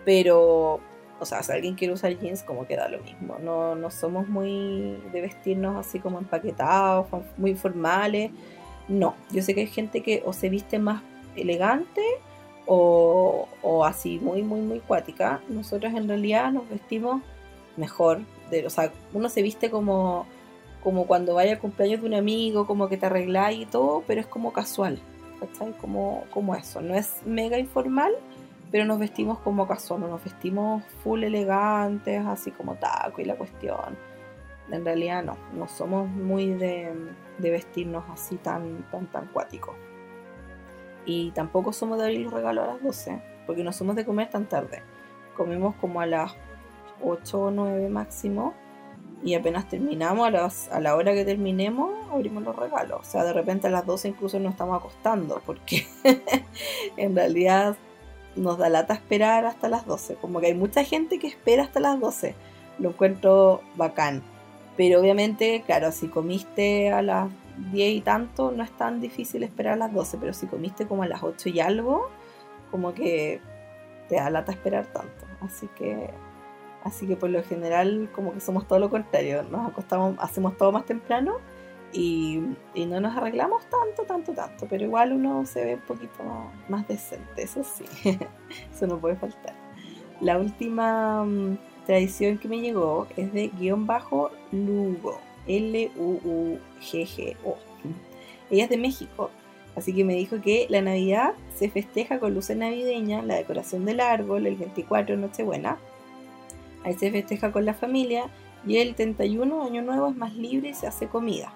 pero, 0.06 0.80
o 1.20 1.26
sea, 1.26 1.44
si 1.44 1.52
alguien 1.52 1.76
quiere 1.76 1.94
usar 1.94 2.18
jeans, 2.18 2.44
como 2.44 2.66
queda 2.66 2.88
lo 2.88 3.00
mismo. 3.00 3.38
No, 3.40 3.76
no 3.76 3.92
somos 3.92 4.30
muy 4.30 5.02
de 5.12 5.22
vestirnos 5.22 5.76
así 5.76 6.00
como 6.00 6.20
empaquetados, 6.20 7.08
muy 7.38 7.56
formales 7.56 8.32
no, 8.88 9.16
yo 9.32 9.42
sé 9.42 9.54
que 9.54 9.62
hay 9.62 9.68
gente 9.68 10.02
que 10.02 10.24
o 10.26 10.34
se 10.34 10.50
viste 10.50 10.80
más 10.80 11.02
elegante 11.36 12.02
o, 12.66 13.48
así 13.86 14.20
muy, 14.20 14.42
muy, 14.44 14.62
muy 14.62 14.80
cuática. 14.80 15.42
Nosotros 15.50 15.94
en 15.94 16.08
realidad 16.08 16.52
nos 16.52 16.70
vestimos 16.70 17.22
mejor. 17.78 18.20
De, 18.50 18.66
o 18.66 18.70
sea, 18.70 18.92
uno 19.14 19.30
se 19.30 19.42
viste 19.42 19.70
como, 19.70 20.26
como 20.84 21.08
cuando 21.08 21.36
vaya 21.36 21.54
al 21.54 21.60
cumpleaños 21.60 22.02
de 22.02 22.08
un 22.08 22.14
amigo, 22.14 22.66
como 22.66 22.88
que 22.88 22.98
te 22.98 23.06
arregláis 23.06 23.62
y 23.62 23.66
todo, 23.66 24.04
pero 24.08 24.22
es 24.22 24.28
como 24.28 24.54
casual. 24.54 25.00
¿Cachai? 25.40 25.74
Como, 25.74 26.24
como 26.32 26.56
eso. 26.56 26.82
No 26.82 26.96
es 26.96 27.22
mega 27.26 27.60
informal, 27.60 28.14
pero 28.72 28.86
nos 28.86 29.00
vestimos 29.00 29.40
como 29.40 29.68
casual. 29.68 30.02
Nos 30.02 30.24
vestimos 30.24 30.84
full 31.04 31.24
elegantes, 31.24 32.26
así 32.26 32.52
como 32.52 32.76
taco 32.76 33.22
y 33.22 33.26
la 33.26 33.36
cuestión 33.36 33.98
en 34.72 34.84
realidad 34.84 35.24
no, 35.24 35.38
no 35.54 35.68
somos 35.68 36.10
muy 36.10 36.54
de, 36.54 36.94
vestirnos 37.40 38.04
así 38.10 38.36
tan, 38.38 38.84
tan, 38.92 39.08
tan 39.08 39.28
cuáticos. 39.28 39.76
Y 41.06 41.32
tampoco 41.32 41.72
somos 41.72 41.98
de 41.98 42.06
abrir 42.06 42.22
los 42.22 42.34
regalos 42.34 42.66
a 42.66 42.74
las 42.74 42.84
12, 42.84 43.22
porque 43.46 43.64
no 43.64 43.72
somos 43.72 43.96
de 43.96 44.06
comer 44.06 44.30
tan 44.30 44.46
tarde. 44.46 44.82
Comemos 45.36 45.76
como 45.76 46.02
a 46.02 46.06
las 46.06 46.36
8 47.02 47.40
o 47.40 47.52
9 47.52 47.90
máximo 47.90 48.54
y 49.24 49.34
apenas 49.34 49.68
terminamos, 49.68 50.30
a, 50.34 50.76
a 50.76 50.80
la 50.80 50.96
hora 50.96 51.14
que 51.14 51.26
terminemos, 51.26 51.92
abrimos 52.12 52.44
los 52.44 52.56
regalos. 52.56 53.00
O 53.02 53.04
sea, 53.04 53.24
de 53.24 53.34
repente 53.34 53.68
a 53.68 53.70
las 53.70 53.86
12 53.86 54.10
incluso 54.10 54.40
nos 54.40 54.52
estamos 54.52 54.78
acostando, 54.78 55.42
porque 55.46 55.88
en 56.98 57.16
realidad 57.16 57.76
nos 58.36 58.58
da 58.58 58.70
lata 58.70 58.94
esperar 58.94 59.46
hasta 59.46 59.70
las 59.70 59.86
12. 59.86 60.16
Como 60.16 60.40
que 60.40 60.48
hay 60.48 60.54
mucha 60.54 60.84
gente 60.84 61.20
que 61.20 61.28
espera 61.28 61.64
hasta 61.64 61.80
las 61.80 62.00
12. 62.00 62.36
Lo 62.80 62.90
encuentro 62.90 63.62
bacán 63.76 64.24
pero 64.78 65.02
obviamente, 65.02 65.64
claro, 65.66 65.92
si 65.92 66.08
comiste 66.08 66.92
a 66.92 67.02
las 67.02 67.32
10 67.72 67.96
y 67.96 68.02
tanto, 68.02 68.52
no 68.52 68.64
es 68.64 68.72
tan 68.78 69.02
difícil 69.02 69.42
esperar 69.42 69.74
a 69.74 69.78
las 69.78 69.94
12, 69.94 70.20
pero 70.20 70.34
si 70.34 70.46
comiste 70.46 70.86
como 70.86 71.02
a 71.02 71.08
las 71.08 71.24
8 71.24 71.50
y 71.50 71.60
algo, 71.60 72.10
como 72.70 72.94
que 72.94 73.42
te 74.08 74.16
da 74.16 74.30
lata 74.30 74.52
esperar 74.52 74.86
tanto. 74.86 75.26
Así 75.42 75.68
que, 75.76 76.12
así 76.84 77.08
que 77.08 77.16
por 77.16 77.30
lo 77.30 77.44
general, 77.44 78.10
como 78.14 78.34
que 78.34 78.40
somos 78.40 78.68
todo 78.68 78.80
lo 78.80 78.90
contrario, 78.90 79.44
nos 79.44 79.70
acostamos, 79.70 80.16
hacemos 80.20 80.58
todo 80.58 80.72
más 80.72 80.86
temprano 80.86 81.38
y, 81.94 82.42
no 82.76 83.00
nos 83.00 83.16
arreglamos 83.16 83.64
tanto, 83.66 84.04
tanto, 84.04 84.34
tanto, 84.34 84.68
pero 84.70 84.84
igual 84.84 85.14
uno 85.14 85.46
se 85.46 85.64
ve 85.66 85.76
un 85.76 85.82
poquito 85.82 86.24
más 86.70 86.88
decente, 86.88 87.44
eso 87.44 87.64
sí, 87.64 87.86
eso 88.74 88.88
no 88.88 88.98
puede 88.98 89.16
faltar. 89.16 89.54
La 90.22 90.38
última 90.38 91.24
mm, 91.24 91.58
tradición 91.86 92.38
que 92.38 92.48
me 92.48 92.60
llegó 92.60 93.08
es 93.16 93.32
de 93.34 93.50
guion 93.50 93.86
bajo 93.86 94.32
Lugo, 94.52 95.20
L-U-U-G-G-O. 95.48 96.58
Ella 98.50 98.64
es 98.64 98.70
de 98.70 98.78
México 98.78 99.30
Así 99.78 99.94
que 99.94 100.04
me 100.04 100.16
dijo 100.16 100.42
que 100.42 100.66
la 100.70 100.82
Navidad 100.82 101.36
se 101.56 101.70
festeja 101.70 102.20
con 102.20 102.34
luces 102.34 102.58
navideñas, 102.58 103.24
la 103.24 103.36
decoración 103.36 103.86
del 103.86 104.00
árbol, 104.00 104.48
el 104.48 104.56
24 104.56 105.16
Nochebuena. 105.18 105.78
Ahí 106.88 106.94
se 106.94 107.12
festeja 107.12 107.52
con 107.52 107.66
la 107.66 107.74
familia 107.74 108.30
y 108.66 108.78
el 108.78 108.96
31 108.96 109.62
Año 109.62 109.82
Nuevo 109.82 110.08
es 110.08 110.16
más 110.16 110.34
libre 110.36 110.70
y 110.70 110.74
se 110.74 110.88
hace 110.88 111.10
comida. 111.10 111.52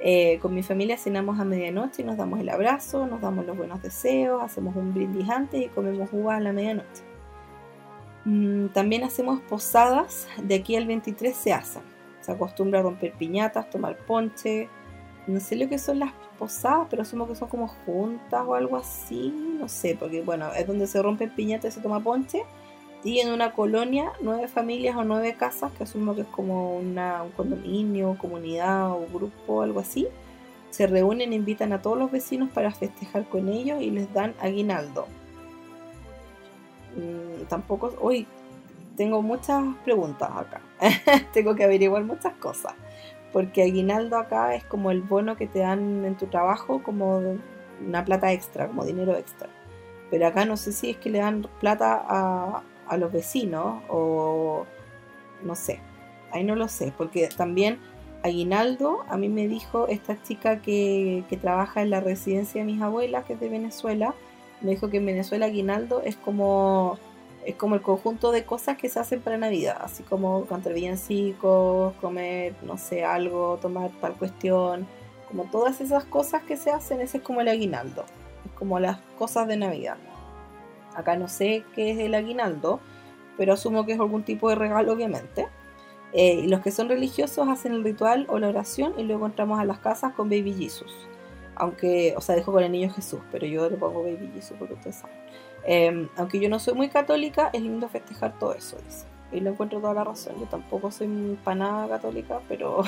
Eh, 0.00 0.38
con 0.40 0.54
mi 0.54 0.62
familia 0.62 0.96
cenamos 0.96 1.38
a 1.38 1.44
medianoche 1.44 2.00
y 2.00 2.04
nos 2.06 2.16
damos 2.16 2.40
el 2.40 2.48
abrazo, 2.48 3.06
nos 3.06 3.20
damos 3.20 3.44
los 3.44 3.58
buenos 3.58 3.82
deseos, 3.82 4.42
hacemos 4.42 4.74
un 4.74 4.94
brindis 4.94 5.28
antes 5.28 5.66
y 5.66 5.68
comemos 5.68 6.08
uvas 6.12 6.38
a 6.38 6.40
la 6.40 6.54
medianoche. 6.54 7.04
Mm, 8.24 8.68
también 8.68 9.04
hacemos 9.04 9.42
posadas, 9.42 10.28
de 10.42 10.54
aquí 10.54 10.76
al 10.76 10.86
23 10.86 11.36
se 11.36 11.52
hacen. 11.52 11.82
Se 12.22 12.32
acostumbra 12.32 12.80
a 12.80 12.84
romper 12.84 13.12
piñatas, 13.18 13.68
tomar 13.68 13.98
ponche. 13.98 14.70
No 15.26 15.40
sé 15.40 15.56
lo 15.56 15.68
que 15.68 15.78
son 15.78 15.98
las 15.98 16.14
posadas, 16.38 16.86
pero 16.88 17.02
asumo 17.02 17.28
que 17.28 17.34
son 17.34 17.48
como 17.48 17.68
juntas 17.68 18.42
o 18.46 18.54
algo 18.54 18.78
así. 18.78 19.28
No 19.60 19.68
sé, 19.68 19.94
porque 20.00 20.22
bueno, 20.22 20.54
es 20.54 20.66
donde 20.66 20.86
se 20.86 21.02
rompen 21.02 21.34
piñatas 21.34 21.74
y 21.74 21.74
se 21.74 21.82
toma 21.82 22.02
ponche. 22.02 22.44
Y 23.04 23.20
en 23.20 23.30
una 23.30 23.52
colonia, 23.52 24.12
nueve 24.20 24.48
familias 24.48 24.96
o 24.96 25.04
nueve 25.04 25.34
casas, 25.34 25.70
que 25.72 25.84
asumo 25.84 26.14
que 26.14 26.22
es 26.22 26.26
como 26.28 26.76
una, 26.76 27.22
un 27.22 27.32
condominio, 27.32 28.16
comunidad 28.18 28.92
o 28.92 29.06
grupo, 29.12 29.60
algo 29.60 29.80
así, 29.80 30.08
se 30.70 30.86
reúnen 30.86 31.32
e 31.32 31.36
invitan 31.36 31.74
a 31.74 31.82
todos 31.82 31.98
los 31.98 32.10
vecinos 32.10 32.48
para 32.50 32.72
festejar 32.72 33.28
con 33.28 33.48
ellos 33.48 33.82
y 33.82 33.90
les 33.90 34.12
dan 34.14 34.34
aguinaldo. 34.40 35.06
Mm, 36.96 37.44
tampoco, 37.44 37.94
hoy 38.00 38.26
tengo 38.96 39.20
muchas 39.20 39.62
preguntas 39.84 40.30
acá. 40.34 40.62
tengo 41.34 41.54
que 41.54 41.64
averiguar 41.64 42.04
muchas 42.04 42.32
cosas. 42.34 42.72
Porque 43.32 43.62
aguinaldo 43.62 44.16
acá 44.16 44.54
es 44.54 44.64
como 44.64 44.90
el 44.90 45.02
bono 45.02 45.36
que 45.36 45.46
te 45.46 45.58
dan 45.58 46.04
en 46.04 46.16
tu 46.16 46.26
trabajo, 46.26 46.82
como 46.82 47.36
una 47.86 48.04
plata 48.04 48.32
extra, 48.32 48.68
como 48.68 48.84
dinero 48.84 49.16
extra. 49.16 49.48
Pero 50.10 50.26
acá 50.26 50.44
no 50.44 50.56
sé 50.56 50.72
si 50.72 50.90
es 50.90 50.96
que 50.96 51.10
le 51.10 51.18
dan 51.18 51.46
plata 51.60 52.02
a, 52.08 52.62
a 52.88 52.96
los 52.96 53.12
vecinos 53.12 53.82
o 53.88 54.66
no 55.42 55.54
sé, 55.54 55.80
ahí 56.32 56.44
no 56.44 56.56
lo 56.56 56.68
sé, 56.68 56.92
porque 56.96 57.28
también 57.28 57.78
aguinaldo, 58.22 59.04
a 59.08 59.16
mí 59.16 59.28
me 59.28 59.48
dijo 59.48 59.86
esta 59.88 60.20
chica 60.22 60.62
que, 60.62 61.24
que, 61.28 61.36
trabaja 61.36 61.82
en 61.82 61.90
la 61.90 62.00
residencia 62.00 62.62
de 62.62 62.72
mis 62.72 62.80
abuelas, 62.80 63.24
que 63.24 63.34
es 63.34 63.40
de 63.40 63.48
Venezuela, 63.50 64.14
me 64.62 64.70
dijo 64.70 64.88
que 64.88 64.96
en 64.96 65.06
Venezuela 65.06 65.46
aguinaldo 65.46 66.02
es 66.02 66.16
como 66.16 66.98
es 67.44 67.54
como 67.56 67.74
el 67.74 67.82
conjunto 67.82 68.32
de 68.32 68.44
cosas 68.44 68.78
que 68.78 68.88
se 68.88 68.98
hacen 68.98 69.20
para 69.20 69.36
Navidad, 69.36 69.76
así 69.80 70.02
como 70.02 70.46
cantar 70.46 70.72
villancicos, 70.72 71.94
comer, 72.00 72.54
no 72.62 72.78
sé, 72.78 73.04
algo, 73.04 73.58
tomar 73.60 73.90
tal 74.00 74.14
cuestión, 74.14 74.86
como 75.28 75.44
todas 75.44 75.80
esas 75.80 76.04
cosas 76.04 76.42
que 76.42 76.56
se 76.56 76.70
hacen, 76.70 77.00
ese 77.00 77.18
es 77.18 77.22
como 77.22 77.40
el 77.40 77.48
aguinaldo, 77.48 78.04
es 78.46 78.52
como 78.52 78.78
las 78.78 78.98
cosas 79.18 79.46
de 79.46 79.56
Navidad. 79.56 79.96
Acá 80.94 81.16
no 81.16 81.28
sé 81.28 81.64
qué 81.74 81.92
es 81.92 81.98
el 81.98 82.14
aguinaldo, 82.14 82.80
pero 83.36 83.52
asumo 83.54 83.84
que 83.86 83.92
es 83.92 84.00
algún 84.00 84.22
tipo 84.22 84.48
de 84.48 84.54
regalo, 84.54 84.92
obviamente. 84.92 85.48
Eh, 86.12 86.42
y 86.44 86.46
los 86.46 86.60
que 86.60 86.70
son 86.70 86.88
religiosos 86.88 87.48
hacen 87.48 87.72
el 87.72 87.82
ritual 87.82 88.26
o 88.28 88.38
la 88.38 88.48
oración 88.48 88.94
y 88.96 89.02
luego 89.02 89.26
entramos 89.26 89.58
a 89.58 89.64
las 89.64 89.80
casas 89.80 90.12
con 90.14 90.30
Baby 90.30 90.54
Jesus. 90.54 90.92
Aunque, 91.56 92.14
o 92.16 92.20
sea, 92.20 92.36
dejo 92.36 92.52
con 92.52 92.62
el 92.62 92.70
niño 92.70 92.90
Jesús, 92.90 93.20
pero 93.32 93.46
yo 93.46 93.68
le 93.68 93.76
pongo 93.76 94.02
Baby 94.02 94.30
Jesus 94.32 94.56
porque 94.58 94.74
ustedes 94.74 94.96
saben. 94.96 95.16
Em, 95.64 96.08
aunque 96.16 96.38
yo 96.38 96.48
no 96.48 96.58
soy 96.58 96.74
muy 96.74 96.88
católica, 96.88 97.50
es 97.52 97.62
lindo 97.62 97.88
festejar 97.88 98.38
todo 98.38 98.54
eso, 98.54 98.76
dice. 98.84 99.06
Y 99.32 99.40
lo 99.40 99.50
encuentro 99.50 99.80
toda 99.80 99.94
la 99.94 100.04
razón. 100.04 100.34
Yo 100.38 100.46
tampoco 100.46 100.92
soy 100.92 101.36
para 101.42 101.56
nada 101.56 101.88
católica, 101.88 102.40
pero 102.48 102.84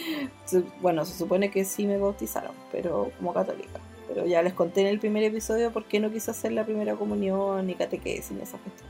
bueno, 0.80 1.04
se 1.04 1.16
supone 1.16 1.50
que 1.50 1.64
sí 1.64 1.86
me 1.86 1.98
bautizaron, 1.98 2.52
pero 2.72 3.12
como 3.18 3.32
católica. 3.32 3.78
Pero 4.08 4.26
ya 4.26 4.42
les 4.42 4.54
conté 4.54 4.80
en 4.80 4.88
el 4.88 4.98
primer 4.98 5.22
episodio 5.22 5.70
por 5.70 5.84
qué 5.84 6.00
no 6.00 6.10
quise 6.10 6.30
hacer 6.30 6.52
la 6.52 6.64
primera 6.64 6.96
comunión 6.96 7.66
ni 7.66 7.74
catequesis 7.74 8.32
ni 8.32 8.42
esa 8.42 8.58
cuestión. 8.58 8.88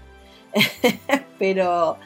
pero, 1.38 1.96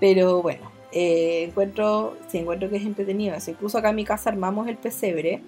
pero 0.00 0.42
bueno, 0.42 0.70
eh, 0.92 1.44
encuentro, 1.48 2.16
sí, 2.28 2.38
encuentro 2.38 2.70
que 2.70 2.76
es 2.76 2.86
entretenido. 2.86 3.36
incluso 3.46 3.78
acá 3.78 3.90
en 3.90 3.96
mi 3.96 4.04
casa 4.04 4.30
armamos 4.30 4.68
el 4.68 4.76
pesebre 4.76 5.42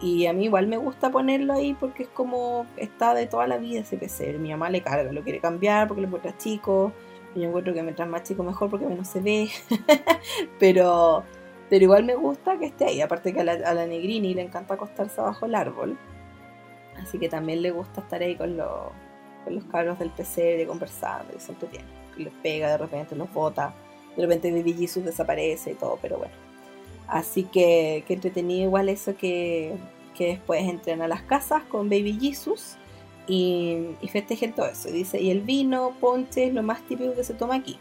y 0.00 0.26
a 0.26 0.32
mí 0.32 0.44
igual 0.44 0.68
me 0.68 0.76
gusta 0.76 1.10
ponerlo 1.10 1.54
ahí 1.54 1.74
porque 1.74 2.04
es 2.04 2.08
como 2.08 2.66
está 2.76 3.14
de 3.14 3.26
toda 3.26 3.46
la 3.46 3.58
vida 3.58 3.80
ese 3.80 3.96
pesebre. 3.96 4.38
Mi 4.38 4.50
mamá 4.50 4.70
le 4.70 4.82
carga, 4.82 5.12
lo 5.12 5.22
quiere 5.22 5.40
cambiar 5.40 5.88
porque 5.88 6.02
lo 6.02 6.06
encuentra 6.06 6.36
chico. 6.38 6.92
Y 7.34 7.40
yo 7.40 7.48
encuentro 7.48 7.74
que 7.74 7.82
mientras 7.82 8.08
más 8.08 8.22
chico 8.22 8.44
mejor 8.44 8.70
porque 8.70 8.86
menos 8.86 9.08
se 9.08 9.20
ve. 9.20 9.50
pero, 10.60 11.24
pero 11.68 11.84
igual 11.84 12.04
me 12.04 12.14
gusta 12.14 12.58
que 12.58 12.66
esté 12.66 12.84
ahí. 12.86 13.00
Aparte 13.00 13.32
que 13.32 13.40
a 13.40 13.44
la, 13.44 13.52
a 13.52 13.74
la 13.74 13.86
Negrini 13.86 14.34
le 14.34 14.42
encanta 14.42 14.74
acostarse 14.74 15.20
abajo 15.20 15.46
el 15.46 15.54
árbol. 15.56 15.98
Así 17.02 17.18
que 17.18 17.28
también 17.28 17.62
le 17.62 17.70
gusta 17.70 18.00
estar 18.00 18.20
ahí 18.22 18.36
con, 18.36 18.56
los, 18.56 18.90
con 19.44 19.54
los 19.54 19.64
cabros 19.64 19.98
del 19.98 20.10
PC 20.10 20.64
conversando 20.66 21.34
y 21.36 21.40
siempre 21.40 21.68
tiene. 21.68 21.86
Les 22.16 22.32
pega, 22.42 22.70
de 22.70 22.78
repente 22.78 23.14
los 23.14 23.32
bota, 23.32 23.74
de 24.16 24.22
repente 24.22 24.50
Baby 24.50 24.74
Jesus 24.74 25.04
desaparece 25.04 25.72
y 25.72 25.74
todo, 25.74 25.98
pero 26.02 26.18
bueno. 26.18 26.34
Así 27.06 27.44
que, 27.44 28.04
que 28.06 28.14
entretenido 28.14 28.64
igual 28.64 28.88
eso 28.88 29.16
que, 29.16 29.74
que 30.14 30.26
después 30.26 30.62
entren 30.62 31.00
a 31.00 31.08
las 31.08 31.22
casas 31.22 31.62
con 31.64 31.88
Baby 31.88 32.18
Jesus 32.20 32.76
y, 33.26 33.86
y 34.00 34.08
festejen 34.08 34.52
todo 34.52 34.66
eso. 34.66 34.88
Y 34.88 34.92
dice, 34.92 35.20
y 35.20 35.30
el 35.30 35.40
vino, 35.40 35.94
ponche 36.00 36.48
es 36.48 36.54
lo 36.54 36.62
más 36.62 36.82
típico 36.82 37.14
que 37.14 37.24
se 37.24 37.34
toma 37.34 37.54
aquí. 37.54 37.78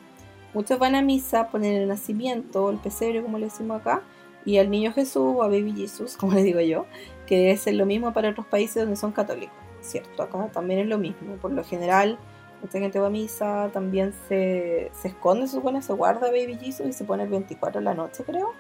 Muchos 0.54 0.80
van 0.80 0.96
a 0.96 1.02
misa, 1.02 1.50
ponen 1.50 1.74
el 1.74 1.88
nacimiento, 1.88 2.70
el 2.70 2.78
pesebre 2.78 3.22
como 3.22 3.38
le 3.38 3.46
decimos 3.46 3.82
acá, 3.82 4.04
y 4.46 4.58
al 4.58 4.70
niño 4.70 4.94
Jesús 4.94 5.36
o 5.36 5.44
a 5.44 5.48
Baby 5.48 5.74
Jesus, 5.76 6.16
como 6.20 6.34
le 6.34 6.44
digo 6.44 6.62
yo, 6.62 6.86
que 7.28 7.38
debe 7.38 7.58
ser 7.58 7.76
lo 7.76 7.86
mismo 7.86 8.14
para 8.14 8.30
otros 8.30 8.48
países 8.48 8.84
donde 8.84 8.96
son 8.96 9.12
católicos, 9.12 9.56
¿cierto? 9.82 10.24
Acá 10.24 10.50
también 10.52 10.80
es 10.80 10.88
lo 10.88 10.98
mismo. 10.98 11.36
Por 11.36 11.52
lo 11.52 11.64
general, 11.64 12.18
mucha 12.62 12.80
gente 12.80 13.00
va 13.00 13.08
a 13.08 13.12
misa, 13.12 13.70
también 13.72 14.14
se, 14.28 14.92
se 15.00 15.10
esconde, 15.10 15.48
se 15.48 15.58
supone, 15.58 15.82
se 15.82 15.94
guarda 15.94 16.32
Baby 16.32 16.58
Jesus 16.60 16.88
y 16.88 16.94
se 16.94 17.04
pone 17.04 17.24
el 17.24 17.30
24 17.30 17.80
de 17.80 17.86
la 17.86 17.94
noche, 17.94 18.24
creo. 18.24 18.54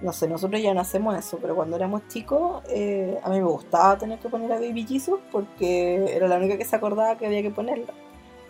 No 0.00 0.12
sé, 0.12 0.28
nosotros 0.28 0.60
ya 0.60 0.74
no 0.74 0.80
hacemos 0.80 1.16
eso, 1.16 1.38
pero 1.40 1.54
cuando 1.54 1.76
éramos 1.76 2.06
chicos, 2.08 2.62
eh, 2.68 3.18
a 3.22 3.30
mí 3.30 3.36
me 3.38 3.44
gustaba 3.44 3.96
tener 3.96 4.18
que 4.18 4.28
poner 4.28 4.52
a 4.52 4.56
Baby 4.56 4.86
Jesus 4.86 5.20
porque 5.30 6.14
era 6.14 6.28
la 6.28 6.36
única 6.36 6.58
que 6.58 6.64
se 6.64 6.76
acordaba 6.76 7.16
que 7.16 7.26
había 7.26 7.42
que 7.42 7.50
ponerla. 7.50 7.92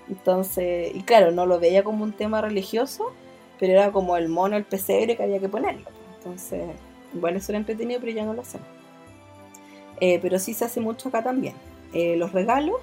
Entonces, 0.09 0.95
y 0.95 1.03
claro, 1.03 1.31
no 1.31 1.47
lo 1.47 1.59
veía 1.59 1.83
como 1.83 2.05
un 2.05 2.13
tema 2.13 2.41
religioso, 2.41 3.13
pero 3.59 3.73
era 3.73 3.93
como 3.93 4.17
el 4.17 4.29
mono, 4.29 4.57
el 4.57 4.65
pesebre 4.65 5.17
que 5.17 5.23
había 5.23 5.39
que 5.39 5.49
ponerlo. 5.49 5.89
Entonces, 6.17 6.63
bueno, 7.13 7.39
eso 7.39 7.53
era 7.53 7.59
entretenido, 7.59 8.01
pero 8.01 8.13
ya 8.13 8.25
no 8.25 8.35
lo 8.35 8.43
hacemos. 8.43 8.67
Eh, 10.01 10.19
pero 10.21 10.39
sí 10.39 10.55
se 10.55 10.65
hace 10.65 10.81
mucho 10.81 11.09
acá 11.09 11.23
también. 11.23 11.55
Eh, 11.93 12.17
los 12.17 12.33
regalos. 12.33 12.77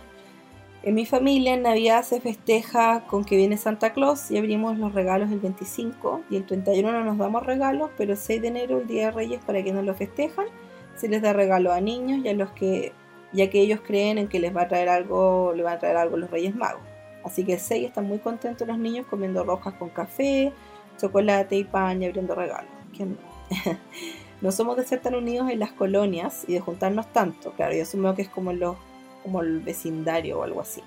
En 0.84 0.96
mi 0.96 1.06
familia 1.06 1.54
en 1.54 1.62
Navidad 1.62 2.04
se 2.04 2.20
festeja 2.22 3.06
con 3.06 3.24
que 3.24 3.38
viene 3.38 3.56
Santa 3.58 3.94
Claus 3.94 4.32
y 4.32 4.38
abrimos 4.38 4.80
los 4.80 4.94
regalos 4.94 5.30
el 5.30 5.40
25 5.40 6.24
y 6.32 6.38
el 6.38 6.46
31 6.46 6.92
no 6.92 7.04
nos 7.04 7.20
damos 7.20 7.46
regalos, 7.46 7.92
pero 7.98 8.14
el 8.14 8.18
6 8.18 8.42
de 8.42 8.48
enero, 8.48 8.80
el 8.80 8.88
Día 8.88 9.06
de 9.06 9.12
Reyes, 9.12 9.42
para 9.46 9.62
quienes 9.62 9.86
lo 9.86 9.94
festejan, 9.94 10.48
se 10.96 11.08
les 11.08 11.22
da 11.22 11.34
regalo 11.34 11.72
a 11.72 11.82
niños 11.82 12.26
y 12.26 12.30
a 12.30 12.34
los 12.34 12.50
que, 12.52 12.94
ya 13.32 13.48
que 13.52 13.62
ellos 13.62 13.82
creen 13.86 14.18
en 14.18 14.28
que 14.28 14.40
les 14.40 14.56
va 14.56 14.64
a 14.64 14.68
traer 14.68 14.90
algo, 14.90 15.54
le 15.56 15.62
van 15.62 15.76
a 15.76 15.80
traer 15.80 15.98
algo 15.98 16.18
los 16.18 16.32
Reyes 16.32 16.56
Magos. 16.56 16.82
Así 17.24 17.44
que 17.44 17.54
el 17.54 17.60
6 17.60 17.88
están 17.88 18.06
muy 18.06 18.18
contentos 18.18 18.68
los 18.68 18.80
niños 18.80 19.06
comiendo 19.08 19.44
rojas 19.44 19.76
con 19.76 19.90
café, 19.90 20.52
chocolate 20.98 21.58
y 21.58 21.64
pan 21.64 22.02
y 22.02 22.06
abriendo 22.06 22.34
regalos. 22.34 22.72
¿Quién 22.96 23.12
no? 23.12 23.18
no 24.42 24.52
somos 24.52 24.76
de 24.76 24.84
ser 24.84 25.00
tan 25.00 25.16
unidos 25.16 25.50
en 25.50 25.60
las 25.60 25.72
colonias 25.72 26.46
y 26.48 26.54
de 26.54 26.60
juntarnos 26.60 27.08
tanto. 27.14 27.52
Claro, 27.52 27.76
yo 27.76 27.84
asumo 27.84 28.16
que 28.16 28.24
es 28.24 28.30
como, 28.30 28.54
los, 28.54 28.76
como 29.24 29.42
el 29.42 29.60
vecindario 29.60 30.40
o 30.40 30.44
algo 30.44 30.62
así. 30.62 30.82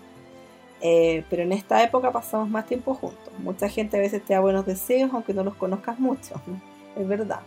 Eh, 0.80 1.24
pero 1.30 1.44
en 1.44 1.52
esta 1.52 1.82
época 1.82 2.10
pasamos 2.12 2.48
más 2.48 2.66
tiempo 2.66 2.94
juntos. 2.94 3.32
Mucha 3.38 3.68
gente 3.68 3.96
a 3.96 4.00
veces 4.00 4.24
te 4.24 4.34
da 4.34 4.40
buenos 4.40 4.66
deseos 4.66 5.10
aunque 5.14 5.32
no 5.32 5.44
los 5.44 5.54
conozcas 5.54 5.98
mucho. 5.98 6.34
Es 6.96 7.08
verdad. 7.08 7.40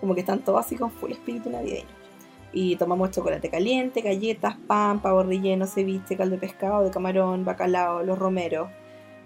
Como 0.00 0.14
que 0.14 0.20
están 0.20 0.38
todos 0.38 0.64
así 0.64 0.74
con 0.74 0.90
full 0.90 1.10
espíritu 1.10 1.50
navideño. 1.50 1.88
Y 2.54 2.76
tomamos 2.76 3.10
chocolate 3.10 3.50
caliente, 3.50 4.00
galletas, 4.00 4.56
pan, 4.66 5.02
pavo 5.02 5.22
relleno, 5.22 5.66
ceviche, 5.66 6.16
caldo 6.16 6.36
de 6.36 6.40
pescado, 6.40 6.84
de 6.84 6.90
camarón, 6.90 7.44
bacalao, 7.44 8.02
los 8.02 8.18
romeros. 8.18 8.70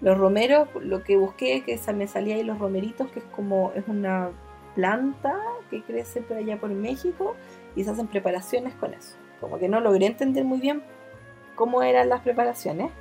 Los 0.01 0.17
romeros, 0.17 0.67
lo 0.81 1.01
que 1.01 1.15
busqué, 1.15 1.63
que 1.63 1.79
me 1.93 2.07
salía 2.09 2.35
ahí 2.35 2.43
los 2.43 2.59
romeritos, 2.59 3.09
que 3.11 3.19
es 3.19 3.25
como, 3.33 3.71
es 3.73 3.85
una 3.87 4.31
planta 4.75 5.39
que 5.69 5.81
crece 5.81 6.21
por 6.21 6.37
allá 6.37 6.59
por 6.59 6.69
México 6.69 7.35
y 7.75 7.83
se 7.83 7.91
hacen 7.91 8.07
preparaciones 8.07 8.73
con 8.75 8.93
eso. 8.93 9.15
Como 9.39 9.59
que 9.59 9.67
no 9.67 9.79
logré 9.79 10.05
entender 10.05 10.43
muy 10.43 10.59
bien 10.59 10.83
cómo 11.55 11.83
eran 11.83 12.09
las 12.09 12.21
preparaciones 12.21 12.91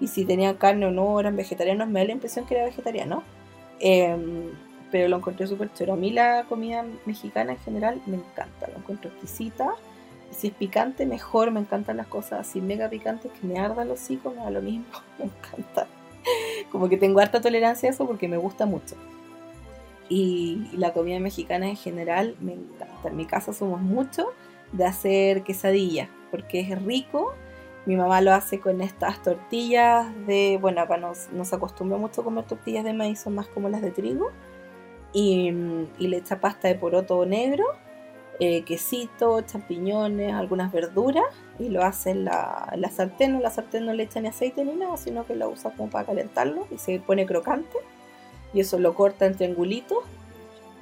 y 0.00 0.08
si 0.08 0.24
tenían 0.24 0.56
carne 0.56 0.86
o 0.86 0.90
no, 0.90 1.20
eran 1.20 1.36
vegetarianos. 1.36 1.88
Me 1.88 2.00
da 2.00 2.06
la 2.06 2.12
impresión 2.12 2.46
que 2.46 2.54
era 2.54 2.64
vegetariano, 2.64 3.22
em, 3.80 4.50
pero 4.90 5.08
lo 5.08 5.18
encontré 5.18 5.46
súper 5.46 5.72
chulo. 5.74 5.92
A 5.92 5.96
mí 5.96 6.10
la 6.10 6.44
comida 6.48 6.84
mexicana 7.04 7.52
en 7.52 7.58
general 7.58 8.00
me 8.06 8.16
encanta, 8.16 8.68
lo 8.68 8.78
encuentro 8.78 9.10
exquisita. 9.10 9.74
si 10.30 10.46
es 10.46 10.54
picante, 10.54 11.06
mejor. 11.06 11.50
Me 11.50 11.58
encantan 11.60 11.96
las 11.96 12.06
cosas 12.06 12.48
así 12.48 12.60
mega 12.60 12.88
picantes 12.88 13.32
que 13.32 13.46
me 13.46 13.58
arda 13.58 13.84
los 13.84 14.00
hocico, 14.00 14.30
me 14.30 14.36
da 14.36 14.50
lo 14.50 14.62
mismo. 14.62 14.86
Me 15.18 15.24
encanta. 15.24 15.88
Como 16.70 16.88
que 16.88 16.96
tengo 16.96 17.18
harta 17.18 17.40
tolerancia 17.40 17.88
a 17.88 17.92
eso 17.92 18.06
porque 18.06 18.28
me 18.28 18.36
gusta 18.36 18.64
mucho. 18.66 18.94
Y, 20.10 20.66
la 20.76 20.92
comida 20.92 21.18
mexicana 21.20 21.68
en 21.68 21.76
general 21.76 22.36
me 22.40 22.52
encanta. 22.52 23.08
En 23.08 23.16
mi 23.16 23.24
casa 23.24 23.54
somos 23.54 23.80
mucho 23.80 24.26
de 24.72 24.84
hacer 24.84 25.42
quesadillas. 25.42 26.10
porque 26.30 26.60
es 26.60 26.82
rico. 26.84 27.32
Mi 27.86 27.96
mamá 27.96 28.20
lo 28.20 28.34
hace 28.34 28.60
con 28.60 28.82
estas 28.82 29.22
tortillas 29.22 30.06
de, 30.26 30.58
bueno, 30.60 30.82
acá 30.82 30.98
nos, 30.98 31.30
nos 31.32 31.52
acostumbra 31.54 31.96
mucho 31.96 32.20
a 32.20 32.24
comer 32.24 32.44
tortillas 32.44 32.84
de 32.84 32.92
maíz, 32.92 33.20
son 33.20 33.34
más 33.34 33.46
como 33.48 33.70
las 33.70 33.80
de 33.80 33.90
trigo. 33.90 34.30
Y, 35.14 35.50
y 35.98 36.08
le 36.08 36.18
echa 36.18 36.40
pasta 36.40 36.68
de 36.68 36.74
poroto 36.74 37.24
negro, 37.24 37.64
eh, 38.42 38.62
quesito, 38.62 39.42
champiñones, 39.42 40.32
algunas 40.32 40.72
verduras 40.72 41.26
y 41.58 41.68
lo 41.68 41.84
hace 41.84 42.10
en 42.10 42.24
la, 42.24 42.72
la 42.74 42.90
sartén. 42.90 43.34
En 43.34 43.42
la 43.42 43.50
sartén 43.50 43.84
no 43.84 43.92
le 43.92 44.04
echa 44.04 44.20
ni 44.20 44.28
aceite 44.28 44.64
ni 44.64 44.74
nada, 44.76 44.96
sino 44.96 45.26
que 45.26 45.36
la 45.36 45.46
usa 45.46 45.72
como 45.76 45.90
para 45.90 46.06
calentarlo 46.06 46.66
y 46.70 46.78
se 46.78 47.00
pone 47.00 47.26
crocante. 47.26 47.76
Y 48.52 48.60
eso 48.60 48.78
lo 48.78 48.94
corta 48.94 49.26
en 49.26 49.36
triangulitos 49.36 49.98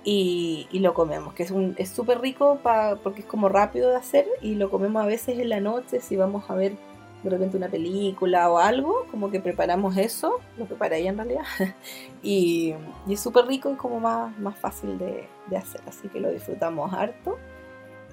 y, 0.05 0.66
lo 0.73 0.95
comemos, 0.95 1.35
que 1.35 1.43
es 1.43 1.89
súper 1.91 2.21
rico 2.21 2.61
porque 3.03 3.21
es 3.21 3.27
como 3.27 3.49
rápido 3.49 3.91
de 3.91 3.97
hacer 3.97 4.27
y 4.41 4.55
lo 4.55 4.71
comemos 4.71 5.03
a 5.03 5.07
veces 5.07 5.39
en 5.39 5.51
la 5.51 5.61
noche 5.61 6.01
si 6.01 6.16
vamos 6.16 6.49
a 6.49 6.55
ver 6.55 6.77
de 7.23 7.31
repente 7.31 7.57
una 7.57 7.69
película 7.69 8.51
o 8.51 8.59
algo, 8.59 9.07
como 9.11 9.31
que 9.31 9.41
preparamos 9.41 9.97
eso, 9.97 10.41
lo 10.57 10.66
prepara 10.66 10.97
ella 10.97 11.11
en 11.11 11.16
realidad, 11.16 11.45
y, 12.23 12.75
es 13.09 13.21
súper 13.21 13.47
rico 13.47 13.71
y 13.71 13.75
como 13.75 14.01
más, 14.01 14.37
más 14.39 14.57
fácil 14.59 14.99
de, 14.99 15.29
hacer, 15.57 15.81
así 15.87 16.09
que 16.09 16.21
lo 16.21 16.31
disfrutamos 16.31 16.93
harto. 16.93 17.39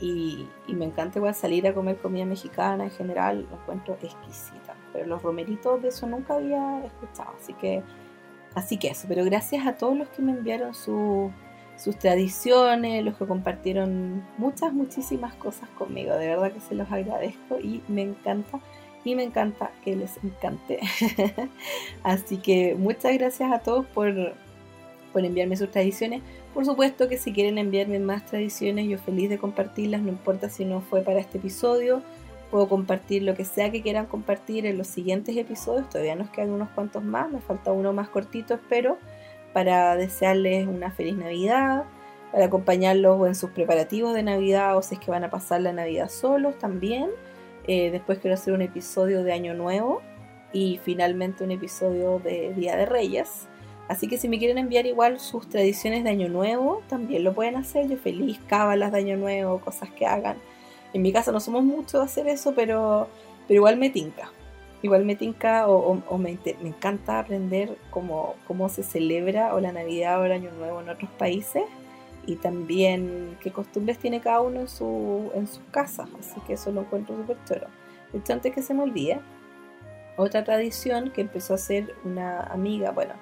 Y, 0.01 0.45
me 0.67 0.85
encanta 0.85 1.19
igual 1.19 1.35
salir 1.35 1.67
a 1.67 1.73
comer 1.73 1.97
comida 1.97 2.25
mexicana 2.25 2.83
en 2.83 2.91
general, 2.91 3.47
lo 3.49 3.57
encuentro 3.57 3.97
exquisita. 4.01 4.75
Pero 4.91 5.05
los 5.05 5.21
romeritos 5.21 5.81
de 5.81 5.89
eso 5.89 6.05
nunca 6.07 6.35
había 6.35 6.83
escuchado, 6.83 7.31
así 7.41 7.53
que, 7.53 7.81
así 8.55 8.77
que 8.77 8.87
eso. 8.87 9.05
Pero 9.07 9.23
gracias 9.25 9.67
a 9.67 9.77
todos 9.77 9.95
los 9.95 10.09
que 10.09 10.21
me 10.21 10.31
enviaron 10.31 10.73
su, 10.73 11.31
sus 11.77 11.97
tradiciones, 11.97 13.03
los 13.03 13.17
que 13.17 13.25
compartieron 13.25 14.25
muchas, 14.37 14.73
muchísimas 14.73 15.35
cosas 15.35 15.69
conmigo. 15.77 16.15
De 16.15 16.27
verdad 16.27 16.51
que 16.51 16.61
se 16.61 16.75
los 16.75 16.91
agradezco 16.91 17.59
y 17.59 17.81
me 17.87 18.01
encanta. 18.01 18.59
Y 19.03 19.13
me 19.13 19.23
encanta 19.23 19.69
que 19.83 19.95
les 19.95 20.17
encante. 20.23 20.79
Así 22.03 22.37
que 22.37 22.73
muchas 22.73 23.13
gracias 23.13 23.51
a 23.51 23.59
todos 23.59 23.85
por, 23.85 24.33
por 25.13 25.23
enviarme 25.23 25.55
sus 25.57 25.69
tradiciones. 25.69 26.23
Por 26.55 26.65
supuesto 26.65 27.07
que 27.07 27.19
si 27.19 27.31
quieren 27.31 27.59
enviarme 27.59 27.99
más 27.99 28.25
tradiciones, 28.25 28.87
yo 28.87 28.97
feliz 28.97 29.29
de 29.29 29.37
compartirlas, 29.37 30.01
no 30.01 30.09
importa 30.09 30.49
si 30.49 30.65
no 30.65 30.81
fue 30.81 31.01
para 31.01 31.19
este 31.19 31.37
episodio. 31.37 32.01
Puedo 32.55 32.69
compartir 32.69 33.23
lo 33.23 33.35
que 33.35 33.43
sea 33.43 33.69
que 33.69 33.81
quieran 33.81 34.05
compartir 34.05 34.65
en 34.65 34.77
los 34.77 34.87
siguientes 34.87 35.35
episodios. 35.35 35.89
Todavía 35.89 36.15
nos 36.15 36.29
quedan 36.29 36.51
unos 36.51 36.69
cuantos 36.69 37.03
más, 37.03 37.29
me 37.29 37.41
falta 37.41 37.73
uno 37.73 37.91
más 37.91 38.07
cortito, 38.07 38.53
espero 38.53 38.97
para 39.51 39.97
desearles 39.97 40.65
una 40.65 40.89
feliz 40.89 41.17
Navidad, 41.17 41.83
para 42.31 42.45
acompañarlos 42.45 43.27
en 43.27 43.35
sus 43.35 43.49
preparativos 43.49 44.13
de 44.13 44.23
Navidad 44.23 44.77
o 44.77 44.81
si 44.81 44.95
es 44.95 45.01
que 45.01 45.11
van 45.11 45.25
a 45.25 45.29
pasar 45.29 45.59
la 45.63 45.73
Navidad 45.73 46.07
solos 46.07 46.57
también. 46.57 47.09
Eh, 47.67 47.91
después 47.91 48.19
quiero 48.19 48.35
hacer 48.35 48.53
un 48.53 48.61
episodio 48.61 49.25
de 49.25 49.33
Año 49.33 49.53
Nuevo 49.53 50.01
y 50.53 50.79
finalmente 50.81 51.43
un 51.43 51.51
episodio 51.51 52.19
de 52.19 52.53
Día 52.53 52.77
de 52.77 52.85
Reyes. 52.85 53.49
Así 53.89 54.07
que 54.07 54.17
si 54.17 54.29
me 54.29 54.39
quieren 54.39 54.59
enviar 54.59 54.85
igual 54.85 55.19
sus 55.19 55.49
tradiciones 55.49 56.05
de 56.05 56.11
Año 56.11 56.29
Nuevo, 56.29 56.83
también 56.87 57.25
lo 57.25 57.33
pueden 57.33 57.57
hacer. 57.57 57.89
Yo 57.89 57.97
feliz, 57.97 58.39
cábalas 58.47 58.93
de 58.93 58.99
Año 58.99 59.17
Nuevo, 59.17 59.59
cosas 59.59 59.89
que 59.89 60.05
hagan. 60.05 60.37
En 60.95 61.01
mi 61.01 61.11
casa 61.11 61.31
no 61.33 61.41
somos 61.41 61.63
muchos 61.63 61.99
de 61.99 62.05
hacer 62.05 62.27
eso, 62.27 62.53
pero, 62.55 63.09
pero 63.47 63.57
igual 63.57 63.75
me 63.75 63.89
tinca 63.89 64.31
igual 64.85 65.03
me 65.03 65.15
tinca 65.15 65.67
o, 65.67 66.17
me, 66.17 66.37
encanta 66.63 67.19
aprender 67.19 67.77
cómo, 67.89 68.35
cómo 68.47 68.69
se 68.69 68.83
celebra 68.83 69.53
o 69.55 69.59
la 69.59 69.71
Navidad 69.71 70.21
o 70.21 70.25
el 70.25 70.31
Año 70.31 70.51
Nuevo 70.51 70.79
en 70.81 70.89
otros 70.89 71.09
países 71.11 71.63
y 72.27 72.35
también 72.35 73.37
qué 73.41 73.51
costumbres 73.51 73.97
tiene 73.97 74.21
cada 74.21 74.41
uno 74.41 74.61
en, 74.61 74.67
su, 74.67 75.31
en 75.35 75.47
sus 75.47 75.61
casas. 75.71 76.07
Así 76.19 76.39
que 76.41 76.53
eso 76.53 76.71
lo 76.71 76.81
encuentro 76.81 77.15
súper 77.15 77.37
choro. 77.45 77.67
De 78.11 78.19
hecho, 78.19 78.33
antes 78.33 78.53
que 78.53 78.61
se 78.61 78.73
me 78.73 78.83
olvide, 78.83 79.19
otra 80.17 80.43
tradición 80.43 81.11
que 81.11 81.21
empezó 81.21 81.53
a 81.53 81.55
hacer 81.55 81.93
una 82.03 82.41
amiga, 82.41 82.91
bueno, 82.91 83.13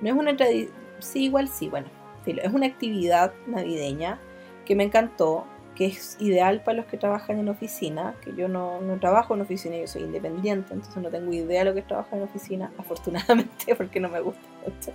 no 0.00 0.08
es 0.08 0.14
una 0.14 0.36
tradición, 0.36 0.72
sí, 1.00 1.24
igual 1.24 1.48
sí, 1.48 1.68
bueno, 1.68 1.88
es 2.26 2.52
una 2.52 2.66
actividad 2.66 3.32
navideña 3.46 4.18
que 4.64 4.74
me 4.74 4.84
encantó, 4.84 5.46
que 5.78 5.86
es 5.86 6.16
ideal 6.18 6.60
para 6.60 6.78
los 6.78 6.86
que 6.86 6.96
trabajan 6.96 7.38
en 7.38 7.48
oficina, 7.48 8.16
que 8.24 8.34
yo 8.34 8.48
no, 8.48 8.80
no, 8.80 8.98
trabajo 8.98 9.36
en 9.36 9.42
oficina, 9.42 9.76
yo 9.76 9.86
soy 9.86 10.02
independiente, 10.02 10.74
entonces 10.74 11.00
no 11.00 11.08
tengo 11.08 11.32
idea 11.32 11.60
de 11.60 11.66
lo 11.66 11.74
que 11.74 11.80
es 11.80 11.86
trabajar 11.86 12.18
en 12.18 12.24
oficina, 12.24 12.72
afortunadamente, 12.78 13.76
porque 13.76 14.00
no 14.00 14.08
me 14.08 14.18
gusta 14.20 14.42
mucho. 14.66 14.90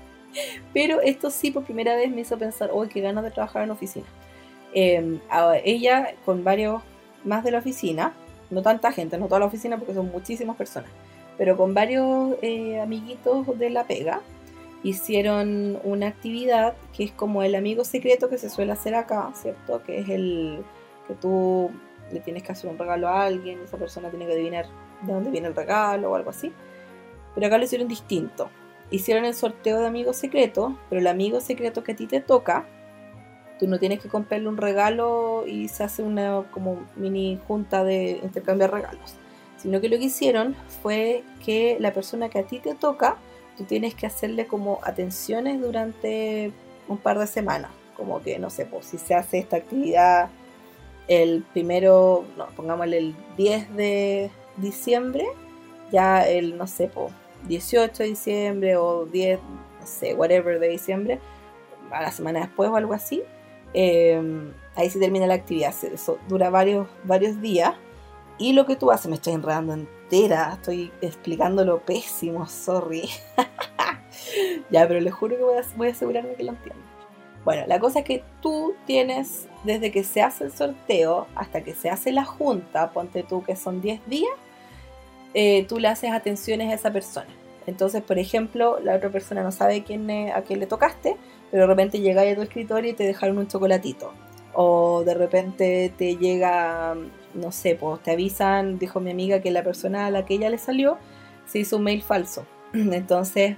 Pero 0.74 1.00
esto 1.00 1.30
sí 1.30 1.52
por 1.52 1.64
primera 1.64 1.96
vez 1.96 2.12
me 2.12 2.20
hizo 2.20 2.38
pensar, 2.38 2.70
hoy 2.74 2.90
qué 2.90 3.00
ganas 3.00 3.24
de 3.24 3.32
trabajar 3.32 3.64
en 3.64 3.72
oficina. 3.72 4.06
Em, 4.74 5.22
ella 5.64 6.16
con 6.26 6.44
varios 6.44 6.82
más 7.24 7.46
de 7.46 7.52
la 7.52 7.60
oficina, 7.60 8.12
no 8.50 8.62
tanta 8.62 8.92
gente, 8.92 9.18
no 9.18 9.28
toda 9.28 9.40
la 9.40 9.46
oficina 9.46 9.78
porque 9.78 9.94
son 9.94 10.12
muchísimas 10.12 10.58
personas, 10.58 10.90
pero 11.38 11.56
con 11.56 11.74
varios 11.74 12.36
eh, 12.42 12.82
amiguitos 12.82 13.58
de 13.58 13.70
la 13.70 13.86
pega, 13.86 14.20
hicieron 14.84 15.80
una 15.84 16.08
actividad 16.08 16.76
que 16.96 17.06
es 17.06 17.12
como 17.12 17.42
el 17.42 17.56
amigo 17.56 17.86
secreto 17.86 18.30
que 18.30 18.38
se 18.38 18.50
suele 18.50 18.74
hacer 18.74 18.96
acá, 18.96 19.32
¿cierto? 19.34 19.82
Que 19.84 20.00
es 20.00 20.10
el 20.10 20.64
que 21.08 21.16
tú 21.16 21.72
le 22.12 22.20
tienes 22.20 22.44
que 22.44 22.52
hacer 22.52 22.70
un 22.70 22.78
regalo 22.78 23.08
a 23.08 23.24
alguien, 23.24 23.62
esa 23.62 23.78
persona 23.78 24.10
tiene 24.10 24.26
que 24.26 24.34
adivinar 24.34 24.66
de 25.02 25.14
dónde 25.14 25.32
viene 25.32 25.48
el 25.48 25.56
regalo 25.56 26.12
o 26.12 26.16
algo 26.16 26.30
así. 26.30 26.52
Pero 27.34 27.48
acá 27.48 27.58
lo 27.58 27.64
hicieron 27.64 27.88
distinto. 27.88 28.50
Hicieron 28.92 29.26
el 29.26 29.34
sorteo 29.34 29.80
de 29.80 29.88
amigo 29.88 30.14
secreto, 30.14 30.78
pero 30.90 31.00
el 31.00 31.08
amigo 31.08 31.40
secreto 31.40 31.84
que 31.84 31.94
a 31.94 31.96
ti 31.96 32.06
te 32.06 32.20
toca, 32.20 32.66
tú 33.58 33.68
no 33.68 33.80
tienes 33.80 34.00
que 34.02 34.10
comprarle 34.10 34.50
un 34.50 34.58
regalo 34.58 35.46
y 35.48 35.70
se 35.70 35.84
hace 35.84 36.04
una 36.04 36.44
como 36.52 36.86
mini 36.96 37.40
junta 37.48 37.84
de 37.84 38.20
intercambio 38.22 38.68
de 38.68 38.74
regalos. 38.74 39.16
Sino 39.58 39.80
que 39.80 39.88
lo 39.88 39.98
que 39.98 40.06
hicieron 40.06 40.56
fue 40.82 41.24
que 41.44 41.78
la 41.80 41.94
persona 41.94 42.30
que 42.30 42.40
a 42.40 42.44
ti 42.44 42.60
te 42.60 42.76
toca 42.76 43.18
tú 43.58 43.64
tienes 43.64 43.95
que 43.95 44.06
hacerle 44.06 44.47
como 44.47 44.80
atenciones 44.84 45.62
durante 45.62 46.51
un 46.88 46.97
par 46.97 47.20
de 47.20 47.28
semanas. 47.28 47.72
Como 47.95 48.22
que, 48.22 48.39
no 48.39 48.49
sé, 48.49 48.66
pues 48.66 48.86
si 48.88 48.97
se 48.97 49.14
hace 49.14 49.39
esta 49.39 49.58
actividad 49.58 50.30
el 51.08 51.43
primero, 51.51 52.26
no, 52.38 52.47
pongámosle 52.56 52.97
el 52.97 53.16
10 53.38 53.76
de 53.76 54.32
diciembre, 54.58 55.26
ya 55.91 56.28
el, 56.28 56.58
no 56.58 56.68
sé, 56.68 56.88
pues 56.88 57.12
18 57.47 58.04
de 58.04 58.10
diciembre 58.10 58.78
o 58.78 59.06
10, 59.06 59.39
no 59.82 59.88
sé, 59.88 60.14
whatever 60.14 60.60
de 60.60 60.70
diciembre, 60.70 61.20
a 61.91 62.01
la 62.01 62.12
semana 62.12 62.39
después 62.39 62.70
o 62.70 62.76
algo 62.76 62.93
así, 62.93 63.22
em, 63.74 64.54
ahí 64.76 64.89
se 64.89 64.99
termina 64.99 65.28
la 65.28 65.36
actividad. 65.36 65.74
Eso 65.84 66.18
dura 66.28 66.49
varios, 66.49 66.88
varios 67.04 67.41
días. 67.41 67.76
Y 68.38 68.54
lo 68.54 68.66
que 68.66 68.76
tú 68.76 68.92
haces, 68.92 69.08
me 69.08 69.16
estoy 69.16 69.34
enredando 69.34 69.74
en 69.74 69.88
estoy 70.22 70.92
explicándolo 71.02 71.80
pésimo, 71.80 72.46
sorry. 72.48 73.10
ya, 74.70 74.88
pero 74.88 75.00
les 75.00 75.14
juro 75.14 75.36
que 75.36 75.44
voy 75.44 75.58
a, 75.58 75.64
voy 75.76 75.88
a 75.88 75.92
asegurarme 75.92 76.36
que 76.36 76.44
lo 76.44 76.52
entiendan. 76.52 76.84
Bueno, 77.44 77.64
la 77.68 77.80
cosa 77.80 78.00
es 78.00 78.06
que 78.06 78.24
tú 78.42 78.76
tienes, 78.86 79.48
desde 79.64 79.92
que 79.92 80.04
se 80.04 80.22
hace 80.22 80.46
el 80.46 80.52
sorteo 80.52 81.28
hasta 81.36 81.62
que 81.64 81.74
se 81.74 81.90
hace 81.90 82.12
la 82.12 82.24
junta, 82.24 82.92
ponte 82.92 83.24
tú 83.24 83.44
que 83.44 83.56
son 83.56 83.82
10 83.82 84.08
días, 84.08 84.32
eh, 85.34 85.66
tú 85.68 85.80
le 85.80 85.88
haces 85.88 86.12
atenciones 86.12 86.72
a 86.72 86.76
esa 86.76 86.94
persona. 86.94 87.28
Entonces, 87.66 88.02
por 88.02 88.20
ejemplo, 88.20 88.80
la 88.80 88.96
otra 88.96 89.10
persona 89.10 89.42
no 89.42 89.52
sabe 89.52 89.84
quién 89.84 90.10
a 90.32 90.42
quién 90.44 90.60
le 90.60 90.68
tocaste, 90.68 91.18
pero 91.50 91.64
de 91.64 91.68
repente 91.68 92.00
llega 92.00 92.22
a 92.22 92.36
tu 92.36 92.42
escritorio 92.42 92.92
y 92.92 92.94
te 92.94 93.04
dejaron 93.04 93.38
un 93.40 93.48
chocolatito. 93.48 94.14
O 94.54 95.04
de 95.04 95.16
repente 95.16 95.92
te 95.98 96.18
llega 96.18 96.96
no 97.34 97.52
sé, 97.52 97.76
pues 97.76 98.02
te 98.02 98.12
avisan, 98.12 98.80
dijo 98.80 99.00
mi 99.00 99.12
amiga, 99.12 99.42
que 99.42 99.52
la 99.52 99.64
persona 99.64 100.06
a 100.06 100.12
la 100.12 100.26
que 100.26 100.36
ella 100.36 100.50
le 100.50 100.58
salió 100.58 100.98
se 101.46 101.60
hizo 101.60 101.78
un 101.78 101.84
mail 101.84 102.02
falso. 102.02 102.46
Entonces, 102.74 103.58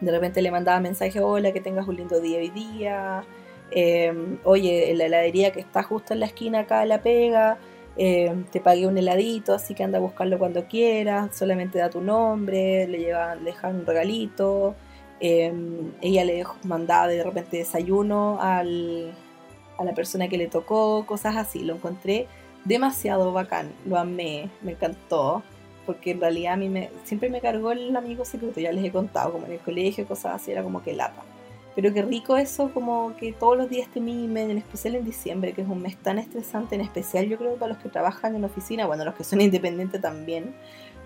de 0.00 0.10
repente 0.10 0.42
le 0.42 0.50
mandaba 0.50 0.80
mensaje, 0.80 1.20
hola, 1.20 1.52
que 1.52 1.60
tengas 1.60 1.86
un 1.88 1.96
lindo 1.96 2.20
día 2.20 2.38
hoy 2.38 2.50
día. 2.50 3.24
Em, 3.70 4.38
oye, 4.44 4.90
en 4.90 4.98
la 4.98 5.06
heladería 5.06 5.52
que 5.52 5.60
está 5.60 5.82
justo 5.82 6.14
en 6.14 6.20
la 6.20 6.26
esquina 6.26 6.60
acá 6.60 6.84
la 6.84 7.02
pega, 7.02 7.58
em, 7.96 8.44
te 8.44 8.60
pagué 8.60 8.86
un 8.86 8.98
heladito, 8.98 9.54
así 9.54 9.74
que 9.74 9.82
anda 9.84 9.98
a 9.98 10.00
buscarlo 10.00 10.38
cuando 10.38 10.66
quieras, 10.66 11.36
solamente 11.36 11.78
da 11.78 11.90
tu 11.90 12.00
nombre, 12.00 12.86
le 12.86 12.98
llevan, 12.98 13.38
le 13.44 13.52
dejan 13.52 13.76
un 13.76 13.86
regalito. 13.86 14.74
Em, 15.20 15.92
ella 16.02 16.24
le 16.24 16.44
mandaba 16.64 17.08
de 17.08 17.22
repente 17.22 17.56
desayuno 17.58 18.38
al, 18.40 19.14
a 19.78 19.84
la 19.84 19.94
persona 19.94 20.28
que 20.28 20.36
le 20.38 20.48
tocó, 20.48 21.06
cosas 21.06 21.36
así. 21.36 21.60
Lo 21.64 21.74
encontré 21.74 22.26
demasiado 22.64 23.32
bacán, 23.32 23.72
lo 23.84 23.98
amé, 23.98 24.50
me 24.62 24.72
encantó, 24.72 25.42
porque 25.86 26.12
en 26.12 26.20
realidad 26.20 26.54
a 26.54 26.56
mí 26.56 26.68
me, 26.68 26.90
siempre 27.04 27.28
me 27.28 27.40
cargó 27.40 27.72
el 27.72 27.94
amigo 27.94 28.24
secreto, 28.24 28.60
ya 28.60 28.72
les 28.72 28.84
he 28.84 28.90
contado, 28.90 29.32
como 29.32 29.46
en 29.46 29.52
el 29.52 29.58
colegio, 29.60 30.06
cosas 30.06 30.36
así, 30.36 30.50
era 30.50 30.62
como 30.62 30.82
que 30.82 30.94
lata. 30.94 31.22
Pero 31.74 31.92
qué 31.92 32.02
rico 32.02 32.36
eso, 32.36 32.70
como 32.72 33.16
que 33.16 33.32
todos 33.32 33.56
los 33.56 33.68
días 33.68 33.88
te 33.88 34.00
mimen, 34.00 34.50
en 34.50 34.58
especial 34.58 34.94
en 34.94 35.04
diciembre, 35.04 35.52
que 35.52 35.62
es 35.62 35.68
un 35.68 35.82
mes 35.82 35.96
tan 35.96 36.18
estresante, 36.18 36.76
en 36.76 36.80
especial 36.80 37.26
yo 37.26 37.36
creo 37.36 37.56
para 37.56 37.74
los 37.74 37.82
que 37.82 37.88
trabajan 37.88 38.36
en 38.36 38.44
oficina, 38.44 38.86
bueno, 38.86 39.04
los 39.04 39.14
que 39.14 39.24
son 39.24 39.40
independientes 39.40 40.00
también, 40.00 40.54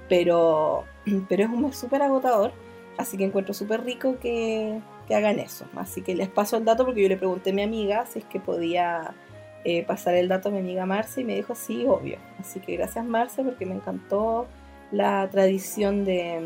pero, 0.08 0.84
pero 1.28 1.44
es 1.44 1.50
un 1.50 1.62
mes 1.62 1.76
súper 1.76 2.02
agotador, 2.02 2.52
así 2.98 3.16
que 3.16 3.24
encuentro 3.24 3.54
súper 3.54 3.84
rico 3.84 4.18
que, 4.20 4.80
que 5.06 5.14
hagan 5.14 5.38
eso. 5.38 5.64
Así 5.74 6.02
que 6.02 6.14
les 6.14 6.28
paso 6.28 6.56
el 6.56 6.64
dato 6.64 6.84
porque 6.84 7.02
yo 7.02 7.08
le 7.08 7.16
pregunté 7.16 7.50
a 7.50 7.54
mi 7.54 7.62
amiga 7.62 8.06
si 8.06 8.20
es 8.20 8.24
que 8.26 8.38
podía 8.38 9.14
eh, 9.64 9.84
pasar 9.84 10.14
el 10.14 10.28
dato 10.28 10.48
a 10.48 10.52
mi 10.52 10.58
amiga 10.58 10.86
Marce 10.86 11.22
y 11.22 11.24
me 11.24 11.34
dijo 11.34 11.54
sí, 11.54 11.84
obvio. 11.86 12.18
Así 12.38 12.60
que 12.60 12.76
gracias 12.76 13.04
Marce 13.04 13.42
porque 13.42 13.66
me 13.66 13.74
encantó 13.74 14.46
la 14.92 15.28
tradición 15.30 16.04
de, 16.04 16.40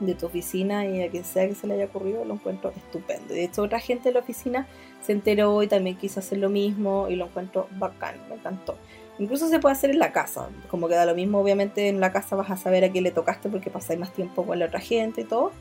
de 0.00 0.14
tu 0.14 0.26
oficina 0.26 0.86
y 0.86 1.02
a 1.02 1.10
quien 1.10 1.24
sea 1.24 1.46
que 1.48 1.54
se 1.54 1.66
le 1.66 1.74
haya 1.74 1.86
ocurrido 1.86 2.24
lo 2.24 2.34
encuentro 2.34 2.72
estupendo. 2.76 3.32
De 3.32 3.44
hecho 3.44 3.62
otra 3.62 3.80
gente 3.80 4.08
de 4.08 4.14
la 4.14 4.20
oficina 4.20 4.66
se 5.02 5.12
enteró 5.12 5.62
y 5.62 5.68
también 5.68 5.96
quiso 5.96 6.20
hacer 6.20 6.38
lo 6.38 6.48
mismo 6.48 7.08
y 7.08 7.16
lo 7.16 7.26
encuentro 7.26 7.68
bacán, 7.78 8.16
me 8.28 8.36
encantó. 8.36 8.76
Incluso 9.18 9.48
se 9.48 9.58
puede 9.60 9.72
hacer 9.72 9.90
en 9.90 9.98
la 9.98 10.12
casa, 10.12 10.48
como 10.68 10.88
queda 10.88 11.06
lo 11.06 11.14
mismo, 11.14 11.40
obviamente 11.40 11.88
en 11.88 12.00
la 12.00 12.12
casa 12.12 12.36
vas 12.36 12.50
a 12.50 12.56
saber 12.56 12.84
a 12.84 12.90
quién 12.90 13.04
le 13.04 13.12
tocaste 13.12 13.48
porque 13.48 13.70
pasáis 13.70 13.98
más 13.98 14.12
tiempo 14.12 14.44
con 14.44 14.58
la 14.58 14.66
otra 14.66 14.80
gente 14.80 15.22
y 15.22 15.24
todo, 15.24 15.52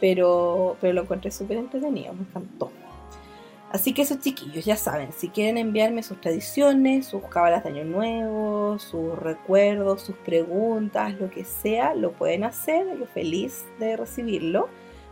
pero, 0.00 0.76
pero 0.80 0.94
lo 0.94 1.02
encontré 1.02 1.30
súper 1.30 1.58
entretenido, 1.58 2.14
me 2.14 2.22
encantó. 2.22 2.70
Así 3.72 3.94
que 3.94 4.02
esos 4.02 4.20
chiquillos 4.20 4.66
ya 4.66 4.76
saben, 4.76 5.12
si 5.12 5.30
quieren 5.30 5.56
enviarme 5.56 6.02
sus 6.02 6.20
tradiciones, 6.20 7.06
sus 7.06 7.22
cabalas 7.22 7.64
de 7.64 7.70
año 7.70 7.84
nuevo, 7.84 8.78
sus 8.78 9.18
recuerdos, 9.18 10.02
sus 10.02 10.16
preguntas, 10.16 11.18
lo 11.18 11.30
que 11.30 11.44
sea, 11.44 11.94
lo 11.94 12.12
pueden 12.12 12.44
hacer. 12.44 12.86
Yo 12.98 13.06
feliz 13.06 13.64
de 13.78 13.96
recibirlo. 13.96 14.68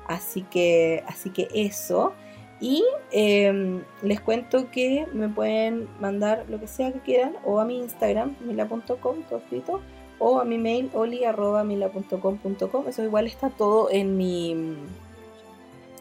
Así 0.07 0.43
que, 0.43 1.03
así 1.07 1.31
que 1.31 1.49
eso. 1.55 2.13
Y 2.61 2.85
em, 3.13 3.83
les 4.03 4.21
cuento 4.21 4.71
que 4.71 5.07
me 5.15 5.31
pueden 5.31 5.89
mandar 5.99 6.45
lo 6.51 6.61
que 6.61 6.67
sea 6.67 6.93
que 6.93 7.01
quieran 7.01 7.37
o 7.47 7.61
a 7.61 7.65
mi 7.65 7.79
Instagram, 7.79 8.37
mila.com, 8.41 9.23
todo 9.27 9.39
escrito, 9.39 9.81
o 10.19 10.39
a 10.39 10.45
mi 10.45 10.59
mail, 10.59 10.91
oli.mila.com.com. 10.93 12.89
Eso 12.89 13.03
igual 13.03 13.27
está 13.27 13.49
todo 13.49 13.89
en 13.91 14.19
mi 14.19 14.51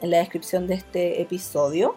en 0.01 0.11
la 0.11 0.17
descripción 0.17 0.67
de 0.67 0.73
este 0.73 1.21
episodio. 1.21 1.95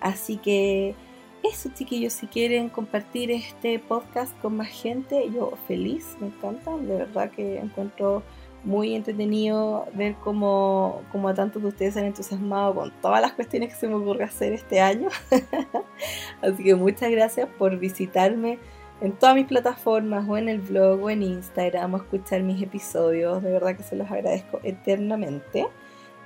Así 0.00 0.36
que 0.36 0.94
eso, 1.42 1.70
chiquillos, 1.74 2.12
si 2.12 2.26
quieren 2.26 2.68
compartir 2.68 3.30
este 3.30 3.78
podcast 3.78 4.36
con 4.40 4.56
más 4.56 4.68
gente, 4.68 5.30
yo 5.32 5.52
feliz, 5.68 6.16
me 6.20 6.28
encanta, 6.28 6.76
de 6.76 6.98
verdad 6.98 7.30
que 7.30 7.58
encuentro 7.58 8.22
muy 8.64 8.94
entretenido 8.96 9.86
ver 9.94 10.16
cómo, 10.24 11.02
cómo 11.12 11.28
a 11.28 11.34
tantos 11.34 11.62
de 11.62 11.68
ustedes 11.68 11.94
se 11.94 12.00
han 12.00 12.06
entusiasmado 12.06 12.74
con 12.74 12.92
todas 13.00 13.20
las 13.20 13.32
cuestiones 13.32 13.72
que 13.72 13.76
se 13.76 13.86
me 13.86 13.94
ocurre 13.94 14.24
hacer 14.24 14.52
este 14.52 14.80
año. 14.80 15.08
Así 16.42 16.64
que 16.64 16.74
muchas 16.74 17.10
gracias 17.10 17.48
por 17.58 17.78
visitarme 17.78 18.58
en 19.00 19.12
todas 19.12 19.36
mis 19.36 19.46
plataformas 19.46 20.28
o 20.28 20.36
en 20.36 20.48
el 20.48 20.60
blog 20.60 21.02
o 21.02 21.10
en 21.10 21.22
Instagram 21.22 21.94
o 21.94 21.96
escuchar 21.98 22.42
mis 22.42 22.60
episodios. 22.60 23.40
De 23.42 23.52
verdad 23.52 23.76
que 23.76 23.84
se 23.84 23.94
los 23.94 24.10
agradezco 24.10 24.58
eternamente. 24.64 25.68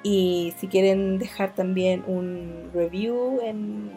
Y 0.03 0.55
si 0.59 0.69
quieren 0.69 1.19
dejar 1.19 1.55
también 1.55 2.03
un 2.07 2.71
review 2.73 3.41
en, 3.43 3.91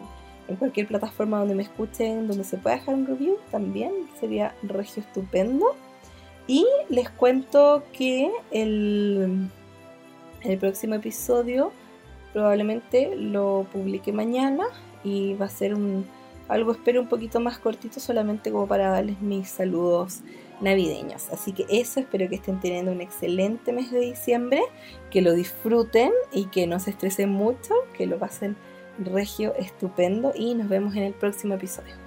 cualquier 0.58 0.86
plataforma 0.86 1.38
donde 1.38 1.54
me 1.54 1.62
escuchen, 1.62 2.28
donde 2.28 2.44
se 2.44 2.58
pueda 2.58 2.76
dejar 2.76 2.94
un 2.94 3.06
review, 3.06 3.38
también 3.50 3.92
sería 4.20 4.54
regio 4.62 5.02
estupendo. 5.02 5.74
Y 6.46 6.66
les 6.90 7.08
cuento 7.08 7.82
que 7.92 8.30
el, 8.50 9.48
el 10.42 10.58
próximo 10.58 10.94
episodio 10.96 11.72
probablemente 12.34 13.16
lo 13.16 13.66
publique 13.72 14.12
mañana 14.12 14.64
y 15.02 15.34
va 15.34 15.46
a 15.46 15.48
ser 15.48 15.74
un, 15.74 16.04
algo 16.48 16.72
espero 16.72 17.00
un 17.00 17.08
poquito 17.08 17.40
más 17.40 17.58
cortito 17.58 18.00
solamente 18.00 18.50
como 18.50 18.66
para 18.66 18.90
darles 18.90 19.20
mis 19.20 19.48
saludos 19.48 20.20
navideños. 20.60 21.28
Así 21.30 21.52
que 21.52 21.66
eso, 21.68 22.00
espero 22.00 22.28
que 22.28 22.36
estén 22.36 22.60
teniendo 22.60 22.92
un 22.92 23.00
excelente 23.00 23.72
mes 23.72 23.90
de 23.90 24.00
diciembre, 24.00 24.60
que 25.10 25.22
lo 25.22 25.32
disfruten 25.32 26.12
y 26.32 26.46
que 26.46 26.66
no 26.66 26.80
se 26.80 26.90
estresen 26.90 27.30
mucho, 27.30 27.74
que 27.96 28.06
lo 28.06 28.18
pasen 28.18 28.56
regio 28.98 29.54
estupendo 29.56 30.32
y 30.34 30.54
nos 30.54 30.68
vemos 30.68 30.94
en 30.94 31.02
el 31.02 31.14
próximo 31.14 31.54
episodio. 31.54 32.03